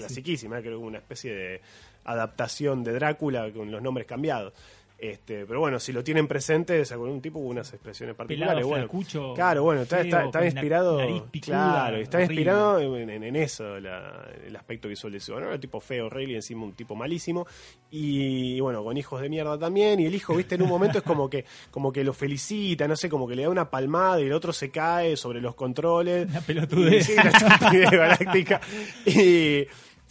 [0.00, 1.60] clasiquísima, creo que una especie de
[2.04, 4.52] adaptación de Drácula con los nombres cambiados.
[5.02, 8.56] Este, pero bueno, si lo tienen presente, es con un tipo con unas expresiones particulares.
[8.66, 10.02] Pelado, bueno, claro, bueno, está,
[10.44, 10.98] inspirado.
[11.30, 12.34] picuda, claro, está horrible.
[12.34, 15.32] inspirado en, eso, la- el aspecto visual de su.
[15.32, 17.46] Bueno, era un tipo feo, horrible y encima un tipo malísimo.
[17.90, 20.00] Y bueno, con hijos de mierda también.
[20.00, 22.94] Y el hijo, viste, en un momento es como que, como que lo felicita, no
[22.94, 26.28] sé, como que le da una palmada y el otro se cae sobre los controles.
[26.28, 27.08] Una pelotudez.
[27.08, 28.60] Y, sí, estupidez galáctica.
[29.06, 29.64] Y,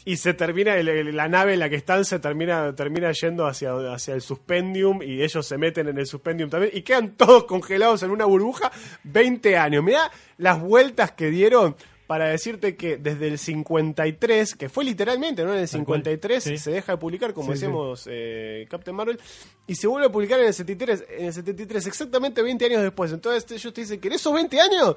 [0.05, 3.45] y se termina, el- el- la nave en la que están se termina, termina yendo
[3.47, 7.43] hacia, hacia el suspendium y ellos se meten en el suspendium también y quedan todos
[7.45, 8.71] congelados en una burbuja
[9.03, 9.83] 20 años.
[9.83, 11.75] Mirá las vueltas que dieron
[12.07, 15.53] para decirte que desde el 53, que fue literalmente, ¿no?
[15.53, 16.57] En el Tal cual, 53 sí.
[16.57, 17.65] se deja de publicar, como Sí, sí.
[17.65, 19.19] decíamos, eh, Captain Marvel,
[19.67, 23.11] y se vuelve a publicar en el 73, en el 73, exactamente 20 años después.
[23.11, 24.95] Entonces ellos te dicen que en esos 20 años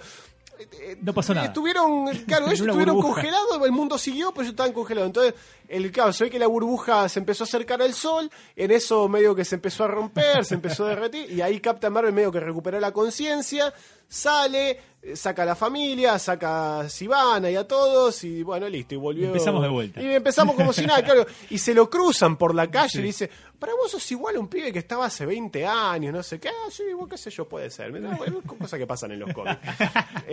[1.01, 1.47] No pasó nada.
[1.47, 3.15] Estuvieron, claro, ellos estuvieron burbuja.
[3.15, 5.09] congelados, el mundo siguió, pero ellos estaban congelados.
[5.09, 5.35] Entonces,
[5.69, 9.09] el caso se ve que la burbuja se empezó a acercar al sol, en eso
[9.09, 12.31] medio que se empezó a romper, se empezó a derretir, y ahí Captain Marvel medio
[12.31, 13.73] que recuperó la conciencia,
[14.09, 14.81] sale, eh,
[15.15, 19.27] saca a la familia, saca a Sivana y a todos, y bueno, listo, y volvió.
[19.27, 20.01] Empezamos de vuelta.
[20.01, 21.27] Y empezamos como si nada, claro.
[21.51, 24.41] Y se lo cruzan por la calle y le dice, para vos sos igual a
[24.41, 27.31] un pibe que estaba hace 20 años, no sé qué, ah, sí, vos qué sé
[27.31, 27.91] yo, puede ser.
[27.91, 29.59] Bueno, cosas que pasan en los cómics.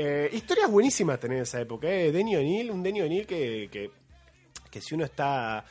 [0.01, 2.11] Eh, historias buenísimas tener en esa época, ¿eh?
[2.11, 3.91] Denny O'Neill, un Denny O'Neill que, que,
[4.69, 5.65] que si uno está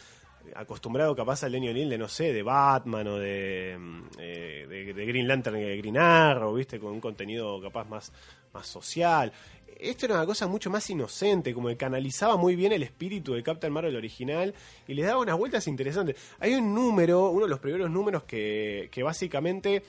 [0.54, 4.94] acostumbrado capaz al Denny O'Neill de, no sé, de Batman o de, mm, eh, de,
[4.94, 6.78] de Green Lantern, de Green Arrow, ¿viste?
[6.78, 8.12] Con un contenido capaz más,
[8.52, 9.32] más social.
[9.80, 13.42] Esto era una cosa mucho más inocente, como que canalizaba muy bien el espíritu de
[13.44, 14.52] Captain Marvel original
[14.88, 16.16] y le daba unas vueltas interesantes.
[16.40, 19.84] Hay un número, uno de los primeros números que, que básicamente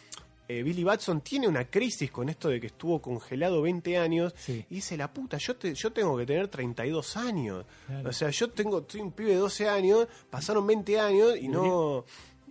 [0.47, 4.63] eh, Billy Batson tiene una crisis con esto de que estuvo congelado 20 años Sí.
[4.69, 7.65] y dice, la puta, yo, te, yo tengo que tener 32 años.
[7.87, 8.09] Claro.
[8.09, 12.05] O sea, yo tengo, soy un pibe de 12 años, pasaron 20 años y no,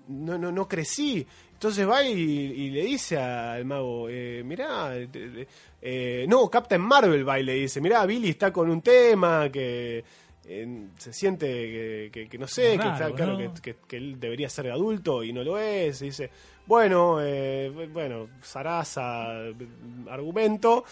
[0.09, 1.25] no, no, no crecí.
[1.59, 5.45] Entonces va y, y le dice al mago, eh, mirá, eh,
[5.83, 10.05] eh, no, Captain Marvel va y le dice, mirá, Billy está con un tema que
[10.47, 13.55] eh, se siente que, que- que no sé, que, está, claro, ¿no?
[13.61, 16.01] que, que- él debería ser adulto y no lo es.
[16.03, 16.31] Y dice,
[16.65, 19.55] bueno, eh, bueno, Sarasa, eh,
[20.11, 20.85] argumento.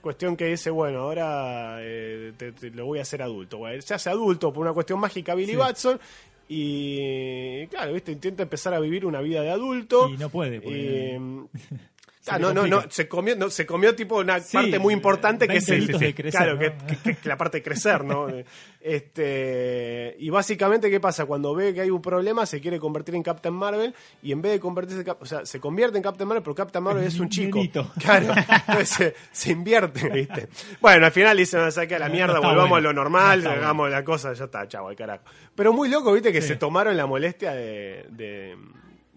[0.00, 3.58] Cuestión que dice, bueno, ahora eh, te- te- lo voy a hacer adulto.
[3.58, 5.56] Bueno, se hace adulto por una cuestión mágica Billy Sí.
[5.58, 6.00] Watson.
[6.48, 10.08] Y claro, viste, intenta empezar a vivir una vida de adulto.
[10.08, 11.18] Y no puede, porque-
[12.30, 15.46] Ah, no, no, no, se comió, no, se comió tipo una Sí, parte muy importante
[15.48, 16.60] que es 20 el, de crecer, claro, ¿no?
[16.60, 18.26] que, que- que la parte de crecer, ¿no?
[18.80, 23.22] este, y básicamente qué pasa cuando ve que hay un problema se quiere convertir en
[23.22, 26.26] Captain Marvel y en vez de convertirse, en Cap- o sea, se convierte en Captain
[26.28, 27.90] Marvel, pero Captain Marvel es un chico, Nenito.
[28.00, 28.32] claro,
[28.66, 30.48] entonces se, se invierte, ¿viste?
[30.80, 32.88] Bueno, al final dicen, no saque a la No, mierda, volvamos bueno.
[32.88, 35.24] a lo normal, hagamos la cosa, ya está, chavo, al carajo.
[35.54, 36.32] Pero muy loco, ¿viste?
[36.32, 36.48] Que Sí.
[36.48, 38.56] se tomaron la molestia de, de-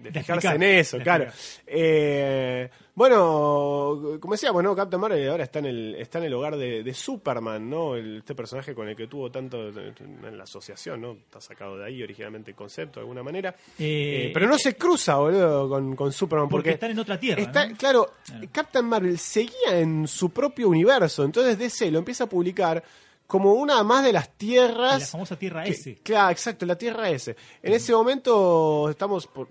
[0.03, 1.25] de De fijarse explicar, en eso, claro.
[1.67, 4.75] Eh, bueno, como decíamos, ¿no?
[4.75, 7.95] Captain Marvel ahora está en el, está en el hogar de, de Superman, ¿no?
[7.95, 11.13] El- este personaje con el que tuvo tanto en la asociación, ¿no?
[11.13, 13.55] Está sacado de ahí originalmente el concepto de alguna manera.
[13.79, 16.49] Eh, Eh, pero no se cruza, boludo, con, con Superman.
[16.49, 17.41] porque Porque, están en otra tierra.
[17.41, 17.77] está, ¿no?
[17.77, 18.47] claro, Claro.
[18.51, 21.23] Captain Marvel seguía en su propio universo.
[21.23, 22.83] Entonces DC lo empieza a publicar
[23.25, 24.99] como una más de las tierras.
[24.99, 25.99] La famosa Tierra Que- S.
[26.03, 27.33] Claro, exacto, la Tierra S.
[27.63, 29.47] En ese momento estamos por-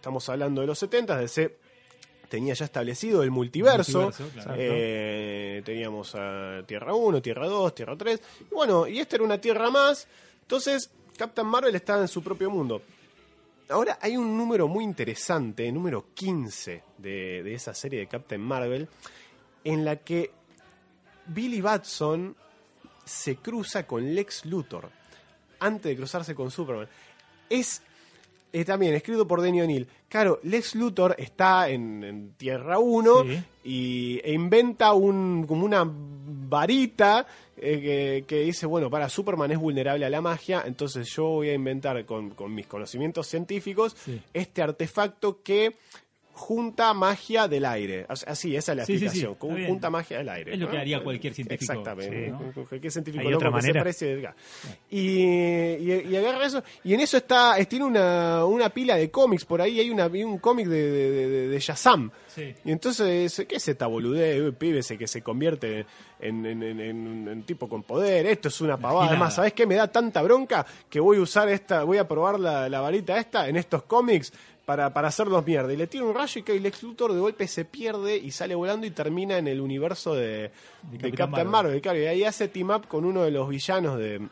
[0.00, 1.58] estamos hablando de los 70, DC
[2.30, 4.04] tenía ya establecido el multiverso.
[4.04, 4.54] Multiverso, claro.
[4.56, 8.22] Eh, teníamos a Tierra 1, Tierra 2, Tierra 3.
[8.50, 10.08] Y bueno, y esta era una Tierra más.
[10.40, 12.80] Entonces, Captain Marvel estaba en su propio mundo.
[13.68, 18.88] Ahora hay un número muy interesante, número 15 de, de esa serie de Captain Marvel,
[19.64, 20.30] en la que
[21.26, 22.34] Billy Batson
[23.04, 24.88] se cruza con Lex Luthor
[25.58, 26.88] antes de cruzarse con Superman.
[27.50, 27.82] Es
[28.52, 29.86] eh, también escrito por Denny O'Neill.
[30.08, 33.42] Claro, Lex Luthor está en, en Tierra 1 Sí.
[33.64, 39.58] y, e inventa un, como una varita eh, que, que dice, bueno, para, Superman es
[39.58, 44.20] vulnerable a la magia, entonces yo voy a inventar con, con mis conocimientos científicos Sí.
[44.32, 45.76] este artefacto que
[46.40, 48.06] junta magia del aire.
[48.08, 49.54] As- Así, esa es la Sí, sí, sí, explicación.
[49.56, 49.68] bien.
[49.68, 50.54] junta magia del aire.
[50.54, 51.72] Es lo que haría cualquier científico.
[51.72, 52.26] Exactamente.
[52.26, 52.66] Sí, ¿no?
[52.66, 53.82] Cualquier científico ¿Hay otra que se manera?
[53.82, 54.36] precie de acá.
[54.90, 56.62] Y, y, y agarra eso.
[56.84, 59.78] Y en eso está, es- tiene una, una pila de cómics por ahí.
[59.80, 62.10] Hay, una, hay un cómic de, de, de, de Shazam.
[62.26, 62.54] Sí.
[62.64, 64.54] Y entonces, ¿qué es esta boludez?
[64.56, 65.84] Pibe ese que se convierte
[66.20, 68.26] en, en, en- tipo con poder.
[68.26, 69.08] Esto es una pavada.
[69.08, 69.66] Además, ¿sabes qué?
[69.66, 73.18] Me da tanta bronca que voy a usar esta, voy a probar la, la varita
[73.18, 74.32] esta en estos cómics
[74.70, 75.72] para, para hacerlos mierda.
[75.72, 78.30] Y le tira un rayo y que el Lex Luthor de golpe se pierde y
[78.30, 80.52] sale volando y termina en el universo de,
[80.92, 81.48] de Captain Marvel.
[81.48, 81.80] Marvel.
[81.82, 84.28] Claro, y ahí hace team up con uno de los villanos de,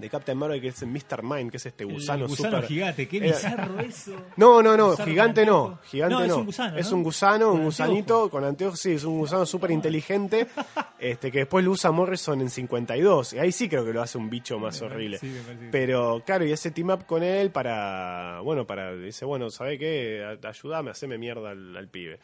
[0.00, 1.22] de Captain Marvel, que es Mr.
[1.22, 4.12] Mind, que es este gusano, el gusano super- gigante, qué Eh, bizarro eso.
[4.36, 6.20] no, no, no, gigante no, gigante no.
[6.20, 9.44] No, es un gusano, Es un gusano, un gusanito con anteojos, sí, es un gusano
[9.46, 10.46] súper inteligente,
[10.98, 13.34] este, que después lo usa Morrison en 52.
[13.34, 15.18] Y ahí sí creo que lo hace un bicho más horrible.
[15.18, 15.32] Sí,
[15.70, 20.36] Pero claro, y ese team up con él para, bueno, para, dice, bueno, ¿sabe qué?
[20.42, 22.18] Ayúdame, haceme mierda al, al pibe.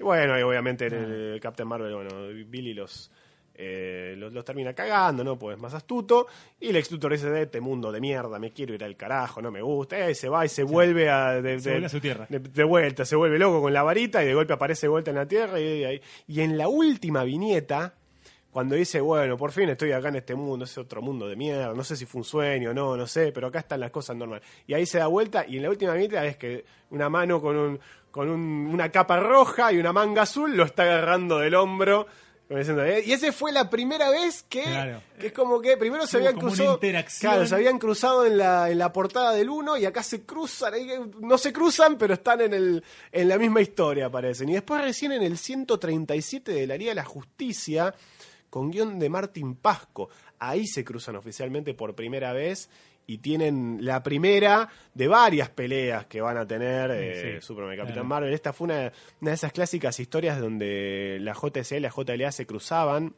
[0.00, 0.94] Y bueno, y obviamente el,
[1.34, 2.10] el Captain Marvel, bueno,
[2.46, 3.10] Billy los...
[3.60, 5.36] eh, los, los termina cagando, ¿no?
[5.36, 6.28] Pues es más astuto.
[6.60, 9.50] Y Lex Luthor dice, de este mundo de mierda, me quiero ir al carajo, no
[9.50, 10.08] me gusta.
[10.08, 11.42] Y se va y se vuelve a...
[11.42, 12.26] de- Se de- vuelve a su tierra.
[12.28, 15.10] de, de vuelta, se vuelve loco con la varita y de golpe aparece de vuelta
[15.10, 15.58] en la tierra.
[15.60, 17.94] Y, y- y en la última viñeta,
[18.50, 21.74] cuando dice, bueno, por fin estoy acá en este mundo, es otro mundo de mierda,
[21.74, 24.16] no sé si fue un sueño o no, no sé, pero acá están las cosas
[24.16, 24.46] normales.
[24.66, 27.56] Y ahí se da vuelta y en la última viñeta es que una mano con,
[27.56, 27.80] un,
[28.10, 32.06] con un- una capa roja y una manga azul lo está agarrando del hombro.
[32.50, 35.02] "Eh", Y ese fue la primera vez que, Claro.
[35.18, 36.78] que es como que primero se habían cruzado.
[37.20, 40.72] Claro, se habían cruzado en la, en la portada del 1 y acá se cruzan.
[41.20, 44.48] No se cruzan, pero están en, el, en la misma historia, parecen.
[44.48, 47.94] Y después recién en el 137 de la Liga de la Justicia,
[48.48, 50.08] con guion de Martín Pasco.
[50.38, 52.70] Ahí se cruzan oficialmente por primera vez
[53.10, 57.46] y tienen la primera de varias peleas que van a tener eh, sí.
[57.46, 58.08] Superman y Capitán Claro.
[58.08, 58.34] Marvel.
[58.34, 62.46] Esta fue una, una de esas clásicas historias donde la JSA y la JLA se
[62.46, 63.14] cruzaban.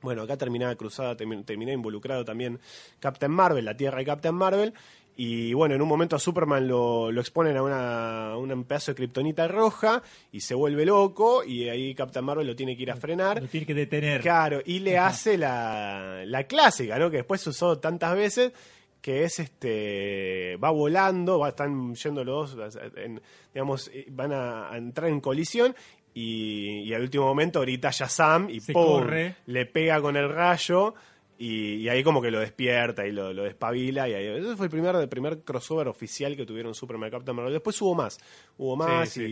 [0.00, 2.58] Bueno, acá terminaba cruzada, termi- terminé involucrado también
[3.00, 4.72] Captain Marvel, la Tierra de Captain Marvel.
[5.20, 8.92] Y bueno, en un momento a Superman lo, lo exponen a, una, a un pedazo
[8.92, 10.00] de kriptonita roja
[10.30, 13.42] y se vuelve loco y ahí Captain Marvel lo tiene que ir a frenar.
[13.42, 14.20] Lo tiene que detener.
[14.22, 17.10] Claro, y le hace la, la clásica, ¿no?
[17.10, 18.52] Que después se usó tantas veces,
[19.00, 23.20] que es este va volando, va, están yendo los dos, en-
[23.54, 25.74] digamos, eh, van a, a entrar en colisión
[26.14, 29.06] y, y al último momento grita Shazam y ¡pum!
[29.46, 30.94] le pega con el rayo
[31.40, 34.66] y, y ahí como que lo despierta y lo, lo despabila y ahí, ese fue
[34.66, 37.52] el primer, el primer crossover oficial que tuvieron Superman Captain Marvel.
[37.52, 38.18] Después hubo más,
[38.56, 39.22] hubo más Sí,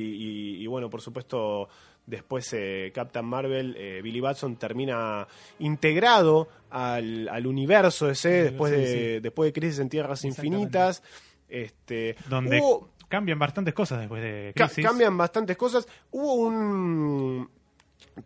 [0.62, 1.68] y bueno, por supuesto,
[2.06, 5.26] después eh, Captain Marvel, eh, Billy Batson termina
[5.58, 9.20] integrado al, al universo ese después sí, de, sí.
[9.20, 10.24] después de Crisis en Tierras.
[10.24, 11.02] Infinitas.
[11.48, 14.84] Este, Donde hubo- cambian bastantes cosas después de ca- Crisis.
[14.84, 15.86] cambian bastantes cosas.
[16.10, 17.50] Hubo un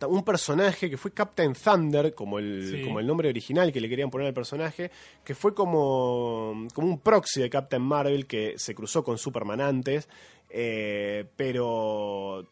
[0.08, 2.82] un personaje que fue Captain Thunder, como el, Sí.
[2.84, 4.90] como el nombre original que le querían poner al personaje,
[5.24, 10.08] que fue como, como un proxy de Captain Marvel que se cruzó con Superman antes,
[10.48, 12.46] eh, pero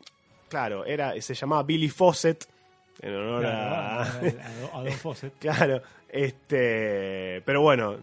[0.48, 2.44] claro, era, se llamaba Billy Fawcett,
[3.00, 4.02] en honor Claro, a...
[4.02, 5.32] a, a- Don Fawcett.
[5.38, 7.96] Claro, este, pero bueno,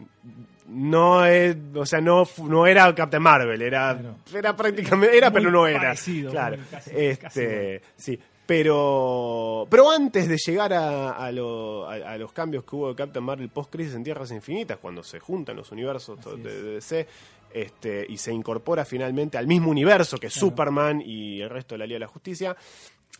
[0.69, 4.15] no es, o sea, no, no era Captain Marvel, era, Claro.
[4.33, 5.79] era prácticamente, era Muy pero no era.
[5.79, 11.95] parecido, claro, casi- este, casi sí, pero, pero antes de llegar a, a lo- a-
[12.13, 15.19] a los cambios que hubo de Captain Marvel post crisis en Tierras Infinitas, cuando se
[15.19, 17.07] juntan los universos de, de DC.
[17.55, 20.39] Este, y se incorpora finalmente al mismo universo que Claro.
[20.41, 22.53] Superman y el resto de la Liga de la Justicia.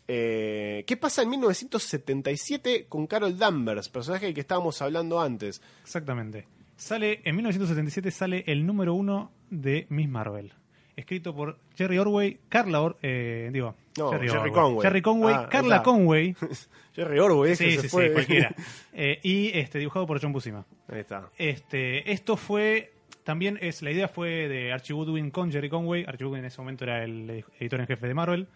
[0.06, 5.62] Eh, ¿Qué pasa en 1977 con Carol Danvers, personaje del que estábamos hablando antes?
[5.82, 6.46] Exactamente.
[6.76, 10.52] Sale, en 1977 sale el número uno de Miss Marvel.
[10.96, 14.52] Escrito por Jerry Orway, Carla Or, eh, digo, No, Jerry Orway.
[14.52, 14.82] Conway.
[14.82, 15.82] Jerry Conway, Ah, Carla.
[15.82, 16.36] Conway.
[16.94, 18.08] Jerry Orway, sí, se sí, fue.
[18.08, 18.54] sí, cualquiera.
[18.98, 20.64] Eh, y este, dibujado por John Buscema.
[20.88, 21.30] Ahí está.
[21.36, 22.92] Este, esto fue
[23.26, 26.04] también es la idea fue de Archie Goodwin con Jerry Conway.
[26.06, 28.46] Archie Goodwin en ese momento era el editor en jefe de Marvel.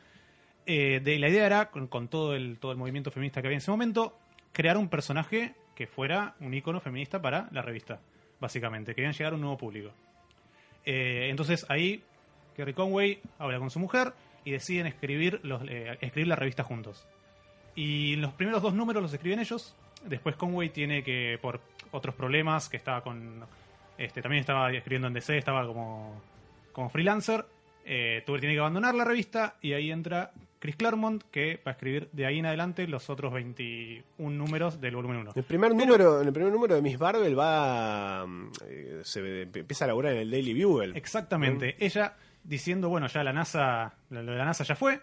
[0.64, 3.72] eh, la idea era, con, todo, el, todo el movimiento feminista que había en ese
[3.72, 4.16] momento,
[4.52, 7.98] crear un personaje que fuera un icono feminista para la revista,
[8.38, 8.94] básicamente.
[8.94, 9.90] Querían llegar a un nuevo público.
[10.86, 12.04] Eh, entonces ahí
[12.54, 14.12] Kerry Conway habla con su mujer
[14.44, 17.08] y deciden escribir, eh, escribir la revista juntos.
[17.74, 19.74] Y los primeros dos números los escriben ellos.
[20.04, 21.60] Después Conway tiene que, por
[21.90, 23.44] otros problemas, que estaba con...
[24.00, 26.22] Este, también estaba escribiendo en DC, estaba como,
[26.72, 27.44] como freelancer.
[27.84, 31.74] Eh, tuvo, tiene que abandonar la revista y ahí entra Chris Claremont, que va a
[31.74, 35.32] escribir de ahí en adelante los otros 21 números del volumen 1.
[35.36, 38.26] El primer número, en el primer número de Miss Marvel va
[38.66, 40.96] eh, se empieza a laburar en el Daily Bugle.
[40.96, 41.76] Exactamente.
[41.78, 44.98] Ella diciendo, bueno, ya la NASA, lo de la NASA ya fue,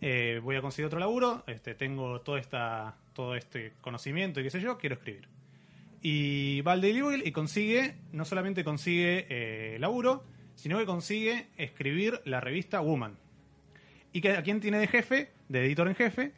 [0.00, 4.50] eh, voy a conseguir otro laburo, este, tengo toda esta, todo este conocimiento y qué
[4.50, 5.28] sé yo, quiero escribir.
[6.02, 10.24] Y va al Daily Bugle y consigue, no solamente consigue eh, laburo,
[10.54, 13.18] sino que consigue escribir la revista Woman.
[14.12, 16.32] ¿Y que, a quién tiene de jefe, de editor en jefe?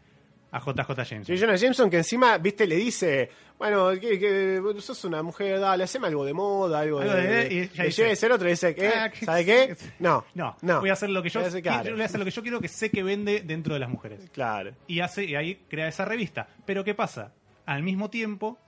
[0.50, 1.24] A JJ Jameson.
[1.24, 6.08] Sí, Jonah Jameson que encima, viste, le dice, bueno, que, sos una mujer, dale, haceme
[6.08, 7.22] algo de moda, algo, Algo de...
[7.22, 8.76] de- de- y dice, ser otro y dice.
[8.94, 9.74] "Ah, que- ¿sabe qué?
[10.00, 10.80] No, No, no.
[10.80, 11.92] voy a hacer lo que yo, Voy a hacer- quiero, claro.
[11.94, 14.28] voy a hacer lo que yo quiero que sé que vende dentro de las mujeres.
[14.30, 14.72] Claro.
[14.86, 16.48] y hace y ahí crea esa revista.
[16.66, 17.32] Pero ¿qué pasa?
[17.64, 18.58] Al mismo tiempo,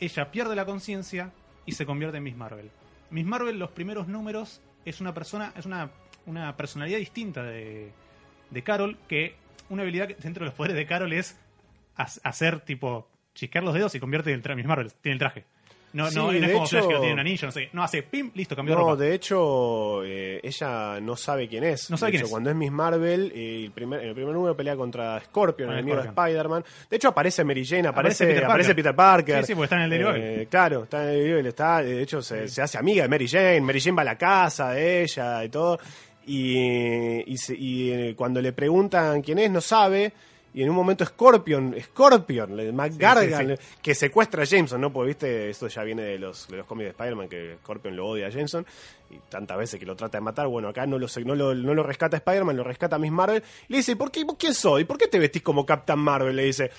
[0.00, 1.32] ella pierde la conciencia
[1.64, 2.70] y se convierte en Miss Marvel.
[3.10, 5.90] Miss Marvel, los primeros números, es una persona, es una,
[6.26, 7.92] una personalidad distinta de,
[8.50, 9.36] de Carol, que
[9.68, 11.38] una habilidad que dentro de los poderes de Carol es
[11.96, 15.44] ha- hacer tipo chisquear los dedos y convierte en Miss Marvel, tiene el traje.
[15.96, 17.68] No, no, Sí, no es como hecho- Flash que lo tiene un anillo, no sé.
[17.72, 19.02] No, hace pim, listo, cambió de No, ropa.
[19.02, 21.90] de hecho, eh, ella no sabe quién es.
[21.90, 22.30] No sabe De quién hecho, es.
[22.30, 25.78] Cuando es Miss Marvel, eh, el primer, en el primer número pelea contra Scorpion, el
[25.78, 26.08] enemigo de.
[26.08, 26.64] Spider-Man.
[26.90, 28.76] De hecho, aparece Mary Jane, Aparece aparece, Peter aparece Parker.
[28.76, 29.40] Peter Parker.
[29.40, 30.42] Sí, sí, porque está en el Bugle.
[30.42, 33.26] Eh, Claro, está en el Bugle, está, de hecho, se, se hace amiga de Mary
[33.28, 33.60] Jane.
[33.62, 35.78] Mary Jane va a la casa de ella y todo.
[36.26, 40.12] Y, y, se- y, eh, cuando le preguntan quién es, no sabe.
[40.56, 44.90] Y en un momento Scorpion, Scorpion, McGargan, sí, que secuestra a Jameson, ¿no?
[44.90, 48.06] Porque, viste, esto ya viene de los, de los cómics de Spider-Man, que Scorpion lo
[48.06, 48.64] odia a Jameson,
[49.10, 50.46] y tantas veces que lo trata de matar.
[50.46, 53.42] Bueno, acá no lo, no lo, no lo rescata Spider-Man, lo rescata Miss Marvel.
[53.68, 54.84] Y le dice, ¿por qué, ¿vos quién soy?
[54.84, 56.34] ¿Por qué te vestís como Captain Marvel?
[56.34, 56.70] Le dice.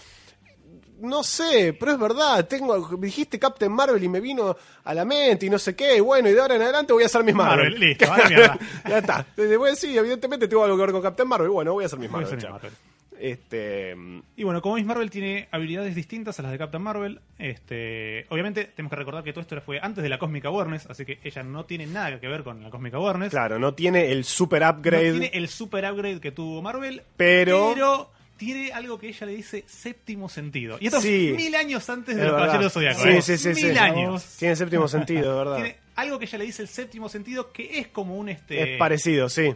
[1.00, 5.46] No sé, pero es verdad, tengo, dijiste Captain Marvel y me vino a la mente
[5.46, 7.36] y no sé qué, y bueno, y de ahora en adelante voy a ser Miss
[7.36, 7.74] Marvel.
[7.74, 8.58] Marvel, listo, mierda.
[8.90, 9.28] ya está.
[9.36, 12.10] Después sí, evidentemente tengo algo que ver con Captain Marvel, bueno, voy a Voy a
[12.10, 12.72] Marvel.
[13.20, 13.96] Este,
[14.36, 18.66] Y bueno, como Miss Marvel tiene habilidades distintas a las de Captain Marvel, este, obviamente
[18.66, 21.44] tenemos que recordar que todo esto fue antes de la Cosmic Awareness, así que ella
[21.44, 23.30] no tiene nada que ver con la Cosmic Awareness.
[23.32, 25.12] claro, no tiene el super No upgrade.
[25.12, 29.64] tiene el super upgrade que tuvo Marvel, Pero- pero tiene algo que ella le dice
[29.68, 30.78] séptimo sentido.
[30.80, 31.30] Y esto Sí.
[31.30, 32.46] es mil años antes de los verdad.
[32.48, 33.02] Caballeros Zodíacos.
[33.02, 33.22] Sí, ¿eh?
[33.24, 33.78] sí, sí, Mil sí.
[33.80, 34.36] años.
[34.38, 35.56] Tiene séptimo sentido, ¿verdad?
[35.56, 38.78] Tiene algo que ella le dice el séptimo sentido que es como un este Es
[38.78, 39.56] parecido, sí.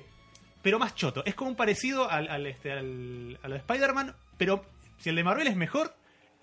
[0.61, 1.23] Pero más choto.
[1.25, 4.65] Es como un parecido al, al, este, al, a lo de Spider-Man, pero
[4.97, 5.93] si el de Marvel es mejor,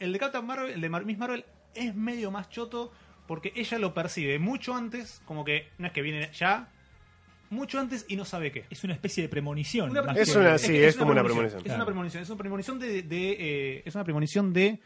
[0.01, 2.93] el de Captain Marvel, el de Mar- Miss Marvel es medio más choto
[3.27, 6.69] porque ella lo percibe mucho antes, como que no es que viene ya,
[7.51, 8.65] mucho antes y no sabe qué.
[8.70, 9.90] Es una especie de premonición.
[9.90, 11.59] Una- Es que- una- sí, que es como una premonición.
[11.59, 11.77] Es Claro.
[11.77, 14.78] una premonición, es una premonición de, de, eh, es una premonición de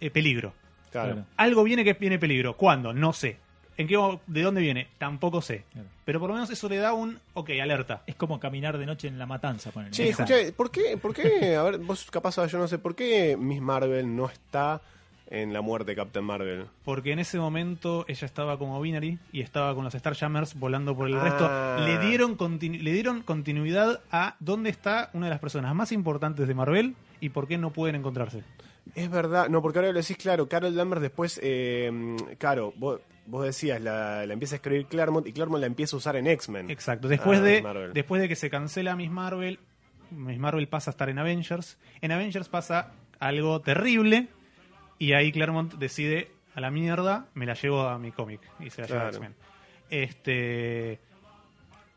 [0.00, 0.54] eh, peligro.
[0.92, 1.14] Claro.
[1.14, 1.26] Claro.
[1.36, 2.56] Algo viene que viene peligro.
[2.56, 2.92] ¿Cuándo?
[2.92, 3.38] No sé.
[3.78, 4.88] ¿En qué, mo- ¿De dónde viene?
[4.98, 5.64] Tampoco sé.
[5.72, 5.88] Claro.
[6.04, 8.02] Pero por lo menos eso le da un, ok, alerta.
[8.06, 9.70] Es como caminar de noche en la matanza.
[9.70, 9.92] ponele.
[9.92, 11.56] Che, escuché, ¿por qué, ¿por qué?
[11.56, 14.82] A ver, vos capaz yo no sé, ¿por qué Miss Marvel no está
[15.30, 16.66] en la muerte de Captain Marvel?
[16.84, 21.06] Porque en ese momento ella estaba como Binary y estaba con los Starjammers volando por
[21.06, 21.22] el Ah.
[21.22, 21.84] resto.
[21.86, 26.48] Le dieron, continu- le dieron continuidad a dónde está una de las personas más importantes
[26.48, 28.42] de Marvel y por qué no pueden encontrarse.
[28.94, 33.44] Es verdad, no, porque ahora lo decís claro, Carol Danvers después, eh, claro, vos, vos
[33.44, 36.70] decías, la, la empieza a escribir Claremont y Claremont la empieza a usar en X-Men.
[36.70, 37.08] Exacto.
[37.08, 39.58] Después, Ah, de, después de que se cancela Miss Marvel,
[40.10, 41.78] Miss Marvel pasa a estar en Avengers.
[42.00, 44.28] En Avengers pasa algo terrible
[44.98, 48.80] y ahí Claremont decide a la mierda, me la llevo a mi cómic y se
[48.82, 49.08] la lleva a.
[49.08, 49.34] X-Men.
[49.90, 51.00] Este.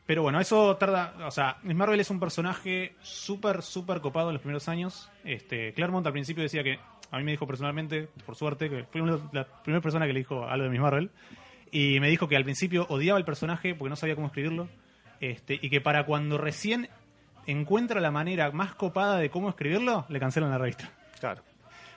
[0.06, 1.14] Pero bueno, eso tarda.
[1.26, 5.10] O sea, Miss Marvel es un personaje súper, súper copado en los primeros años.
[5.24, 6.80] Este, Claremont al principio decía que.
[7.12, 10.20] A mí me dijo personalmente, por suerte, que fui una- la primera persona que le
[10.20, 11.12] dijo algo de Miss Marvel.
[11.72, 14.68] Y me dijo que al principio odiaba el personaje porque no sabía cómo escribirlo.
[15.20, 16.90] Este, y que para cuando recién
[17.48, 20.90] encuentra la manera más copada de cómo escribirlo, le cancelan la revista.
[21.20, 21.42] Claro.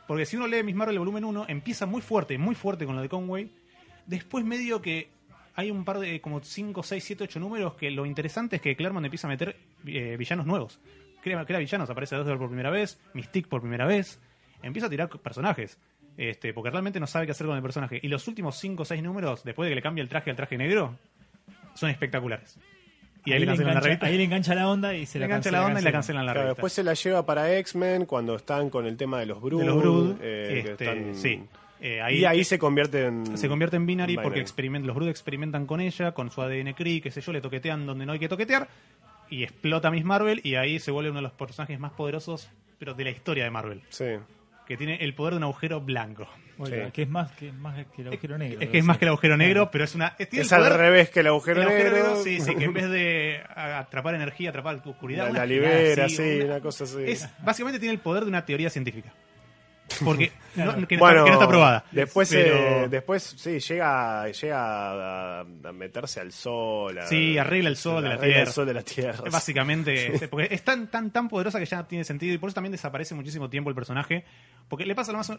[0.07, 2.95] Porque si uno lee Miss Marvel el volumen 1, empieza muy fuerte, muy fuerte con
[2.97, 3.51] lo de Conway.
[4.07, 5.09] Después medio que
[5.55, 8.77] hay un par de como 5, 6, 7, 8 números que lo interesante es que
[8.77, 10.79] Claremont empieza a meter eh, villanos nuevos.
[11.23, 14.21] Crea, crea villanos, aparece Dazzler por primera vez, Mystique por primera vez.
[14.63, 15.79] Empieza a tirar personajes.
[16.17, 17.99] Este, porque realmente no sabe qué hacer con el personaje.
[18.03, 20.37] Y los últimos 5 o 6 números, después de que le cambia el traje al
[20.37, 20.97] traje negro,
[21.75, 22.57] son espectaculares.
[23.27, 24.07] y ahí, le cancelan la engancha, revista.
[24.07, 25.93] ahí le engancha la onda y se le la engancha cancela- la onda y la
[25.93, 25.93] cancela.
[25.93, 26.55] cancelan la Claro, revista.
[26.57, 29.61] después se la lleva para X-Men cuando están con el tema de los Brood.
[29.61, 31.43] de los Brood, eh, que este, están- sí.
[31.81, 33.37] Eh, ahí, y ahí se convierte en.
[33.39, 34.25] se convierte en binary, Binary.
[34.25, 37.41] porque experiment- los Brood experimentan con ella, con su ADN Kree, qué sé yo, le
[37.41, 38.69] toquetean donde no hay que toquetear
[39.31, 42.93] y explota Miss Marvel y ahí se vuelve uno de los personajes más poderosos pero
[42.95, 44.05] de la historia de Marvel, Sí.
[44.67, 46.29] Que tiene el poder de un agujero blanco.
[46.57, 46.93] Oiga, Sí.
[46.93, 48.61] que es más que, más que el agujero negro.
[48.61, 50.15] Es que es más que el agujero negro, pero es una...
[50.19, 52.07] Es el al poder- revés que el agujero, el agujero negro.
[52.11, 56.05] negro, sí, sí, que en vez de atrapar energía, atrapar tu oscuridad, La, la libera,
[56.05, 56.99] así, sí, una- una cosa así.
[57.07, 59.13] es básicamente tiene el poder de una teoría científica.
[60.03, 60.77] Porque Claro.
[60.81, 61.85] no, que, no bueno, está, que no está probada.
[61.91, 66.97] Después, Pero- eh, después sí, llega, llega a, a meterse al sol.
[66.99, 68.41] a- Sí, arregla el sol de la tierra.
[68.43, 69.25] el sol de la tierra.
[69.31, 72.55] Básicamente, este, porque es tan, tan, tan poderosa que ya tiene sentido y por eso
[72.55, 74.25] también desaparece muchísimo tiempo el personaje.
[74.69, 75.33] Porque le pasa lo más.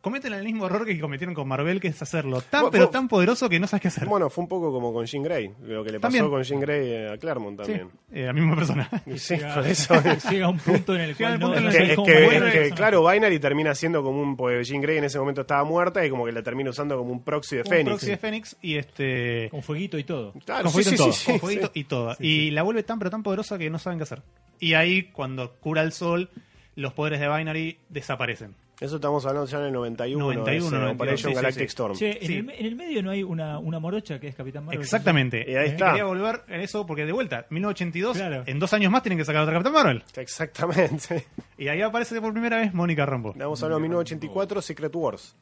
[0.00, 2.92] Cometen el mismo error que cometieron con Marvel, que es hacerlo tan, Bueno, pero fue-
[2.92, 4.06] tan poderoso que no sabes qué hacer.
[4.06, 6.30] Bueno, fue un poco como con Jean Grey, lo que le pasó También.
[6.30, 7.90] con Jean Grey eh, a Claremont Sí, también.
[8.12, 8.88] eh, la misma persona.
[9.06, 9.94] Y Sí, Llega- por eso.
[10.30, 12.52] Llega a un punto en el cual al no, no Que- es que, es el
[12.52, 14.36] que, claro, Binary termina siendo como un.
[14.36, 17.10] Pues Jean Grey en ese momento estaba muerta y como que la termina usando como
[17.10, 17.86] un proxy de Un Fénix.
[17.88, 19.48] proxy de Fénix y este.
[19.50, 20.32] Con fueguito y todo.
[20.44, 21.80] Claro, con sí, fueguito sí, todo, sí, con fueguito sí.
[21.80, 22.16] y todo.
[22.20, 24.22] y la vuelve tan pero tan poderosa que no saben qué hacer.
[24.60, 26.30] Y ahí, cuando cura el sol,
[26.76, 28.54] los poderes de Binary desaparecen.
[28.80, 30.24] Eso estamos hablando ya en el 91.
[30.24, 31.66] 91, ese 92, Operation sí, sí, Galactic sí.
[31.66, 31.94] Storm.
[31.96, 32.34] Che, en, Sí.
[32.36, 34.80] el, en el medio no hay una, una morocha que es Capitán Marvel.
[34.80, 35.44] Exactamente.
[35.48, 35.86] Y ahí Eh, está.
[35.88, 38.44] Quería volver en eso porque de vuelta, 1982, Claro.
[38.46, 40.04] en dos años más tienen que sacar otra Capitán Marvel.
[40.16, 41.26] Exactamente.
[41.58, 43.32] Y ahí aparece por primera vez Mónica Rambo.
[43.32, 45.36] Estamos hablando de 1984, Secret Wars.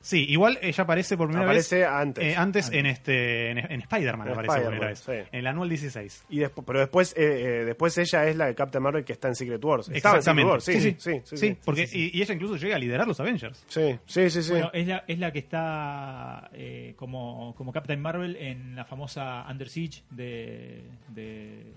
[0.00, 1.88] Sí, igual ella aparece por primera Aparece vez.
[1.88, 2.24] antes.
[2.24, 4.98] eh, antes, en este en, en Spider-Man En aparece por primera vez.
[5.00, 5.12] sí.
[5.12, 6.24] En el anual 16.
[6.28, 7.22] Y después, pero después, eh,
[7.60, 9.88] eh, después ella es la de Captain Marvel que está en Secret Wars.
[9.92, 10.46] Estaba en Secret.
[10.46, 11.56] Wars, sí, sí, sí, sí, sí.
[11.64, 13.64] porque Y, y ella incluso llega a liderar los Avengers.
[13.66, 14.52] Sí, sí, sí, sí.
[14.52, 19.44] Bueno, es la, es la que está eh, como, como Captain Marvel en la famosa
[19.50, 21.72] Under Siege de, de,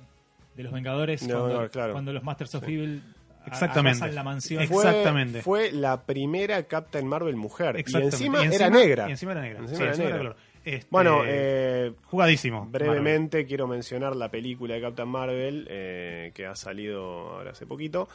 [0.56, 1.22] de los Vengadores.
[1.22, 1.94] De cuando, Vengadores, claro.
[1.94, 3.02] cuando los Masters of Evil
[3.42, 3.98] a- Exactamente.
[4.00, 4.68] arrasan la mansión.
[4.68, 5.42] Fue, exactamente.
[5.42, 7.76] Fue la primera Captain Marvel mujer.
[7.78, 9.08] Y encima, Y era encima- negra.
[9.08, 9.60] Y encima era negra.
[9.60, 10.36] Encima Sí, era encima negra.
[10.66, 12.66] Este, Bueno, eh, jugadísimo.
[12.70, 17.02] brevemente quiero mencionar la película de Captain Marvel eh, que ha salido
[17.38, 18.10] ahora hace poquito.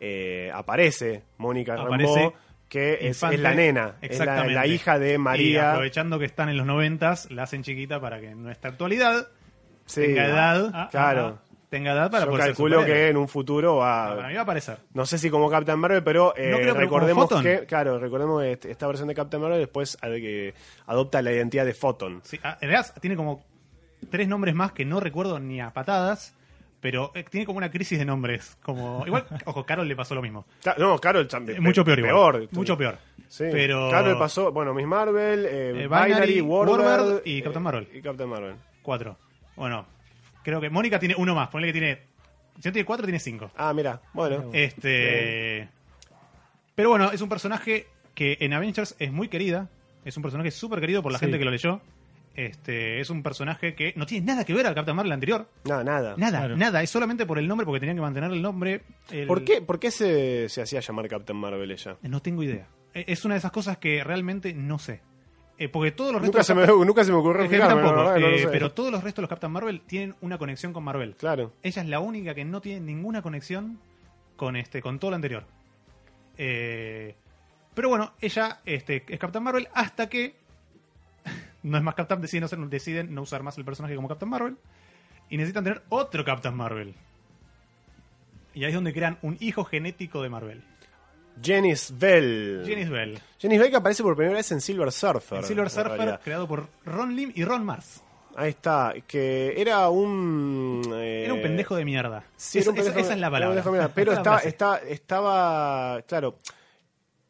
[0.00, 2.32] Eh, aparece Mónica Rambeau,
[2.68, 3.36] que es, Infante.
[3.36, 5.70] es la nena, es la, hija de Y María.
[5.72, 9.28] aprovechando que están en los noventas, la hacen chiquita para que en nuestra actualidad
[9.84, 10.70] Sí, tenga edad.
[10.74, 11.38] Ah, claro.
[11.72, 14.40] Tenga edad para Yo poder ser calculo que en un futuro va, para mí va
[14.40, 14.76] a aparecer.
[14.92, 18.42] No sé si como Captain Marvel, pero eh, No creo que recordemos que, claro, recordemos
[18.42, 20.52] que este- esta versión de Captain Marvel después que
[20.86, 22.20] adopta la identidad de Photon.
[22.24, 23.42] Sí, ah, en realidad tiene como
[24.10, 26.34] tres nombres más que no recuerdo ni a patadas,
[26.80, 28.58] pero eh, tiene como una crisis de nombres.
[28.62, 30.44] Como igual, ojo, Carol le pasó lo mismo.
[30.76, 31.56] No, Carol también.
[31.56, 32.48] Eh, mucho peor, igual.
[32.52, 32.98] Mucho peor.
[33.28, 33.44] Sí.
[33.50, 37.88] Pero Carol pasó, bueno, Miss Marvel, eh, Eh, Binary, Binary, y Captain Marvel.
[37.94, 38.54] Y Captain Marvel.
[38.82, 39.16] cuatro.
[39.56, 39.86] Bueno,
[40.42, 41.48] creo que Mónica tiene uno más.
[41.48, 41.98] Ponle que tiene.
[42.60, 43.50] Si no tiene cuatro, tiene cinco.
[43.56, 44.50] Ah, mira, bueno.
[44.52, 45.68] Este.
[46.74, 49.68] Pero bueno, es un personaje que en Avengers es muy querida.
[50.04, 51.24] Es un personaje súper querido por la Sí.
[51.26, 51.80] gente que lo leyó.
[52.34, 55.48] Este, es un personaje que no tiene nada que ver al Captain Marvel anterior.
[55.64, 56.14] No, nada.
[56.16, 56.56] Nada, Claro.
[56.56, 56.82] nada.
[56.82, 58.82] Es solamente por el nombre, porque tenían que mantener el nombre.
[59.10, 61.96] El- ¿Por qué, por qué se, se hacía llamar Captain Marvel ella?
[62.02, 62.66] No tengo idea.
[62.94, 65.02] E- Es una de esas cosas que realmente no sé.
[65.62, 66.34] Eh, porque todos los restos.
[66.34, 69.18] Nunca de se, me, nunca se me ocurrió tampoco, no eh, pero todos los restos
[69.18, 71.14] de los Captain Marvel tienen una conexión con Marvel.
[71.14, 71.52] Claro.
[71.62, 73.78] Ella es la única que no tiene ninguna conexión
[74.34, 75.44] con este con todo lo anterior.
[76.36, 77.14] Eh,
[77.74, 80.34] pero bueno, ella este, es Captain Marvel hasta que
[81.62, 84.56] no es más Captain, deciden deciden no usar más el personaje como Captain Marvel
[85.30, 86.96] y necesitan tener otro Captain Marvel.
[88.52, 90.64] Y ahí es donde crean un hijo genético de Marvel.
[91.40, 92.64] Janice Bell.
[92.66, 93.18] Janice Bell.
[93.40, 95.44] Janice Bell que aparece por primera vez en Silver Surfer.
[95.44, 96.20] Silver en Surfer, realidad.
[96.22, 98.02] creado por Ron Lim y Ron Mars.
[98.34, 100.82] Ahí está, que era un...
[100.94, 102.24] eh, Era un pendejo de mierda.
[102.36, 103.48] Sí, esa, era un pendejo- esa- esa es la era un palabra.
[103.54, 104.38] pendejo de mierda, Pero es la estaba,
[104.78, 106.38] está- estaba, claro,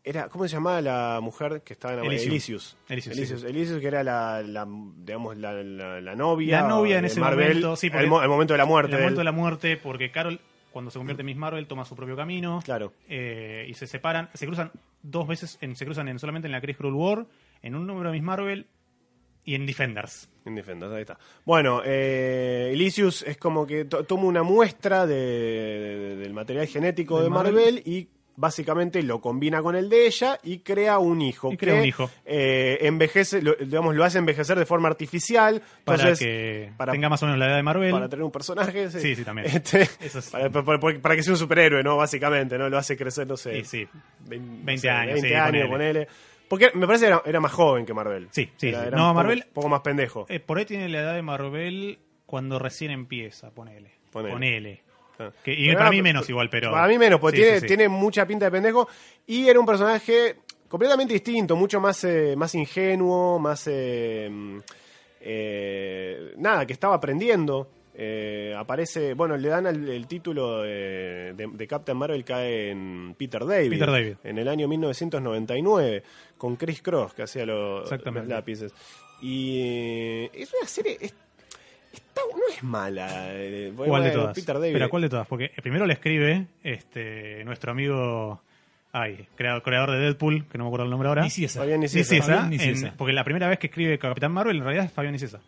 [0.05, 2.15] era, ¿cómo se llamaba la mujer que estaba enamorada?
[2.23, 2.33] Elysium.
[2.35, 2.77] Elysius.
[2.89, 3.47] Elysium, sí.
[3.47, 6.61] Elysius, que era la, la, digamos, la, la- la novia.
[6.63, 8.93] La novia en ese Marvel, momento, sí, al, mo- momento de la muerte.
[8.93, 10.41] En el momento de la muerte, porque Carol,
[10.73, 12.61] cuando se convierte en Miss Marvel, toma su propio camino.
[12.65, 12.93] Claro.
[13.09, 14.29] eh, y se separan.
[14.35, 14.73] Se cruzan
[15.03, 17.27] dos veces, en- se cruzan en, solamente en la Chris Cruel War,
[17.63, 18.67] en un número de Miss Marvel
[19.45, 20.29] y en Defenders.
[20.45, 21.19] En Defenders, ahí está.
[21.45, 27.19] Bueno, eh, Elysius es como que to- toma una muestra de, de- del material genético
[27.19, 27.83] De de Marvel, Marvel.
[27.85, 31.53] y básicamente lo combina con el de ella y crea un hijo.
[31.53, 32.11] Y crea que, un hijo.
[32.25, 35.63] eh, envejece, lo, digamos, lo hace envejecer de forma artificial.
[35.85, 37.91] Para entonces, que para- tenga más o menos la edad de Marvel.
[37.93, 38.91] para tener un personaje.
[38.91, 39.49] Sí, Sí, sí, también.
[39.49, 41.97] Este, Eso es- para, para- que sea un superhéroe, ¿no?
[41.97, 42.69] Básicamente, ¿no?
[42.69, 43.65] Lo hace crecer, no sé.
[43.65, 43.89] Sí, sí.
[44.29, 45.69] 20, 20 años, 20 sí, años, ponele.
[45.69, 46.09] ponele.
[46.49, 48.29] Porque me parece que era, era más joven que Marvel.
[48.31, 48.89] Sí, sí, Era, sí.
[48.89, 50.27] era No, un poco- Marvel- poco más pendejo.
[50.29, 53.93] Eh, por ahí tiene la edad de Marvel cuando recién empieza, ponele.
[54.11, 54.33] Ponele.
[54.35, 54.83] Ponele.
[55.45, 56.71] Que- y Pero para era- mí menos igual, pero...
[56.73, 57.67] Para mí menos, porque Sí, tiene, sí, sí.
[57.69, 58.89] tiene mucha pinta de pendejo.
[59.27, 60.37] Y era un personaje
[60.69, 63.65] completamente distinto, mucho más, eh, más ingenuo, más.
[63.69, 64.31] eh,
[65.21, 67.69] eh, nada, que estaba aprendiendo.
[67.95, 73.45] Eh, aparece, bueno, le dan el, el título de, de- Captain Marvel cae en Peter
[73.45, 74.15] David, Peter David.
[74.25, 76.03] en el año 1999
[76.39, 77.91] con Chris Cross que hacía los,
[78.27, 78.73] lápices
[79.21, 81.15] y eh, es una serie es-
[81.93, 84.35] está- no es mala eh, ¿Cuál de todas?
[84.35, 85.27] Peter David Espera, ¿cuál de todas?
[85.27, 88.41] Porque primero le escribe este nuestro amigo...
[88.95, 91.23] Ay, creador, creador de Deadpool, que no me acuerdo el nombre ahora.
[91.23, 91.61] Ni si esa.
[91.61, 92.13] Fabián Nicieza.
[92.15, 92.87] Nicieza, Fabián Nicieza.
[92.89, 95.39] en- porque la primera vez que escribe Capitán Marvel en realidad es Fabián Nicieza.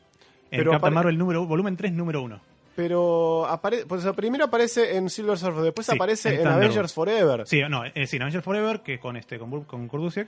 [0.50, 2.40] En Pero Capitán Marvel número, volumen 3, número 1.
[2.74, 6.46] Pero apare pues, primero aparece en Silver Surfer, después Sí, aparece en.
[6.46, 7.46] Avengers Forever.
[7.46, 10.26] Sí, no, eh, sí, en Avengers Forever, que con este, con, con Kurdusiek.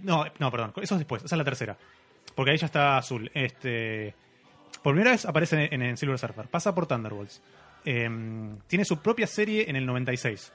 [0.00, 1.78] No, no, perdón, eso es después, esa es la tercera.
[2.34, 3.30] Porque ahí ya está azul.
[3.32, 4.14] Este,
[4.84, 7.42] por primera vez aparece en, en Silver Surfer, pasa por Thunderbolts.
[7.84, 10.52] Em, tiene su propia serie en el 96.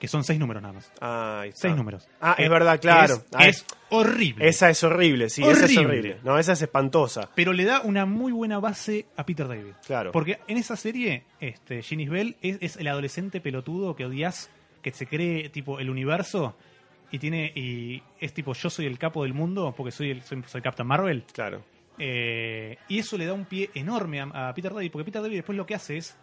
[0.00, 0.92] Que son seis números nada más.
[1.00, 1.62] Ah, ahí está.
[1.62, 2.06] Seis números.
[2.20, 3.14] Ah, es verdad, claro.
[3.14, 4.48] Es, Ah, es horrible.
[4.48, 5.86] Esa es horrible, sí, esa es Horrible.
[5.86, 6.16] horrible.
[6.22, 7.28] No, esa es espantosa.
[7.34, 9.72] Pero le da una muy buena base a Peter David.
[9.84, 10.12] Claro.
[10.12, 14.50] Porque en esa serie, este, Ginny Bell es, es el adolescente pelotudo que odias,
[14.82, 16.56] que se cree tipo el universo
[17.10, 20.44] y tiene y es tipo yo soy el capo del mundo porque soy el soy,
[20.46, 21.24] soy Captain Marvel.
[21.32, 21.64] Claro.
[21.98, 25.36] Eh, y eso le da un pie enorme a, a Peter David, porque Peter David
[25.36, 26.16] después lo que hace es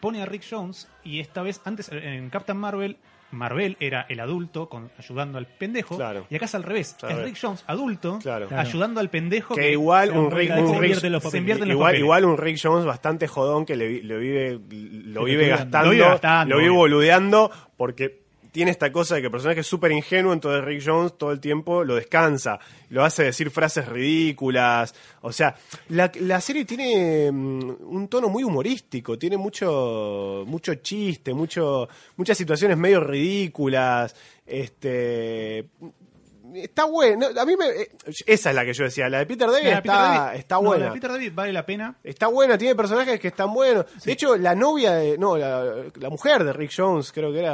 [0.00, 2.96] pone a Rick Jones y esta vez antes en Captain Marvel
[3.30, 6.24] Marvel era el adulto con, ayudando al pendejo Claro.
[6.30, 7.24] y acá es al revés, es.
[7.24, 8.48] Rick Jones adulto Claro.
[8.56, 11.22] ayudando al pendejo Que igual un Rick, se un Rick- los se los
[11.98, 13.88] igual, un Rick Jones bastante jodón que le,
[14.18, 14.52] vive,
[15.04, 16.78] lo vive gastando, Lo vive gastando, lo vive obvio.
[16.80, 18.22] boludeando, porque
[18.58, 21.38] tiene esta cosa de que el personaje es súper ingenuo, entonces Rick Jones todo el
[21.38, 22.58] tiempo lo descansa,
[22.90, 25.54] lo hace decir frases ridículas, o sea,
[25.90, 32.36] la, la serie tiene mm, un tono muy humorístico, tiene mucho, mucho chiste, mucho, muchas
[32.36, 35.68] situaciones medio ridículas, este...
[36.54, 37.90] Está bueno, a mí me, eh,
[38.26, 40.38] esa es la que yo decía, la de Peter David, La de está, Peter David-
[40.38, 40.84] está no, buena.
[40.84, 41.94] la de Peter David vale la pena.
[42.04, 43.86] Está buena, tiene personajes que están buenos.
[44.04, 45.18] De hecho, la novia de.
[45.18, 47.52] No, la, la mujer de Rick Jones, creo que era.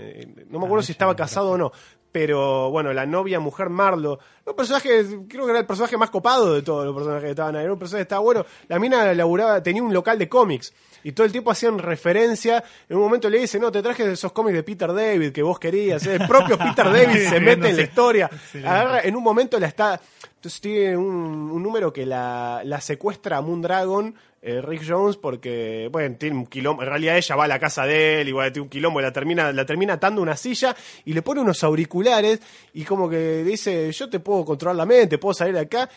[0.00, 1.72] eh, No me acuerdo Ah, si estaba casado o no.
[2.12, 4.20] Pero bueno, la novia, mujer Marlo.
[4.46, 7.56] Un personaje, creo que era el personaje más copado de todos los personajes que estaban
[7.56, 7.64] ahí.
[7.64, 8.46] Era un personaje que estaba bueno.
[8.68, 10.72] La mina laburaba, tenía un local de cómics.
[11.04, 12.64] Y todo el tiempo hacían referencia.
[12.88, 15.58] En un momento le dice, no, te traje esos cómics de Peter David que vos
[15.58, 16.04] querías.
[16.06, 18.30] El propio Peter David se mete en la historia.
[18.64, 20.00] Agarra, en un momento la está.
[20.36, 24.14] Entonces tiene un, un número que la, la secuestra a Moondragon,
[24.46, 26.82] eh, Rick Jones, porque, bueno, tiene un quilombo.
[26.82, 29.10] En realidad ella va a la casa de él, igual tiene un quilombo, y la
[29.10, 30.76] termina, la termina atando una silla
[31.06, 32.40] y le pone unos auriculares
[32.74, 35.88] y como que dice, yo te puedo controlar la mente, puedo salir de acá.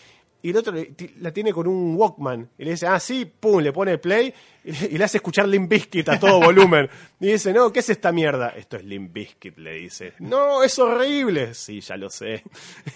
[0.47, 2.49] Y el otro le- la tiene con un Walkman.
[2.57, 4.33] Y le dice, ah, sí, pum, le pone play
[4.63, 6.89] y le, y le hace escuchar Limp Bizkit a todo volumen.
[7.19, 8.49] Y dice, no, ¿qué es esta mierda?
[8.49, 10.13] Esto es Limp Bizkit, le dice.
[10.19, 11.53] No, es horrible.
[11.53, 12.43] Sí, ya lo sé.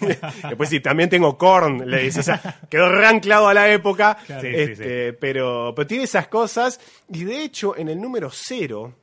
[0.48, 2.20] Después sí, también tengo Korn, le dice.
[2.20, 4.16] O sea, quedó re anclado a la época.
[4.26, 6.80] Sí, sí, este, Pero, pero tiene esas cosas.
[7.12, 8.94] Y de hecho, en el número cero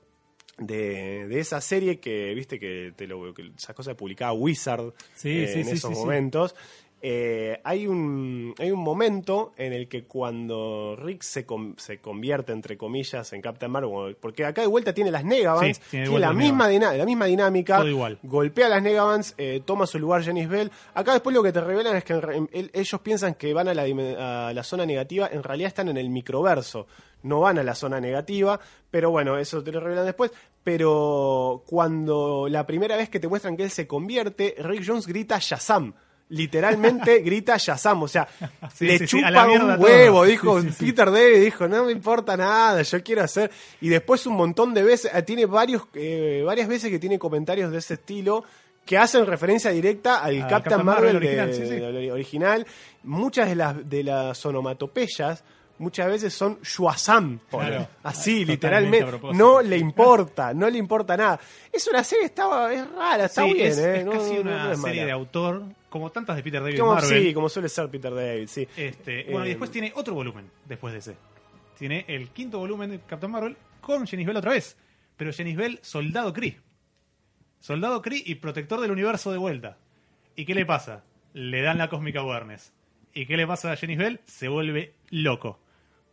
[0.57, 5.43] de, de esa serie que, viste, que, te lo, que esas cosas publicaba Wizard Sí,
[5.43, 6.01] eh, sí, en sí, esos sí, sí.
[6.01, 6.55] momentos.
[7.01, 11.45] Eh, hay, un, hay un momento en el que cuando Rick se,
[11.77, 15.83] se convierte, entre comillas, en Captain Marvel, porque acá de vuelta tiene las Negavans, Sí,
[15.91, 18.19] tiene la misma, dina- la misma dinámica, Todo igual.
[18.23, 20.71] golpea a las Negavans, eh, toma su lugar Janice Bell.
[20.93, 23.73] Acá después lo que te revelan es que en en- ellos piensan que van a
[23.73, 23.83] la,
[24.49, 26.87] a la zona negativa, en realidad están en el microverso,
[27.23, 28.59] no van a la zona negativa,
[28.91, 30.31] pero bueno, eso te lo revelan después.
[30.63, 35.37] Pero cuando la primera vez que te muestran que él se convierte, Rick Jones grita
[35.39, 35.93] Shazam.
[36.29, 38.27] Literalmente grita Shazam, o sea,
[38.73, 39.75] Sí, le sí, chupa un todo.
[39.77, 40.59] huevo, dijo.
[40.79, 43.51] Peter David, dijo, no me importa nada, yo quiero hacer.
[43.81, 47.71] Y después un montón de veces, eh, tiene varios, eh, varias veces que tiene comentarios
[47.71, 48.43] de ese estilo
[48.85, 51.15] que hacen referencia directa al Captain, Captain Marvel,
[52.11, 52.65] original.
[53.03, 55.43] Muchas de las, de las onomatopeyas
[55.79, 57.87] muchas veces son Shuazam, Claro.
[58.03, 61.39] así literalmente, no le importa, no le importa nada.
[61.71, 64.63] Es una serie, estaba, es rara, está Sí, bien, es, eh, es no- casi una
[64.65, 67.23] no es serie de autor, como tantas de Peter David Como- Marvel.
[67.23, 68.67] sí, como suele ser Peter David, sí.
[68.77, 71.15] Este, bueno, y Eh, después tiene otro volumen después de ese.
[71.77, 74.77] Tiene el quinto volumen de Captain Marvel con Janice Bell otra vez.
[75.17, 76.59] Pero Janice Bell, soldado Kree.
[77.59, 79.77] Soldado Kree y protector del universo de vuelta.
[80.35, 81.03] ¿Y qué le pasa?
[81.33, 82.71] Le dan la Cósmica Awareness.
[83.13, 84.19] ¿Y qué le pasa a Janice Bell?
[84.25, 85.59] Se vuelve loco.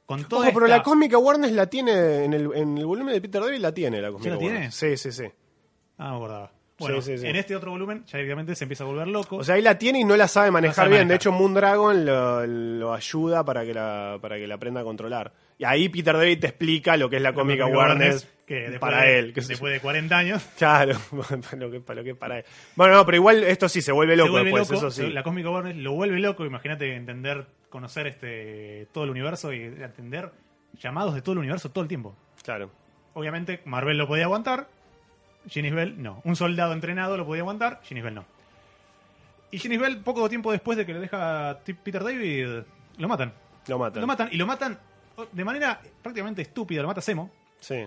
[0.06, 3.20] Con Ojo, pero esta- la cósmica Warner la tiene en el, en el volumen de
[3.20, 4.54] Peter David, la tiene la cósmica la tiene?
[4.54, 4.72] Warner.
[4.72, 5.24] Sí, sí, sí.
[5.98, 6.52] Ah, me acordaba.
[6.78, 7.26] Bueno, Sí, sí, sí.
[7.26, 9.36] en este otro volumen ya directamente se empieza a volver loco.
[9.38, 10.98] O sea, ahí la tiene y no la sabe manejar sabe bien.
[11.00, 11.08] manejar.
[11.08, 15.32] De hecho, Moondragon lo, lo ayuda para que, la, para que la aprenda a controlar.
[15.58, 18.16] Y ahí Peter David te explica lo que es la cómica Warner
[18.46, 19.32] que para de- él.
[19.32, 20.98] que es- después de 40 años, Claro,
[21.50, 22.44] para lo, que, para lo que es para él.
[22.76, 24.88] Bueno, no, pero igual esto sí se vuelve loco se vuelve después, loco.
[24.88, 25.10] eso sí.
[25.10, 26.44] La cómica Warner lo vuelve loco.
[26.44, 30.32] Imagínate entender, conocer este todo el universo y atender
[30.78, 32.14] llamados de todo el universo todo el tiempo.
[32.42, 32.70] Claro.
[33.14, 34.68] Obviamente, Marvel lo podía aguantar.
[35.48, 36.20] Ginny Bell no.
[36.24, 37.80] Un soldado entrenado lo podía aguantar.
[37.82, 38.24] Ginny Bell no.
[39.50, 42.64] Y Ginny Bell, poco tiempo después de que le deja Peter David,
[42.98, 43.32] lo matan.
[43.68, 44.00] Lo matan.
[44.00, 44.78] Lo matan y lo matan
[45.32, 46.82] de manera prácticamente estúpida.
[46.82, 47.30] Lo mata Zemo
[47.60, 47.86] Sí.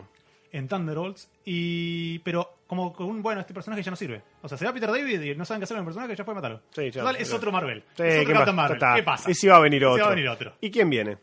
[0.51, 1.29] En Thunderbolts.
[1.45, 4.21] Y, pero como con un, bueno, este personaje ya no sirve.
[4.41, 6.23] O sea, se va Peter David y no saben qué hacer con el personaje, ya
[6.23, 6.61] fue matarlo.
[6.71, 7.83] Sí, ya, Total, es otro Marvel.
[7.97, 8.33] Sí, es ¿qué otro?
[8.35, 8.77] Captain Marvel.
[8.77, 8.95] Está.
[8.95, 9.31] ¿Qué pasa?
[9.31, 10.03] Y si va a venir otro.
[10.03, 10.53] va a venir otro.
[10.61, 11.17] ¿Y quién viene?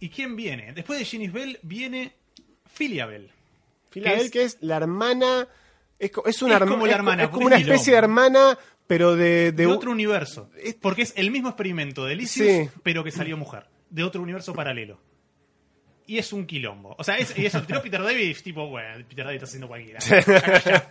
[0.00, 0.72] ¿Y quién viene?
[0.72, 2.12] Después de Ginny Bell viene
[2.72, 3.30] Philia Bell.
[3.90, 5.46] Filabel, es- que es la hermana.
[5.98, 9.14] Es, es una Es como la hermana, Es como una es especie de hermana, pero
[9.14, 9.52] de.
[9.52, 10.50] de otro universo.
[10.80, 12.68] Porque es el mismo experimento de Elysius, Sí.
[12.82, 13.66] pero que salió mujer.
[13.90, 14.98] De otro universo paralelo.
[16.12, 16.94] Y es un quilombo.
[16.98, 19.98] O sea, es, y eso tiró Peter David, tipo, bueno, Peter David está haciendo cualquiera.
[19.98, 20.86] Acá.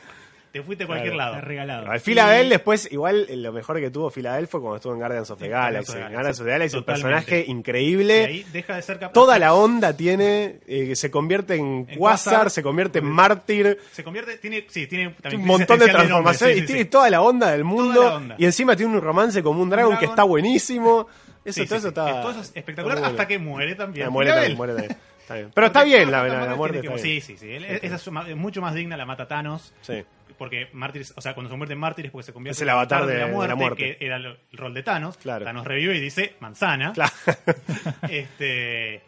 [0.52, 1.46] Te fuiste a cualquier Claro, lado.
[1.46, 1.90] regalado.
[1.92, 5.40] Al Filabel después, igual lo mejor que tuvo Filabel fue cuando estuvo en Guardians of
[5.40, 5.94] the En Galaxy.
[5.94, 7.10] The Guardians of the Galaxy, un Totalmente.
[7.10, 8.26] personaje Y increíble.
[8.26, 9.14] ahí deja de ser capaz.
[9.14, 12.50] Toda la onda tiene, eh, se convierte en En Quasar, Quasar.
[12.50, 16.60] se convierte en mártir, Se convierte, tiene, sí, tiene también un montón de transformaciones sí,
[16.60, 16.90] y sí, tiene sí.
[16.90, 18.16] toda la onda del mundo.
[18.16, 18.36] onda.
[18.38, 21.08] Y encima tiene un romance como un dragón, que está buenísimo.
[21.46, 21.88] Eso, Sí, todo sí, eso sí.
[21.88, 22.22] está.
[22.22, 24.08] Todo eso es espectacular hasta que muere también.
[24.08, 24.58] Ah, muere Filabel.
[24.58, 24.98] también, muere también.
[25.32, 25.52] Está bien.
[25.54, 26.80] Pero está bien la, la- la muerte.
[26.82, 27.22] tiene Está que- bien.
[27.22, 27.52] Sí, sí, sí.
[27.54, 29.74] Él- Esa es ma- mucho más digna, la mata Thanos.
[29.82, 30.04] Sí.
[30.38, 32.74] Porque mártires, o sea, cuando se convierte en mártires porque se convierte Es el en
[32.74, 33.98] avatar de- la de muerte, la muerte.
[34.00, 35.18] que era lo- el rol de Thanos.
[35.18, 35.46] Claro.
[35.46, 36.94] Thanos revive y dice manzana.
[36.94, 37.12] Claro.
[38.10, 39.02] Este,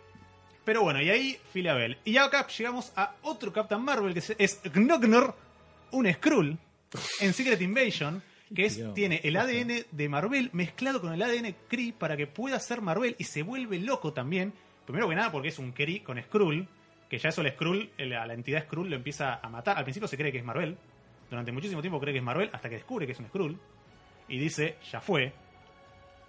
[0.65, 1.97] pero bueno, y ahí Filabel.
[2.05, 5.35] Y ya acá llegamos a otro Captain Marvel que es- es Gnognor,
[5.91, 6.57] un Skrull,
[7.21, 8.21] en Secret Invasion,
[8.53, 8.93] que es, Dios.
[8.93, 13.15] tiene el ADN de Marvel mezclado con el ADN Kree para que pueda ser Marvel
[13.17, 14.53] y se vuelve loco también.
[14.85, 16.67] Primero que nada porque es un Kree con Skrull,
[17.09, 19.77] que ya eso el Skrull, el- a la entidad Skrull lo empieza a matar.
[19.77, 20.77] Al principio se cree que es Marvel,
[21.29, 23.57] durante muchísimo tiempo cree que es Marvel, hasta que descubre que es un Skrull
[24.27, 25.31] y dice, ya fue,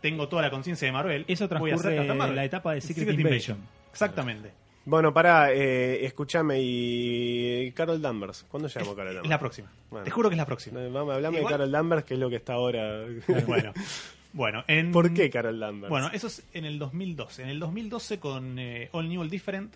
[0.01, 1.25] tengo toda la conciencia de Marvel.
[1.29, 2.37] Eso voy a ser transcurre Marvel".
[2.37, 3.59] la etapa de Secret Invasion.
[3.91, 4.53] Exactamente.
[4.87, 8.45] Bueno, para, eh, escúchame, y Carol Danvers.
[8.51, 9.31] ¿Cuándo llegamos a Carol Es Danvers?
[9.31, 9.73] la próxima.
[9.89, 10.05] Bueno.
[10.05, 10.81] Te juro que es la próxima.
[10.83, 13.05] Eh, Vamos, hablame Igual- de Carol Danvers, que es lo que está ahora.
[13.47, 13.73] Bueno,
[14.35, 15.89] bueno en, ¿Por qué Carol Danvers?
[15.89, 17.43] Bueno, eso es en el 2012.
[17.45, 19.75] En el 2012 con eh, All New All Different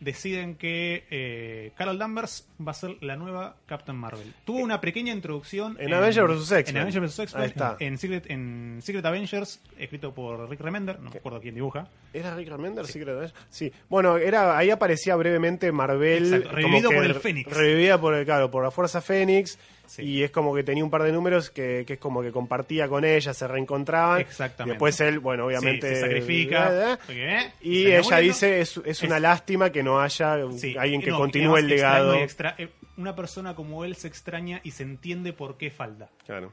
[0.00, 4.32] deciden que eh, Carol Danvers va a ser la nueva Captain Marvel.
[4.44, 6.52] Tuvo una pequeña introducción En Avengers vs.
[6.52, 6.76] X-Men.
[6.76, 7.18] En Avengers vs.
[7.20, 7.42] X-Men.
[7.42, 7.76] Ahí está.
[7.78, 10.98] En Secret, en Secret Avengers, escrito por Rick Remender.
[11.00, 11.88] No me acuerdo quién dibuja.
[12.12, 12.86] ¿Era Rick Remender?
[12.86, 13.34] Sí, que es.
[13.50, 13.72] Sí.
[13.88, 16.34] Bueno, era, ahí aparecía brevemente Marvel.
[16.34, 17.50] Exacto, revivido por el Fénix.
[17.56, 19.58] Revivida por, el- claro, por la Fuerza Fénix.
[19.86, 20.02] Sí.
[20.02, 22.88] Y es como que tenía un par de números que, que es como que compartía
[22.88, 24.20] con ella, se reencontraban.
[24.20, 24.74] Exactamente.
[24.74, 25.88] Después él, bueno, obviamente.
[25.88, 26.92] Sí, se sacrifica.
[26.92, 26.98] ¿eh?
[27.08, 31.16] eh, Y ella dice, es, es una lástima que no haya Sí, alguien que no,
[31.16, 32.14] continúe el legado.
[32.16, 36.08] extraño extra- eh, una persona como él se extraña y se entiende por qué falta.
[36.26, 36.52] Claro.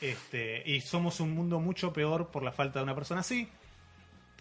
[0.00, 3.48] Este, y somos un mundo mucho peor por la falta de una persona así.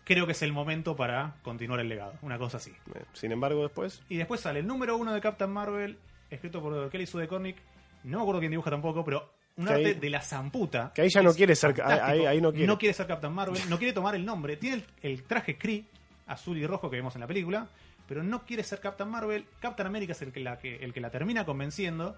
[0.04, 2.72] Creo que es el momento para continuar el legado, una cosa así.
[2.94, 4.04] Eh, Sin embargo, después.
[4.10, 5.98] Y después sale el número uno de Captain Marvel,
[6.30, 7.58] escrito por Kelly Sue DeConnick.
[8.04, 10.92] No me acuerdo quién dibuja tampoco, pero un Que arte ahí- de la zamputa.
[10.94, 12.94] que ahí ya no quiere ser- ahí- ahí no quiere.
[12.94, 14.58] ser Captain Marvel, no quiere tomar el nombre.
[14.58, 15.86] Tiene el, el traje Kree,
[16.28, 17.68] azul y rojo que vemos en la película,
[18.08, 19.46] pero no quiere ser Captain Marvel.
[19.60, 22.18] Captain America es el que la, que, el que la termina convenciendo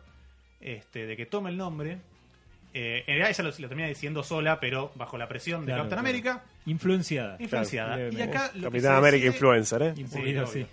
[0.59, 1.99] este, de que tome el nombre.
[2.73, 5.87] Eh, en realidad ella lo, lo termina diciendo sola, pero bajo la presión de Captain
[5.87, 5.99] claro.
[6.01, 7.37] América, Influenciada.
[7.39, 7.95] influenciada.
[7.95, 9.93] Claro, y acá lo que Capitán se América decide- Influencer, ¿eh?
[9.95, 10.67] Sí, así.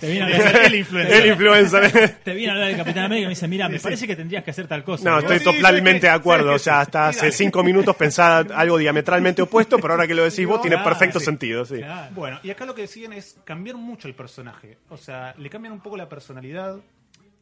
[0.00, 1.20] Te viene a el hablar- influencer.
[1.22, 2.16] El influencer.
[2.24, 4.42] Te viene a hablar de Capitán América y me dice, mira, me parece que tendrías
[4.44, 5.08] que hacer tal cosa.
[5.08, 6.50] No, estoy totalmente sí, de acuerdo.
[6.50, 10.14] sí, O sea, hasta sí, hace cinco minutos pensaba algo diametralmente opuesto, pero ahora que
[10.14, 11.24] lo decís vos, tiene Claro, perfecto sí.
[11.26, 11.76] sentido, sí.
[11.76, 12.14] Claro.
[12.14, 14.78] Bueno, y acá lo que deciden es cambiar mucho el personaje.
[14.88, 16.76] O sea, le cambian un poco la personalidad.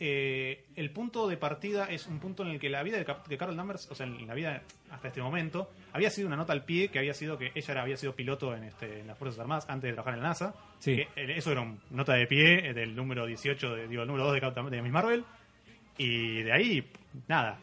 [0.05, 3.39] Eh, el punto de partida es un punto en el que la vida de, de
[3.39, 4.61] Carol Danvers, o sea, en la vida
[4.91, 7.97] hasta este momento, había sido una nota al pie que había sido que ella había
[7.97, 10.55] sido piloto en, este, en las Fuerzas Armadas antes de trabajar en la NASA.
[10.81, 10.97] Sí.
[10.97, 14.09] Que, eh, eso era una nota de pie eh, del número 18, de- digo, el
[14.09, 15.25] número 2 de, de Miss Marvel.
[15.97, 16.91] Y de ahí,
[17.29, 17.61] nada.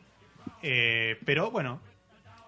[0.64, 1.82] Eh, pero bueno,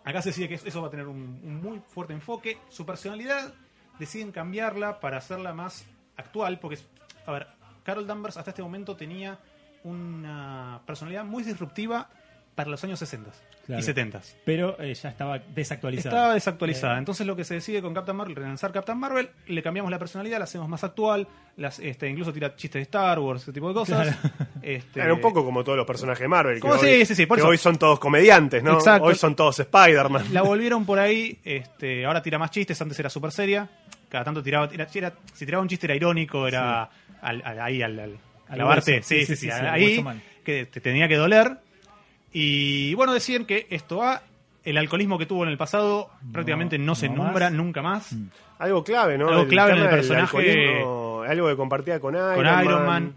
[0.05, 2.59] acá se decide que eso va a tener un, un muy fuerte enfoque.
[2.69, 3.53] Su personalidad
[3.99, 5.85] deciden cambiarla para hacerla más
[6.15, 6.77] actual, porque,
[7.25, 7.47] a ver,
[7.83, 9.37] Carol Danvers hasta este momento tenía
[9.83, 12.09] una personalidad muy disruptiva
[12.55, 13.31] para los años 60
[13.65, 13.79] Claro.
[13.79, 14.21] y 70.
[14.43, 16.15] Pero eh, ya estaba desactualizada.
[16.15, 16.95] Estaba desactualizada.
[16.95, 19.99] Eh, Entonces lo que se decide con Captain Marvel, relanzar Captain Marvel, le cambiamos la
[19.99, 21.27] personalidad, la hacemos más actual,
[21.57, 24.17] las, este, incluso tira chistes de Star Wars, ese tipo de cosas.
[24.63, 26.55] Este, Era un poco como todos los personajes de Marvel.
[26.55, 27.49] Que, Como- hoy, sí, sí, sí, por que eso.
[27.49, 28.73] hoy son todos comediantes, ¿no?
[28.73, 29.07] Exacto.
[29.07, 30.25] Hoy son todos Spider-Man.
[30.33, 33.67] La volvieron por ahí, este, ahora tira más chistes, antes era súper seria.
[34.09, 36.89] Cada tanto tiraba, era- era- si tiraba un chiste era irónico, era
[37.21, 38.19] al- al- ahí al, al Al
[38.55, 39.07] clavarte, hueso.
[39.07, 40.03] sí, Sí, sí, sí, sí, sí, sí, al ahí,
[40.43, 41.57] que te tenía que doler.
[42.33, 44.21] Y bueno, decían que esto va,
[44.63, 47.53] el alcoholismo que tuvo en el pasado prácticamente no, se no nombra más.
[47.53, 48.15] nunca más.
[48.59, 49.27] Algo clave, ¿no?
[49.27, 50.83] Algo clave en el personaje-
[51.27, 52.65] algo que compartía con Iron, Con Man.
[52.65, 53.15] Iron Man.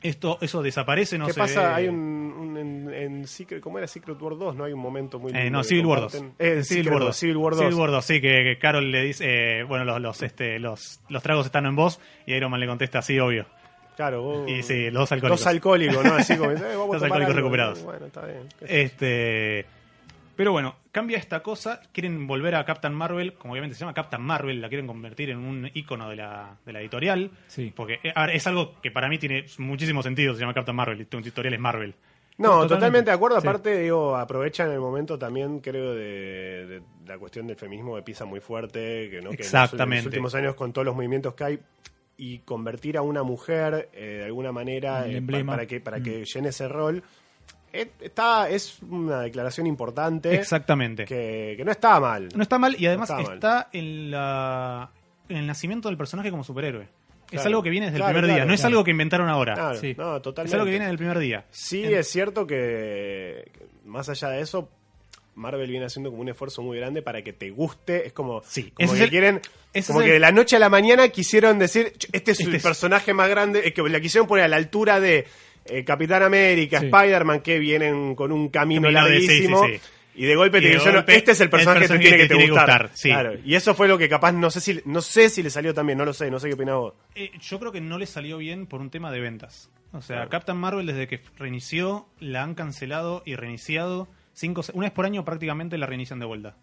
[0.00, 1.68] Esto, eso desaparece, no ¿Qué se pasa?
[1.70, 1.74] ve.
[1.74, 4.54] Hay un, un- en, en Secret, ¿cómo era Secret War 2?
[4.54, 6.12] No hay un momento muy Eh, no, Civil War 2.
[6.14, 6.34] comparten.
[6.46, 7.16] Eh, Civil Secret War War 2.
[7.16, 7.60] Civil War 2.
[7.60, 9.24] Civil War 2, sí, que, que Carol le dice,
[9.58, 12.68] eh, bueno, los, los, este, los, los tragos están en vos, y Iron Man le
[12.68, 13.46] contesta, sí, obvio.
[13.98, 15.40] Claro, vos- Y sí, los dos alcohólicos.
[15.40, 16.14] Dos alcohólicos, ¿no?
[16.14, 17.36] Así como, eh, vamos a Dos tomar alcohólicos algo.
[17.40, 17.82] recuperados.
[17.82, 18.42] Bueno, está bien.
[18.60, 19.66] Este,
[20.36, 24.22] pero bueno, cambia esta cosa, quieren volver a Captain Marvel, como obviamente se llama Captain
[24.22, 27.72] Marvel, la quieren convertir en un icono de la, de la editorial, Sí.
[27.74, 30.76] porque eh, a ver, es algo que para mí tiene muchísimo sentido, se llama Captain
[30.76, 31.94] Marvel, y tu editorial es Marvel.
[32.36, 32.74] No, Totalmente.
[32.76, 33.40] totalmente, de acuerdo.
[33.40, 33.48] Sí.
[33.48, 38.24] Aparte, digo, aprovechan el momento también, creo, de, de la cuestión del feminismo que pisa
[38.26, 39.96] muy fuerte, que no que en los- en Exactamente.
[39.96, 41.58] los últimos años con todos los movimientos que hay
[42.20, 45.52] y convertir a una mujer eh, de alguna manera El eh, pa- emblema.
[45.54, 46.02] para que para Mm.
[46.02, 47.02] que llene ese rol.
[47.72, 51.04] eh, Está, es una declaración importante Exactamente.
[51.04, 52.28] que, que no está mal.
[52.34, 54.90] No está mal y además No está en, la,
[55.28, 56.88] en el nacimiento del personaje como superhéroe.
[57.30, 59.28] Es algo que viene desde Claro, el primer claro, día, no es algo que inventaron
[59.28, 59.74] ahora.
[59.76, 59.94] Sí.
[59.98, 60.54] no, Es totalmente.
[60.56, 61.44] algo que viene del primer día.
[61.50, 63.52] Sí, En- es cierto que
[63.84, 64.70] más allá de eso,
[65.38, 68.06] Marvel viene haciendo como un esfuerzo muy grande para que te guste.
[68.06, 69.40] Es como, Sí, como que el- quieren,
[69.86, 72.50] como que el- de la noche a la mañana quisieron decir, "Ch, este es Este
[72.50, 75.26] el es- personaje más grande, es que la quisieron poner a la altura de
[75.70, 76.86] eh, Capitán América, Sí.
[76.86, 79.66] Spider-Man, que vienen con un camino Camino de- sí, larguísimo.
[79.66, 79.80] sí, sí.
[80.14, 82.22] Y de golpe Y te dijeron, este es el personaje el que te tiene que,
[82.22, 82.82] que te tiene que gustar.
[82.84, 83.08] gustar, sí.
[83.10, 83.34] Claro.
[83.44, 85.98] Y eso fue lo que capaz, no sé si no sé si le salió también,
[85.98, 86.94] no lo sé, no sé qué opinás vos.
[87.14, 89.70] Eh, yo creo que no le salió bien por un tema de ventas.
[89.92, 90.30] O sea, Claro.
[90.30, 94.08] Captain Marvel desde que reinició la han cancelado y reiniciado
[94.38, 96.56] cinco, una vez por año prácticamente la reinician de vuelta.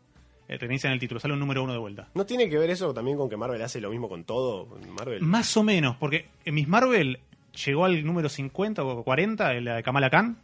[0.47, 2.07] Eh, reinician el título, sale un número uno de vuelta.
[2.13, 4.77] ¿No tiene que ver eso también con que Marvel hace lo mismo con todo?
[4.95, 5.21] Marvel.
[5.21, 7.19] Más o menos, porque en Miss Marvel
[7.65, 10.37] llegó al número 50 o 40, la de Kamala Khan,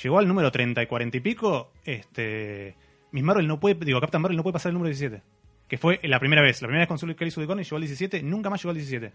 [0.00, 2.76] llegó al número 30 y 40 y pico, este
[3.10, 5.22] Miss Marvel no puede, digo, Captain Marvel no puede pasar el número 17,
[5.66, 8.48] que fue la primera vez, la primera vez con Kelly Sue llegó al 17, nunca
[8.50, 9.12] más llegó al 17.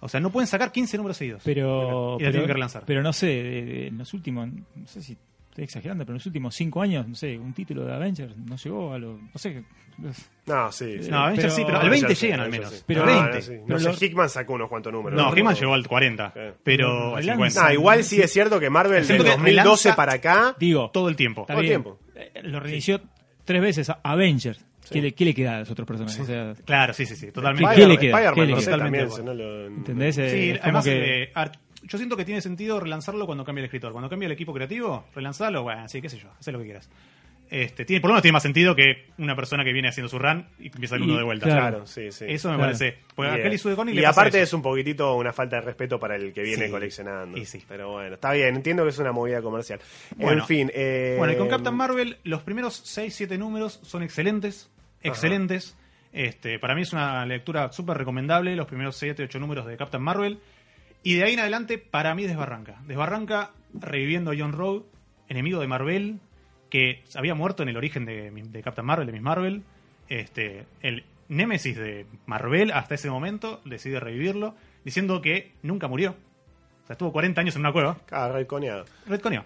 [0.00, 1.42] O sea, no pueden sacar 15 números seguidos.
[1.44, 2.84] Pero, Y la pero, tienen que relanzar.
[2.86, 5.16] pero no sé, eh, en los últimos, no sé si
[5.58, 8.56] estoy exagerando, pero en los últimos cinco años, no sé, un título de Avengers no
[8.56, 9.64] llegó a lo, no sé,
[10.46, 11.10] No, sí, sí.
[11.10, 12.70] No, Avengers pero- sí, pero al No, 20 ya sé, llegan al menos.
[12.72, 12.82] sí.
[12.86, 13.34] Pero No, 20.
[13.34, 13.52] no, sí.
[13.54, 15.20] No Pero sé, Hickman sacó unos cuantos números.
[15.20, 15.36] No, ¿no?
[15.36, 16.40] He-Man llegó al 40, Sí.
[16.62, 17.32] pero al Relanza.
[17.50, 17.62] 50.
[17.64, 20.56] No, igual sí es cierto que Marvel del Siento que 2012 relanza- para acá.
[20.60, 21.44] digo, Todo el tiempo.
[21.48, 21.98] todo el tiempo.
[22.14, 23.00] eh, lo reinició
[23.44, 24.64] tres veces a Avengers.
[24.90, 26.18] ¿Qué, le, qué le queda a los otros personajes?
[26.20, 27.74] O sea, Claro, sí, sí, sí, totalmente.
[27.74, 28.32] ¿Qué Spider- le queda?
[28.32, 28.64] ¿Qué le queda?
[28.64, 29.14] Totalmente
[29.76, 30.16] ¿Entendés?
[30.18, 31.30] Eh, Sí, además, que- eh,
[31.82, 33.92] yo siento que tiene sentido relanzarlo cuando cambia el escritor.
[33.92, 36.88] Cuando cambia el equipo creativo, relanzarlo, bueno, sí, qué sé yo, haz lo que quieras.
[37.50, 40.18] Este, tiene, por lo menos tiene más sentido que una persona que viene haciendo su
[40.18, 41.46] run y empieza el Y- uno de vuelta.
[41.46, 41.60] claro.
[41.60, 42.26] Claro, sí, sí.
[42.28, 42.72] Eso me Claro.
[42.72, 42.98] parece.
[43.14, 44.44] Porque Y, a Kelly eh, y le pasa aparte eso.
[44.44, 46.70] es un poquitito una falta de respeto para el que viene Sí.
[46.70, 47.38] coleccionando.
[47.38, 47.64] Y sí.
[47.66, 49.80] Pero bueno, está bien, entiendo que es una movida comercial.
[50.16, 50.70] Bueno, en fin.
[50.74, 54.68] eh, Bueno, y con Captain Marvel, los primeros 6, 7 números son excelentes.
[55.02, 55.74] Excelentes.
[56.12, 60.02] Este, para mí es una lectura súper recomendable, los primeros 7, 8 números de Captain
[60.02, 60.38] Marvel.
[61.02, 62.80] Y de ahí en adelante, para mí desbarranca.
[62.86, 64.86] Desbarranca reviviendo a John Rowe,
[65.28, 66.20] enemigo de Marvel,
[66.70, 69.62] que había muerto en el origen de, de Captain Marvel, de Miss Marvel.
[70.08, 74.54] Este, el némesis de Marvel hasta ese momento decide revivirlo,
[74.84, 76.16] diciendo que nunca murió.
[76.82, 77.98] O sea, estuvo 40 años en una cueva.
[78.10, 78.84] Ah, retconeado.
[79.06, 79.44] Redconeó.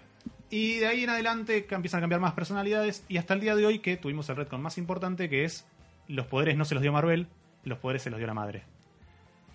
[0.49, 3.65] Y de ahí en adelante empiezan a cambiar más personalidades y hasta el día de
[3.65, 5.65] hoy que tuvimos el Redcon más importante que es
[6.07, 7.27] los poderes no se los dio Marvel,
[7.63, 8.63] los poderes se los dio la madre.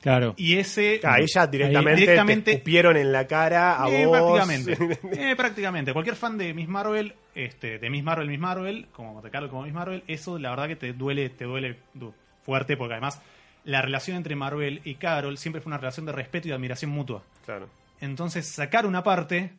[0.01, 0.35] Claro.
[0.37, 1.01] Y ese...
[1.05, 4.17] Ah, ella directamente, directamente- te escupieron en la cara a Eh, vos.
[4.19, 4.99] prácticamente.
[5.31, 5.93] Eh, prácticamente.
[5.93, 9.63] Cualquier fan de Miss Marvel, este, de Miss Marvel, Miss Marvel, como Monte Carlo, como
[9.63, 13.21] Miss Marvel, eso la verdad que te duele, te duele du- fuerte porque además
[13.65, 16.91] la relación entre Marvel y Carol siempre fue una relación de respeto y de admiración
[16.91, 17.23] mutua.
[17.45, 17.69] claro,
[18.01, 19.53] Entonces sacar una parte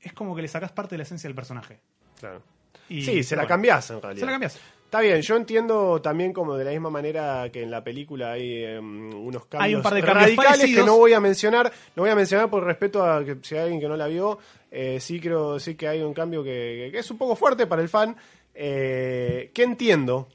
[0.00, 1.78] es como que le sacas parte de la esencia del personaje.
[2.20, 2.42] claro.
[2.88, 4.20] Y- sí, se la bueno, cambiás en realidad.
[4.20, 4.60] Se la cambias.
[4.86, 8.62] Está bien, yo entiendo también como de la misma manera que en la película hay
[8.62, 10.84] em, unos cambios Hay un par de cambios radicales parecidos.
[10.84, 13.62] que no voy a mencionar, no voy a mencionar por respeto a que si hay
[13.62, 14.38] alguien que no la vio,
[14.70, 17.82] eh, sí creo sí que hay un cambio que, que es un poco fuerte para
[17.82, 18.16] el fan,
[18.54, 20.28] eh, que entiendo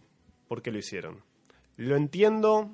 [0.49, 1.23] por qué lo hicieron.
[1.77, 2.71] Lo entiendo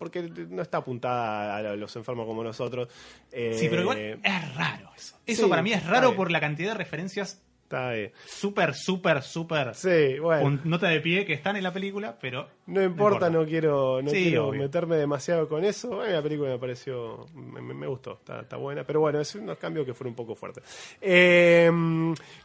[0.00, 2.88] porque no está apuntada a los enfermos como nosotros.
[3.30, 5.16] Eh, Sí, pero igual es raro eso.
[5.24, 8.12] Eso Sí, para mí es raro por la cantidad de referencias Está bien.
[8.26, 10.42] súper, súper, súper Sí, bueno.
[10.44, 14.10] con nota de pie que están en la película, pero No importa, no, quiero, no
[14.10, 15.96] Sí, quiero meterme demasiado con eso.
[15.96, 19.84] Bueno, la película me pareció, me, gustó, está, está buena, pero bueno, es unos cambios
[19.84, 20.62] que fueron un poco fuertes.
[21.00, 21.68] Eh,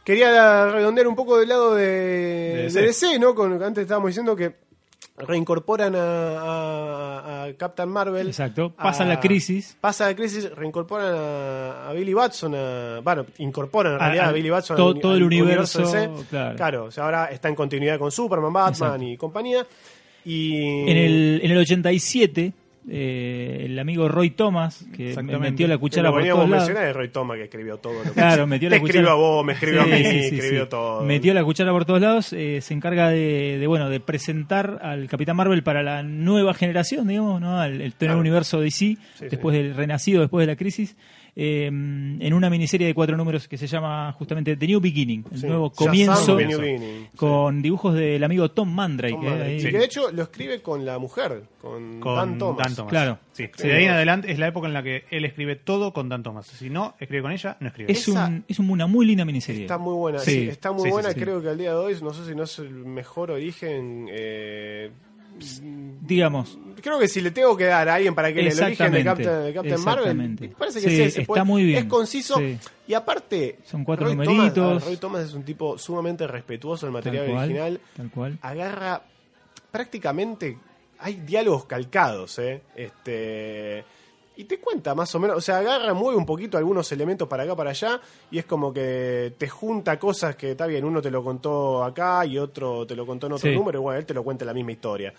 [0.04, 2.80] quería redondear un poco del lado de, De de DC.
[2.82, 3.32] DC, ¿no?
[3.32, 4.71] Con, antes estábamos diciendo que
[5.26, 8.26] reincorporan a, a- a Captain Marvel.
[8.28, 8.70] Exacto.
[8.74, 9.76] Pasa a- la crisis.
[9.80, 14.76] Pasa la crisis, reincorporan a, Billy Batson, a, bueno, incorporan en realidad a, Billy Batson
[14.76, 16.10] todo- al- todo el universo, DC.
[16.56, 16.84] claro.
[16.84, 19.04] o sea, ahora está en continuidad con Superman, Batman Exacto.
[19.04, 19.66] y compañía.
[20.24, 22.52] Y En el, en el 87,
[22.88, 26.68] eh, el amigo Roy Thomas, que metió la cuchara lo por todos lados.
[26.68, 27.94] es Roy Thomas que escribió todo.
[27.94, 29.12] Lo que Claro, metió la escribió cuchara.
[29.12, 31.02] a vos, me escribió Sí, a mí, sí, sí, escribió todo.
[31.02, 32.32] Metió la cuchara por todos lados.
[32.32, 37.06] eh, se encarga de, de, bueno de presentar al Capitán Marvel para la nueva generación,
[37.08, 37.60] digamos, ¿no?
[37.60, 38.18] Al el nuevo Claro.
[38.20, 38.98] universo DC, Sí,
[39.30, 40.96] después del renacido, después de la crisis.
[41.34, 45.38] Eh, en una miniserie de cuatro números que se llama justamente The New Beginning, el
[45.40, 45.46] Sí.
[45.46, 47.08] nuevo comienzo, Beginning.
[47.16, 49.14] con dibujos del amigo Tom Mandrake.
[49.14, 49.56] Tom eh, Mandrake.
[49.56, 52.82] Y que de hecho lo escribe con la mujer, con, con Dan Thomas.
[52.88, 53.18] Claro.
[53.32, 53.66] Sí, Sí.
[53.68, 56.22] de ahí en adelante es la época en la que él escribe todo con Dan
[56.22, 56.46] Thomas.
[56.48, 57.90] Si no escribe con ella, no escribe.
[57.92, 59.62] Es, Esa- un, es una muy linda miniserie.
[59.62, 60.30] Está muy buena, Sí.
[60.32, 61.12] sí, está muy Sí, sí, buena.
[61.12, 61.20] sí.
[61.20, 64.06] Creo que al día de hoy, no sé si no es el mejor origen.
[64.10, 64.90] eh,
[66.00, 69.04] Digamos, creo que si le tengo que dar a alguien para que el origen de
[69.04, 71.78] Captain, de Captain Marvel, me parece que Sí, está puede- muy bien.
[71.78, 72.58] es conciso Sí.
[72.88, 74.54] y aparte Son cuatro Roy numeritos.
[74.54, 77.80] Thomas, Roy Thomas es un tipo sumamente respetuoso del material tal cual, original.
[77.96, 78.38] tal cual.
[78.42, 79.02] agarra
[79.70, 80.58] prácticamente
[80.98, 82.62] hay diálogos calcados, ¿eh?
[82.76, 83.84] Este
[84.36, 87.42] y te cuenta más o menos, o sea, agarra, mueve un poquito algunos elementos para
[87.42, 88.00] acá, para allá,
[88.30, 92.24] y es como que te junta cosas que está bien, uno te lo contó acá
[92.24, 93.54] y otro te lo contó en otro Sí.
[93.56, 95.12] número, y bueno, él te lo cuenta la misma historia.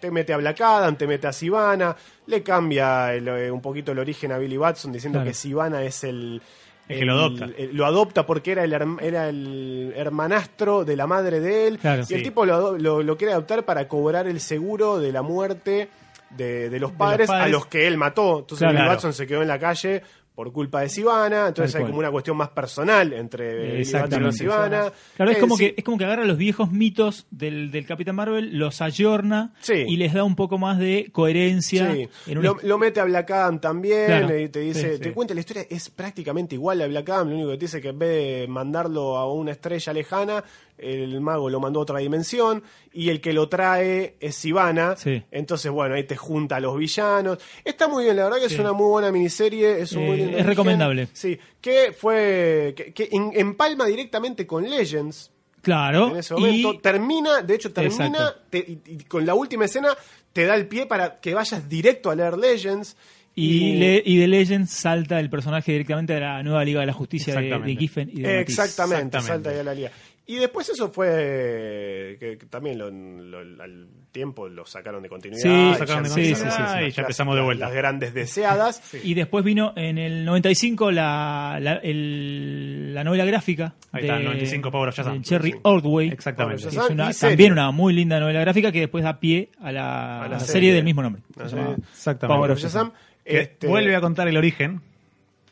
[0.00, 1.96] Te mete a Black Adam, te mete a Sivana,
[2.26, 5.30] le cambia el, eh, un poquito el origen a Billy Watson diciendo Claro.
[5.30, 6.40] que Sivana es el,
[6.88, 7.44] El que lo adopta.
[7.56, 11.78] el- lo adopta porque era el, era el hermanastro de la madre de él.
[11.78, 12.02] Claro.
[12.08, 15.88] y el tipo lo, lo, lo quiere adoptar para cobrar el seguro de la muerte
[16.30, 17.52] de, de los, padres a padres.
[17.52, 18.40] los que él mató.
[18.40, 18.78] Entonces Claro.
[18.78, 20.02] Billy Watson se quedó en la calle
[20.34, 21.48] por culpa de Sivana.
[21.48, 24.32] Entonces hay como una cuestión más personal entre Billy Watson y.
[24.32, 24.92] Sivana.
[25.16, 25.64] Claro, es Eh, como, sí.
[25.70, 29.72] que, es como que agarra los viejos mitos del, del Capitán Marvel, los ayorna Sí.
[29.88, 31.92] y les da un poco más de coherencia.
[31.92, 32.08] Sí.
[32.28, 34.38] en Lo, lo mete a Black Adam también Claro.
[34.38, 37.50] y te dice, te cuenta la historia, es prácticamente igual a Black Adam, lo único
[37.50, 40.44] que te dice que en vez de mandarlo a una estrella lejana,
[40.78, 44.96] el mago lo mandó a otra dimensión y el que lo trae es Sivana.
[44.96, 45.22] Sí.
[45.30, 47.38] Entonces, bueno, ahí te junta a los villanos.
[47.64, 50.16] Está muy bien, la verdad que es una muy buena miniserie, es un muy Eh,
[50.16, 50.46] lindo es origen.
[50.46, 51.08] recomendable.
[51.12, 55.30] Sí, que fue que, empalma directamente con Legends.
[55.62, 56.10] Claro.
[56.10, 59.88] En ese momento y termina, de hecho termina te- y, y con la última escena
[60.32, 62.96] te da el pie para que vayas directo a leer Legends
[63.34, 66.92] y, le- y de Legends salta el personaje directamente a la nueva Liga de la
[66.92, 67.76] Justicia de, de.
[67.76, 68.40] Giffen y de Matisse.
[68.40, 69.20] exactamente, Exactamente.
[69.20, 69.92] salta ahí a la liga.
[70.30, 75.42] Y después eso fue que, que también lo- lo- al tiempo lo sacaron de continuidad.
[75.42, 77.64] Sí, y sacaron ya de continuidad las- y ya las- empezamos de vuelta.
[77.64, 78.94] Las grandes deseadas.
[79.02, 84.18] Y después vino en el 95 la, la, el- la novela gráfica Ahí de, está,
[84.18, 85.14] el 95 Power of Shazam.
[85.18, 85.58] de Cherry Sí.
[85.62, 86.08] Ordway.
[86.08, 86.62] Exactamente.
[86.62, 89.72] Of es Shazam una- también una muy linda novela gráfica que después da pie a
[89.72, 90.52] la, A la a la serie.
[90.52, 91.22] serie del mismo nombre.
[91.30, 92.26] Exactamente.
[92.26, 92.92] Power of Shazam.
[93.24, 94.80] Que Este, vuelve a contar el origen,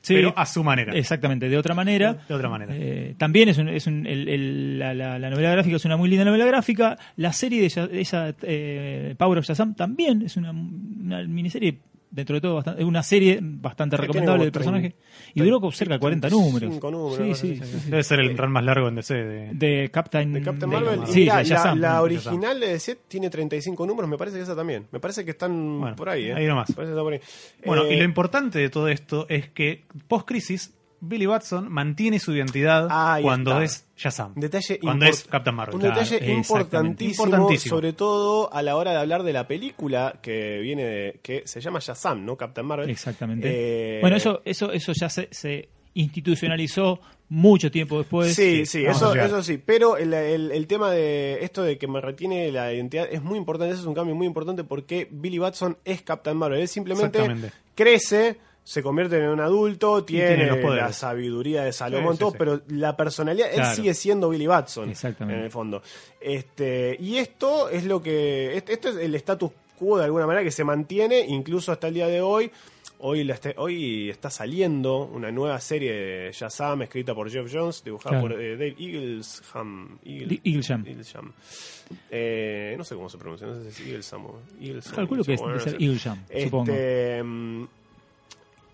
[0.06, 0.94] Sí, pero a su manera.
[0.94, 2.16] Exactamente, de otra manera.
[2.28, 2.72] De otra manera.
[2.76, 5.96] Eh, también es, un, es un- el- el- la, la- la novela gráfica es una
[5.96, 6.96] muy linda novela gráfica.
[7.16, 11.78] La serie de, esa- de esa eh, Power of Shazam también es una, una miniserie,
[12.10, 14.90] dentro de todo, bastante, es una serie bastante recomendable del personaje.
[14.90, 16.78] 30, Y duró cerca de 40 números.
[16.80, 17.84] 35 números, Sí, una sí, cosa sí, así.
[17.84, 17.90] sí.
[17.90, 19.14] Debe ser el run más largo en DC.
[19.14, 19.50] De...
[19.54, 21.00] De Captain, de Captain de- Marvel.
[21.06, 21.78] sí, y la, de Shazam.
[21.80, 24.86] la- la de original de DC tiene 35 números, me parece que esa también.
[24.92, 26.26] Me parece que están Bueno, por ahí.
[26.26, 26.34] ¿eh?
[26.34, 26.72] ahí nomás.
[26.72, 27.20] Por ahí.
[27.64, 30.74] Bueno, Eh, y lo importante de todo esto es que post-crisis,
[31.08, 33.64] Billy Watson mantiene su identidad Ahí cuando está.
[33.64, 34.34] es Shazam.
[34.34, 35.76] Detalle cuando es Captain Marvel.
[35.76, 37.76] Un detalle importantísimo, Importantísimo.
[37.76, 41.60] sobre todo a la hora de hablar de la película que viene de, que se
[41.60, 42.36] llama Shazam, ¿no?
[42.36, 42.90] Captain Marvel.
[42.90, 43.48] Exactamente.
[43.50, 48.34] Eh, Bueno, eso, eso, eso ya se, se institucionalizó mucho tiempo después.
[48.34, 49.58] Sí, sí, eso, eso sí.
[49.64, 53.38] Pero el, el- el tema de esto de que me retiene la identidad es muy
[53.38, 53.72] importante.
[53.72, 56.60] Eso es un cambio muy importante porque Billy Batson es Captain Marvel.
[56.60, 57.18] Él simplemente
[57.74, 58.36] crece,
[58.68, 60.82] se convierte en un adulto, tiene, tiene los poderes.
[60.86, 62.36] la sabiduría de Salomón, Sí, todo, sí.
[62.36, 64.90] pero la personalidad, él sigue siendo Billy Batson.
[64.90, 65.38] Exactamente.
[65.38, 65.82] En el fondo.
[66.20, 68.56] Este, y esto es lo que.
[68.56, 71.94] este- Esto es el status quo de alguna manera que se mantiene incluso hasta el
[71.94, 72.50] día de hoy.
[72.98, 77.84] Hoy, la este- hoy está saliendo una nueva serie de Shazam escrita por Jeff Jones,
[77.84, 78.34] dibujada Claro.
[78.34, 79.98] por eh, Dave Eaglesham.
[80.04, 80.84] Eagle- Eaglesham.
[80.86, 81.32] Eaglesham.
[82.10, 84.94] Eh, no sé cómo se pronuncia, no sé si es Eaglesham o Eaglesham.
[84.96, 85.40] Calculo que es.
[85.78, 86.72] Eaglesham, supongo.
[86.72, 87.64] Este, mm,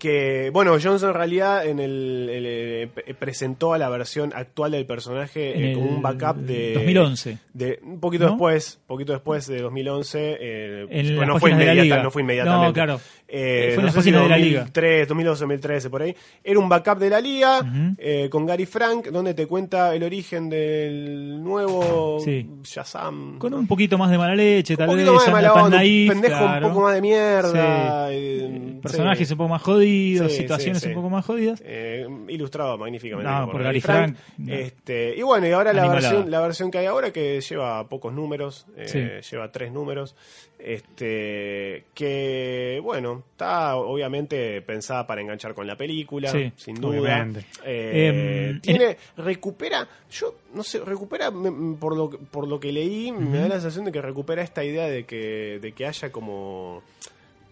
[0.03, 4.71] que bueno Jones en realidad en el, el- el- pre- presentó a la versión actual
[4.73, 7.37] del personaje eh, como un backup de 2011.
[7.53, 8.31] de un poquito ¿No?
[8.31, 12.73] después poquito después de 2011 eh, En bueno, no fue de no fue inmediatamente No,
[12.73, 12.99] claro.
[13.35, 14.59] Eh, Fue en no las sé si páginas de la liga.
[14.59, 17.95] 2003, 2012 2013 por ahí era un backup de la liga Ujú.
[17.97, 22.47] eh, con Gary Frank donde te cuenta el origen del nuevo Sí.
[22.63, 25.15] Shazam Con un poquito más de mala leche, tal poquito vez.
[25.15, 26.67] más de mala onda, naif, un pendejo claro.
[26.67, 28.15] un poco más de mierda Sí.
[28.15, 29.33] eh, Personajes sí.
[29.33, 30.89] un poco más jodidos, Sí, situaciones sí.
[30.89, 31.59] un poco más jodidas.
[31.65, 34.53] Eh, ilustrado magníficamente No, por Gary Frank, no.
[34.53, 36.09] Este, y bueno, y ahora la Animalada.
[36.11, 39.31] versión, la versión que hay ahora que lleva pocos números, eh, Sí.
[39.31, 40.15] lleva tres números,
[40.59, 47.27] este, que bueno, está obviamente pensada para enganchar con la película, Sí, sin duda.
[47.65, 51.31] Eh, Em, tiene, recupera, yo no sé, recupera
[51.79, 54.87] por lo, por lo que leí, me da la sensación de que recupera esta idea
[54.87, 56.81] de que, de que haya como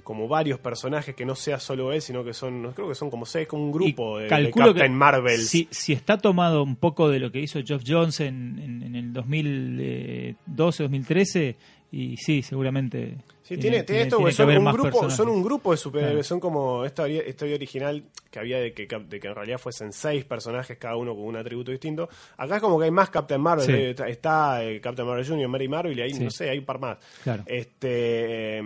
[0.03, 3.23] como varios personajes que no sea solo él, sino que son, creo que son como
[3.25, 5.37] seis, como un grupo de, de Captain que Marvel.
[5.39, 8.95] Si, si está tomado un poco de lo que hizo Geoff Jones en, en- en
[8.95, 11.55] el 2012, 2013,
[11.91, 13.17] y sí, seguramente.
[13.43, 15.17] Sí, tiene, tiene esto, tiene son un, grupo, personajes.
[15.17, 16.23] son un grupo de superhéroes, Claro.
[16.23, 19.91] son como esta ori- historia original que había de que, de que en realidad fuesen
[19.91, 22.07] seis personajes, cada uno con un atributo distinto.
[22.37, 23.71] Acá es como que hay más Captain Marvel, Sí.
[23.73, 26.23] eh, está, está, eh, Captain Marvel Jr., Mary Marvel, y ahí, Sí.
[26.23, 26.97] no sé, hay un par más.
[27.23, 27.43] Claro.
[27.45, 28.61] Este.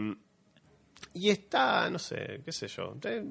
[1.16, 2.96] Eh, y está, no sé, qué sé yo.
[3.06, 3.24] eh,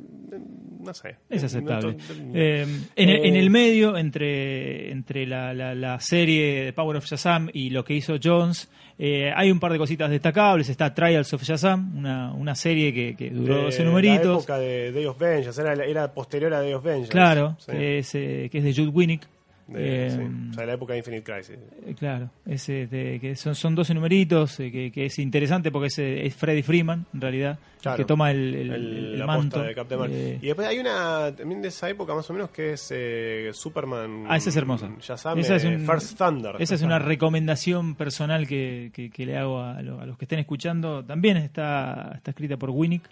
[0.81, 1.17] No sé.
[1.31, 1.97] Es aceptable.
[2.35, 2.67] Eh,
[2.97, 7.07] en, el, Eh, en el medio, entre, entre la, la- la serie de Power of
[7.07, 10.69] Shazam y lo que hizo Jones, eh, hay un par de cositas destacables.
[10.69, 14.39] Está Trials of Shazam, una, una serie que, que duró de 12 La numeritos.
[14.45, 17.11] época de Day of Vengeance, era, era posterior a Day of Vengeance.
[17.11, 17.73] Claro, Sí.
[17.73, 19.27] que, es, eh, que es de Jude Winnick.
[19.67, 20.17] De- Eh, sí.
[20.51, 21.57] O sea, de la época de Infinite Crisis.
[21.87, 25.87] Eh, Claro, ese de- que son, son 12 numeritos, eh, que, que es interesante porque
[25.87, 29.63] es, es Freddy Freeman, en realidad, el que toma el, el- El- el manto.
[29.63, 30.01] de Captain.
[30.11, 33.51] Eh, Y después hay una también de esa época más o menos que es eh,
[33.55, 34.27] Superman.
[34.29, 34.91] Ah, esa es hermosa.
[35.01, 36.57] Shazam, Esa es un- First Thunder.
[36.59, 40.27] esa es una recomendación personal que, que- que le hago a, lo- a los que
[40.27, 41.03] estén escuchando.
[41.05, 43.03] También está, está escrita por Winnick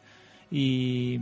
[0.55, 1.19] y,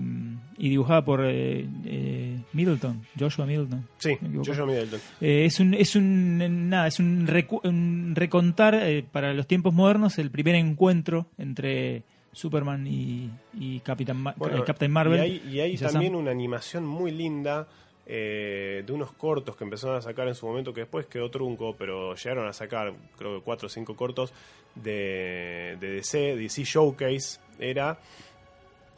[0.59, 3.86] y dibujada por eh, eh, Middleton, Joshua Middleton.
[3.98, 4.19] Sí.
[4.44, 5.01] Joshua Middleton.
[5.20, 9.73] Eh, es un es un nada es un, recu- un recontar eh, para los tiempos
[9.73, 12.02] modernos el primer encuentro entre
[12.32, 15.93] Superman y, y Capitán Ma- Bueno, eh, Captain Marvel Y hay, y hay y Shazam.
[15.93, 17.69] también una animación muy linda
[18.07, 21.77] eh, de unos cortos que empezaron a sacar en su momento, que después quedó trunco,
[21.78, 24.32] pero llegaron a sacar, creo que cuatro o cinco cortos
[24.74, 28.01] de, de DC, DC Showcase era.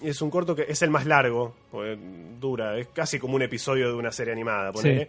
[0.03, 1.55] Es un corto que es el más largo,
[2.41, 5.09] dura, es casi como un episodio de una serie animada, ponele,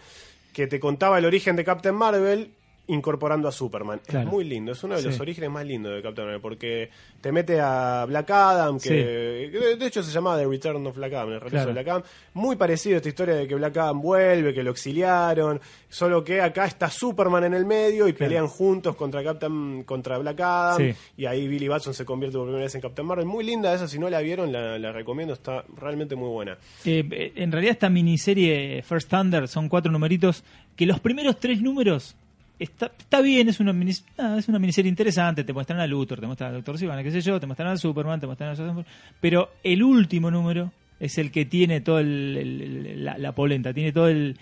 [0.54, 2.52] que te contaba el origen de Captain Marvel
[2.88, 4.02] incorporando a Superman.
[4.06, 4.28] Claro.
[4.28, 5.22] Es muy lindo, es uno de los Sí.
[5.22, 6.90] orígenes más lindos de Captain Marvel, porque
[7.22, 9.76] te mete a Black Adam, que, Sí.
[9.78, 11.68] de hecho se llamaba The Return of Black Adam, el regreso Claro.
[11.68, 12.04] de Black Adam.
[12.34, 16.42] Muy parecido a esta historia de que Black Adam vuelve, que lo exiliaron, solo que
[16.42, 18.30] acá está Superman en el medio y Claro.
[18.30, 20.94] pelean juntos contra Captain, contra Black Adam, Sí.
[21.18, 23.26] y ahí Billy Batson se convierte por primera vez en Captain Marvel.
[23.26, 26.58] Muy linda esa, si no la vieron, la, la recomiendo, está realmente muy buena.
[26.84, 30.44] Eh, eh, en realidad esta miniserie First Thunder son cuatro numeritos
[30.76, 32.16] que los primeros tres números
[32.64, 33.74] está, está bien, es una,
[34.18, 37.12] ah, es una miniserie interesante, te muestran a Luthor, te muestran a Doctor Sivana, qué
[37.12, 38.84] sé yo, te muestran a Superman, te muestran a Shazam,
[39.22, 44.08] pero el último número es el que tiene todo el, la, la polenta, tiene todo
[44.08, 44.38] el,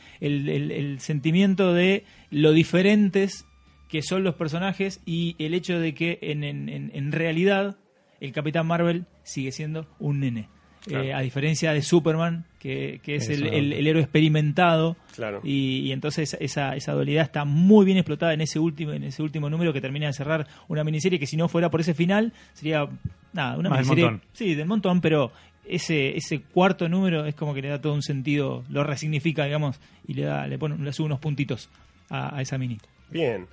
[1.00, 3.46] sentimiento de lo diferentes
[3.90, 7.78] que son los personajes y el hecho de que en- en realidad
[8.20, 10.48] el Capitán Marvel sigue siendo un nene.
[10.86, 11.04] Claro.
[11.04, 14.98] Eh, a diferencia de Superman, que, que es el, el- el héroe experimentado.
[15.16, 15.40] Claro.
[15.44, 19.22] Y, y entonces esa, esa dualidad está muy bien explotada en ese último en ese
[19.22, 22.34] último número que termina de cerrar una miniserie que si no fuera por ese final
[22.54, 22.88] sería
[23.34, 24.28] nada una Más del miniserie montón.
[24.34, 25.32] sí del montón pero
[25.68, 29.80] ese ese cuarto número es como que le da todo un sentido lo resignifica digamos
[30.08, 31.70] y le da le pone le sube unos puntitos
[32.10, 32.80] a, a esa mini
[33.12, 33.46] Bien.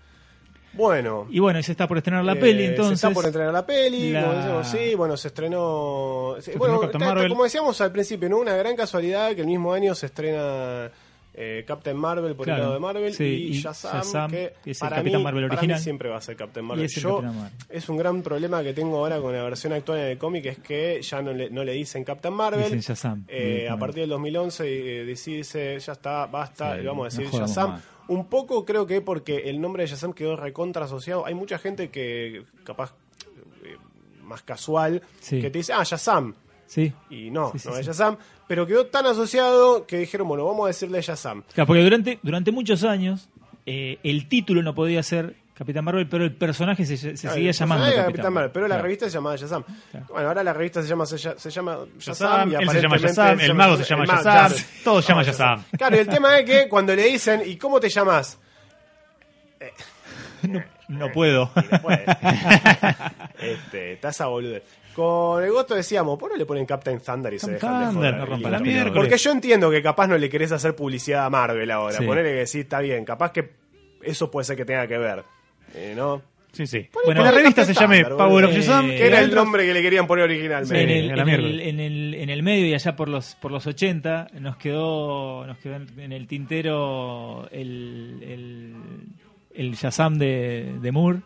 [0.73, 1.27] Bueno.
[1.31, 3.53] y bueno y se está por estrenar la Eh, peli entonces Se está por entrenar
[3.53, 6.37] la peli, la- como decimos, sí, bueno, se estrenó...
[6.57, 6.81] bueno,
[7.29, 8.39] como decíamos al principio, ¿no?
[8.39, 10.91] Una gran casualidad que el mismo año se estrena
[11.41, 14.55] eh, Captain Marvel por Claro, el lado de Marvel sí, y, y Shazam, Shazam, que,
[14.67, 15.79] es el para, Capitán mí, Marvel para original.
[15.79, 16.85] mí siempre va a ser Captain Marvel.
[16.85, 17.59] es Yo, Capitán Marvel.
[17.69, 20.59] es un gran problema que tengo ahora con la versión actual en el cómic, es
[20.59, 22.65] que ya no le, no le dicen Captain Marvel.
[22.65, 26.87] Dicen Shazam, Eh, a partir del 2011 eh, DC dice, ya está, basta, Sí, y
[26.87, 27.71] vamos a no decir Shazam.
[27.71, 27.83] más.
[28.09, 31.27] Un poco creo que porque el nombre de Shazam quedó recontra asociado.
[31.27, 32.95] Hay mucha gente que capaz
[33.65, 33.77] eh,
[34.23, 35.41] más casual Sí.
[35.41, 36.35] que te dice, ah, Shazam.
[36.67, 36.93] Sí.
[37.11, 38.17] Y no, Sí, sí, no es Shazam,
[38.47, 41.43] pero quedó tan asociado que dijeron, bueno, vamos a decirle Shazam.
[41.55, 43.29] Claro, porque durante, durante muchos años
[43.67, 47.51] eh, el título no podía ser Capitán Marvel, pero el personaje se, se Claro, seguía
[47.51, 48.83] llamando Capitán, Capitán Marvel, pero la Claro.
[48.85, 49.65] revista se llamaba Shazam.
[49.91, 50.07] Claro.
[50.11, 52.81] Bueno, ahora la revista se llama, se, llama- se llama Shazam, Shazam, y él se
[52.81, 54.53] llama aparentemente Shazam, se el mago se llama Shazam,
[54.85, 55.65] todo se llama Shazam.
[55.77, 58.39] Claro, y el tema es que cuando le dicen, ¿y cómo te llamas?
[60.89, 61.51] No puedo.
[61.83, 61.89] No
[63.41, 64.61] este, taza boludo.
[64.95, 67.95] Con el Goto decíamos, ¿por qué no le ponen Captain Thunder y se dejan de
[67.95, 68.17] joder?
[68.17, 68.97] no rompa la miércoles.
[68.97, 71.99] Porque yo entiendo que capaz no le querés hacer publicidad a Marvel ahora.
[71.99, 72.05] Sí.
[72.07, 73.05] Ponele que sí, está bien.
[73.05, 73.53] Capaz que
[74.03, 75.25] eso puede ser que tenga que ver.
[75.75, 76.23] Eh, ¿No?
[76.51, 76.89] Sí, sí.
[77.05, 78.53] Bueno, la revista se llame Power of.
[78.53, 78.91] Shazam.
[78.91, 80.83] Eh, Que era el nombre que le querían poner originalmente.
[80.83, 83.67] en, el, en, el, en, el, en el medio y allá por los por los
[83.67, 88.75] 80 nos quedó nos quedó en, el tintero el, el,
[89.55, 91.21] el Shazam de, de Moore.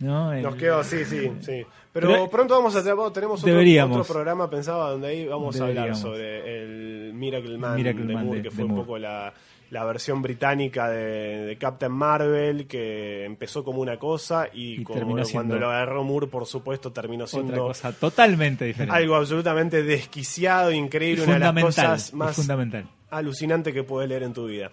[0.00, 0.32] ¿no?
[0.32, 1.62] El- Nos quedó, sí, sí, sí.
[1.92, 3.98] Pero, Pero- pronto vamos a tener, tenemos otro, Deberíamos.
[4.00, 8.24] otro programa pensado donde ahí vamos a hablar sobre el Miracle Man Miracle de Man
[8.26, 8.82] Moore, de- que de fue un Moore.
[8.84, 9.32] poco la,
[9.74, 14.98] la versión británica de, de Captain Marvel, que empezó como una cosa y, Y como
[15.00, 18.94] terminó cuando lo agarró Moore, por supuesto, terminó otra siendo cosa totalmente diferente.
[18.94, 22.86] algo absolutamente desquiciado, increíble, Y una de las cosas más fundamental.
[23.10, 24.70] alucinante que puedes leer en tu vida.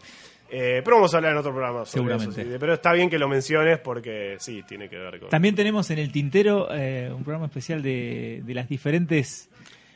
[0.53, 2.41] Eh, pero vamos a hablar en otro programa sobre Seguramente.
[2.41, 2.57] eso, sí.
[2.59, 5.29] Pero está bien que lo menciones porque sí, tiene que ver con...
[5.29, 9.49] También tenemos en el tintero eh, un programa especial de, de las diferentes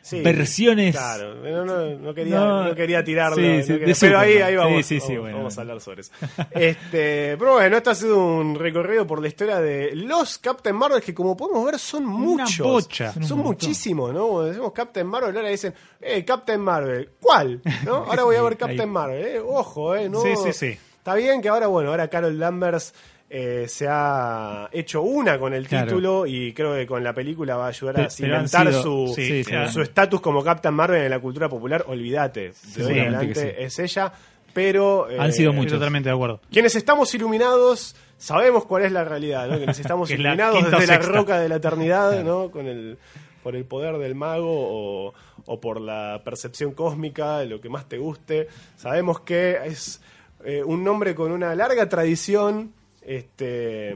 [0.05, 0.95] Sí, versiones.
[0.95, 3.37] Claro, no, no, no quería, No, no quería tirarlo.
[3.37, 5.57] sí, no sí, quería- de pero ahí, ahí vamos, Sí, sí, sí, vamos, bueno, vamos
[5.57, 6.11] a hablar sobre eso.
[6.51, 11.01] Este, pero bueno, esto ha sido un recorrido por la historia de los Captain Marvel
[11.01, 12.59] que como podemos ver son muchos.
[12.67, 13.13] bocha.
[13.13, 13.67] Son, Son un montón.
[13.67, 14.27] muchísimos, ¿no?
[14.27, 17.61] Cuando decimos Captain Marvel, ahora dicen, eh, Captain Marvel, ¿cuál?
[17.83, 17.95] ¿No?
[18.05, 18.89] Ahora voy a ver Captain.
[18.89, 20.21] Marvel, eh, ojo, eh, no.
[20.21, 20.77] Sí, sí, sí.
[20.97, 22.93] Está bien que ahora, bueno, ahora Carol Danvers
[23.37, 25.87] eh, se ha hecho una con el Claro.
[25.87, 29.43] título y creo que con la película va a ayudar a cimentar sido- su, sí,
[29.43, 31.83] sí, su estatus como Captain Marvel en la cultura popular.
[31.87, 34.11] Olvídate, de hoy adelante es ella.
[34.53, 35.73] Pero eh, Han sido muchos.
[35.73, 36.39] totalmente de acuerdo.
[36.49, 39.57] quienes estamos iluminados sabemos cuál es la realidad, ¿no?
[39.57, 42.49] Quienes estamos Que es la iluminados desde la roca de la eternidad, ¿no?
[42.51, 42.97] Con el
[43.43, 45.13] por el poder del mago o,
[45.45, 48.47] o por la percepción cósmica, lo que más te guste.
[48.77, 50.01] Sabemos que es
[50.45, 52.71] eh, un nombre con una larga tradición,
[53.05, 53.95] este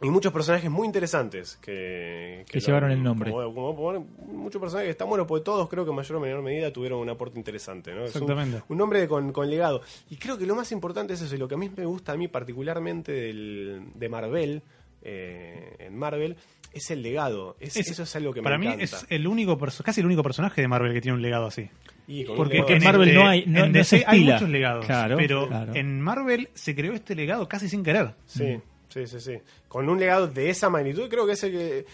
[0.00, 3.32] y muchos personajes muy interesantes que, Que llevaron el nombre.
[3.32, 6.20] como- como poner muchos personajes que están buenos, porque todos creo que en mayor o
[6.20, 7.92] menor medida tuvieron un aporte interesante.
[7.92, 8.04] ¿no?
[8.04, 8.62] Es un- Exactamente.
[8.68, 9.82] un nombre con, con legado.
[10.08, 12.12] Y creo que lo más importante es eso, y lo que a mí me gusta
[12.12, 14.62] a mí particularmente del, de Marvel,
[15.02, 16.36] eh, en Marvel,
[16.72, 17.56] es el legado.
[17.58, 18.84] Es- Es- eso es algo que Para me mí encanta.
[18.98, 21.70] es el único casi el único personaje de Marvel que tiene un legado así.
[22.10, 24.86] Y Porque, en Marvel este- no hay- no- en no se DC hay muchos legados,
[24.86, 25.74] Claro, pero claro.
[25.74, 28.14] en Marvel se creó este legado casi sin querer.
[28.24, 28.58] Sí,
[28.88, 29.34] sí, sí, sí.
[29.68, 31.86] Con un legado de esa magnitud, creo que es el que,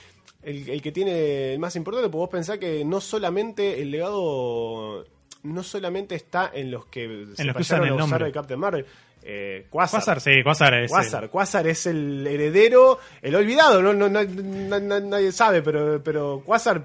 [0.45, 5.05] el, el que tiene el más importante, porque vos pensás que no solamente el legado
[5.43, 8.25] no solamente está en los que se los que usan el a usar nombre.
[8.27, 8.87] de Captain Marvel.
[9.27, 10.01] Eh, Quasar.
[10.01, 10.91] Quasar, sí, Quasar es.
[10.91, 16.83] Quasar, Quasar es el heredero, el olvidado, no, no, no- nadie sabe, pero, pero Quasar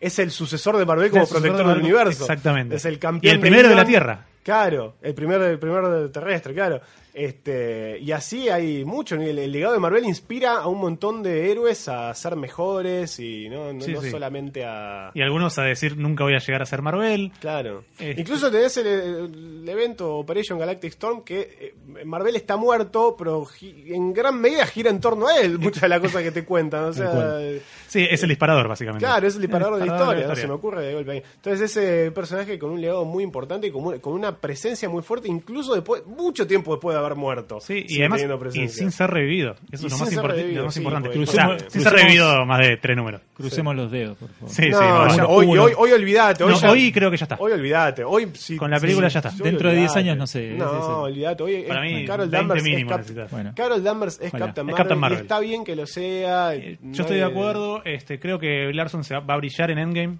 [0.00, 2.22] es el sucesor de Marvel como el protector de del universo.
[2.24, 2.76] exactamente.
[2.76, 3.84] Es el Y campeón el primero de la.
[3.84, 4.24] Tierra.
[4.44, 6.80] Claro, el primer, el primer terrestre, claro.
[7.14, 9.14] Este, y así hay mucho.
[9.14, 13.48] El, el legado de Marvel inspira a un montón de héroes a ser mejores y
[13.48, 14.10] no, no, Sí, no sí.
[14.10, 15.12] solamente a.
[15.14, 17.30] Y algunos a decir nunca voy a llegar a ser Marvel.
[17.40, 17.84] Claro.
[18.00, 23.46] Este- Incluso tenés el, el evento Operation Galactic Storm que eh, Marvel está muerto, pero
[23.62, 26.84] en gran medida gira en torno a él muchas de las cosas que te cuentan.
[26.86, 27.62] O sea, cual.
[27.86, 29.06] Sí, es el disparador, básicamente.
[29.06, 31.22] Claro, es el disparador de la de historia, no se me ocurre de golpe ahí.
[31.36, 35.74] Entonces ese personaje con un legado muy importante y con una presencia muy fuerte, incluso
[35.74, 37.60] después, mucho tiempo después de haber muerto.
[37.60, 38.22] Sí, y además,
[38.54, 39.54] y sin ser revivido.
[39.72, 41.08] Eso es lo más, revivido, lo más sí, importante.
[41.08, 43.20] O sea, Crucemos- sin ser revivido más de tres números.
[43.34, 44.48] Crucemos los dedos, por favor.
[44.50, 46.44] Sí, sí, No, ya- hoy, hoy, hoy olvídate.
[46.44, 47.36] Hoy, No, ya- hoy creo que ya está.
[47.38, 48.04] Hoy olvídate.
[48.04, 49.30] Hoy sí, Con la película sí, ya está.
[49.42, 50.00] Dentro de 10 olvídate.
[50.00, 51.42] años no sé, No, olvídate.
[51.42, 53.30] Hoy es- Para mí, Carol 20 Danvers, es mínimo Cap- necesitas.
[53.30, 53.52] Bueno.
[53.56, 54.30] Carol Danvers es.
[54.32, 55.20] Captain Marvel, Captain y Marvel.
[55.20, 56.54] está bien que lo sea.
[56.54, 57.82] Eh, Yo estoy de acuerdo.
[57.84, 60.18] Este, creo que Larson se va a brillar en Endgame.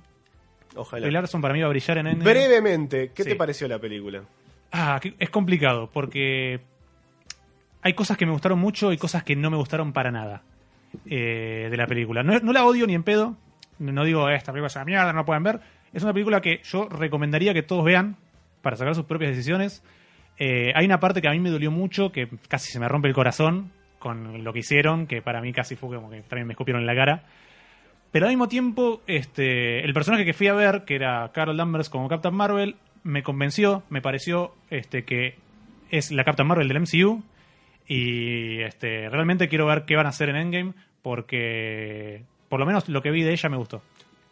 [0.77, 1.03] Ojalá.
[1.03, 2.31] Brie Larson para mí va a brillar en Endgame.
[2.33, 4.23] Brevemente, ¿qué te pareció la película?
[4.73, 6.61] Ah, es complicado porque
[7.83, 10.43] hay cosas que me gustaron mucho y cosas que no me gustaron para nada
[11.07, 12.23] eh, de la película.
[12.23, 13.37] No, no la odio ni en pedo.
[13.79, 15.61] No digo, "Eh, esta película es una mierda, no la pueden ver.
[15.93, 18.17] Es una película que yo recomendaría que todos vean
[18.63, 19.83] para sacar sus propias decisiones.
[20.39, 23.07] Eh, hay una parte que a mí me dolió mucho, que casi se me rompe
[23.09, 23.71] el corazón
[24.01, 26.87] con lo que hicieron, que para mí casi fue como que también me escupieron en
[26.87, 27.23] la cara.
[28.15, 31.89] Pero al mismo tiempo, este, el personaje que fui a ver, que era Carol Danvers
[31.91, 35.35] como Captain Marvel, me convenció, me pareció este, que
[35.91, 37.25] es la Captain Marvel del MCU.
[37.89, 42.89] Y este, realmente quiero ver qué van a hacer en Endgame, porque por lo menos
[42.89, 43.83] lo que vi de ella me gustó.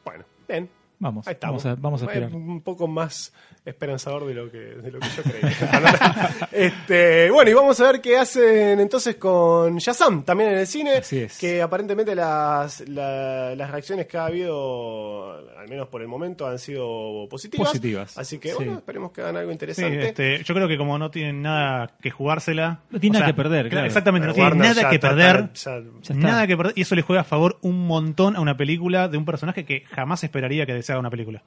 [0.04, 0.70] Bueno, bien.
[1.02, 1.64] Vamos, Ahí estamos.
[1.64, 2.32] vamos a, vamos a esperar.
[2.32, 3.32] Un poco más
[3.64, 5.50] esperanzador de lo que, de lo que yo creía.
[6.52, 10.92] este, bueno, y vamos a ver qué hacen entonces con Shazam, también en el cine.
[10.98, 11.38] Así es.
[11.38, 16.58] Que aparentemente las, la- las reacciones que ha habido, al menos por el momento, han
[16.58, 17.68] sido positivas.
[17.68, 18.54] Positivas, Así que, sí.
[18.56, 20.06] bueno, esperemos que hagan algo Sí, interesante.
[20.08, 22.80] este, yo creo que como no tienen nada que jugársela.
[22.90, 23.86] No tiene o nada sea, que perder, claro.
[23.86, 25.50] Exactamente, no tienen nada ya que está- perder.
[25.54, 26.14] ya- Ya está.
[26.14, 26.72] Nada que perder.
[26.76, 29.80] Y eso le juega a favor un montón a una película de un personaje que
[29.90, 31.42] jamás esperaría que se haga una película.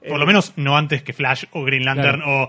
[0.00, 2.48] Por Eh, lo menos no antes que Flash o Green Lantern o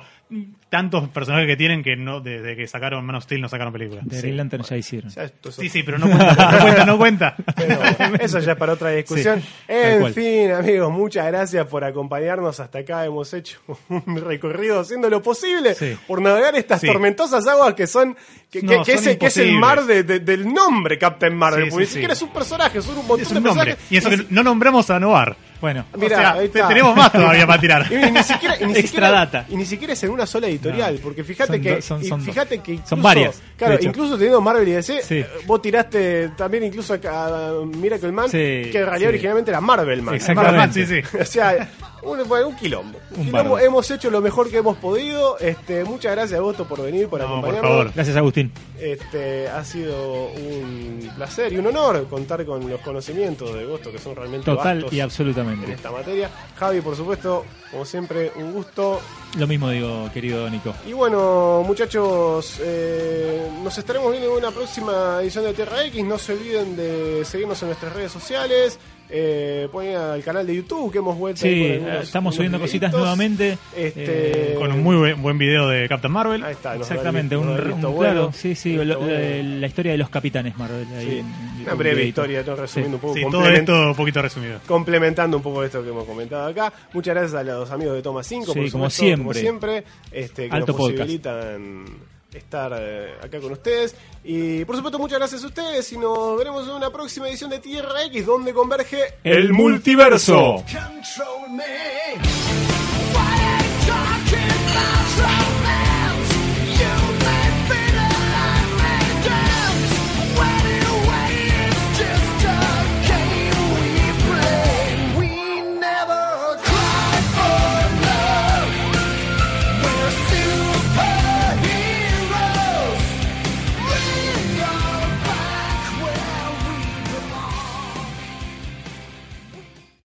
[0.73, 4.01] tantos personajes que tienen que no desde que sacaron Man of Steel no sacaron película.
[4.03, 5.11] De sí, Green Lantern ya hicieron.
[5.11, 7.35] ya Sí, sí, pero no cuenta, no cuenta, no cuenta.
[7.55, 7.79] Pero
[8.19, 9.39] eso ya es para otra discusión.
[9.39, 12.59] Sí, en fin, amigos, muchas gracias por acompañarnos.
[12.59, 13.59] Hasta acá hemos hecho
[13.89, 15.95] un recorrido haciendo lo posible Sí.
[16.07, 16.87] por navegar estas Sí.
[16.87, 18.15] tormentosas aguas que son
[18.49, 21.35] que, que- No, que son es, que es el mar de- de- del nombre Captain
[21.35, 21.65] Marvel.
[21.65, 22.23] Sí, porque sí, ni siquiera sí.
[22.25, 23.53] es un personaje, son un montón Es de nombre.
[23.53, 23.91] personajes.
[23.91, 25.35] Y eso que no nombramos a Noir.
[25.61, 27.85] Bueno, Mirá, o sea, tenemos más todavía para tirar.
[27.91, 29.45] Y ni siquiera, y ni Extra siquiera- data.
[29.49, 31.01] Y ni siquiera es en una sola editorial, No.
[31.01, 34.41] porque fíjate Son que, son- son- fíjate que son incluso- varias, de Claro, incluso teniendo
[34.41, 35.15] Marvel y DC, Sí.
[35.19, 39.13] eh, vos tiraste también incluso a, a Miracle Man, Sí, que en realidad sí.
[39.15, 40.15] originalmente era Marvel Man.
[40.15, 40.85] Exactamente.
[40.85, 41.17] Sí, sí.
[41.21, 41.69] o sea,
[42.05, 42.99] un, un quilombo.
[43.17, 43.59] Un quilombo.
[43.59, 45.37] Hemos hecho lo mejor que hemos podido.
[45.39, 47.71] Este, muchas gracias a Gosto por venir, por No, por acompañarnos.
[47.71, 47.91] favor.
[47.95, 48.51] gracias Agustín.
[48.79, 53.99] Este, ha sido un placer y un honor contar con los conocimientos de Gosto, que
[53.99, 55.71] son realmente Total y en absolutamente.
[55.71, 56.29] esta materia.
[56.57, 58.99] Javi, por supuesto, como siempre, un gusto.
[59.37, 60.73] Lo mismo digo, querido Nico.
[60.87, 66.03] Y bueno, muchachos, eh, nos estaremos viendo en una próxima edición de Tierra X.
[66.03, 68.77] No se olviden de seguirnos en nuestras redes sociales.
[69.09, 71.41] Eh, ponen al canal de YouTube que hemos vuelto.
[71.41, 73.57] Sí, algunos- estamos subiendo cositas nuevamente.
[73.75, 76.43] Este, Eh, Con un muy buen, buen video de Captain Marvel.
[76.43, 78.31] Ahí está, Exactamente, un, un- visto claro, bueno.
[78.33, 79.59] sí, sí, lo- bueno.
[79.59, 80.85] la historia de los capitanes Marvel.
[80.99, 81.23] Sí,
[81.61, 82.55] Una un breve historia, ¿no?
[82.55, 83.13] resumiendo un poco.
[83.13, 84.59] Sí, todo esto un poquito resumido.
[84.65, 86.73] complementando un poco esto que hemos comentado acá.
[86.93, 89.23] Muchas gracias a los amigos de Toma 5, Sí, por como supuesto, siempre.
[89.23, 92.12] como siempre, este, que Alto nos podcast.
[92.33, 93.95] Estar eh, acá con ustedes.
[94.23, 97.59] Y por supuesto, muchas gracias a ustedes y nos veremos en una próxima edición de
[97.59, 100.63] Tierra X donde converge El multiverso.
[100.65, 102.62] Control me.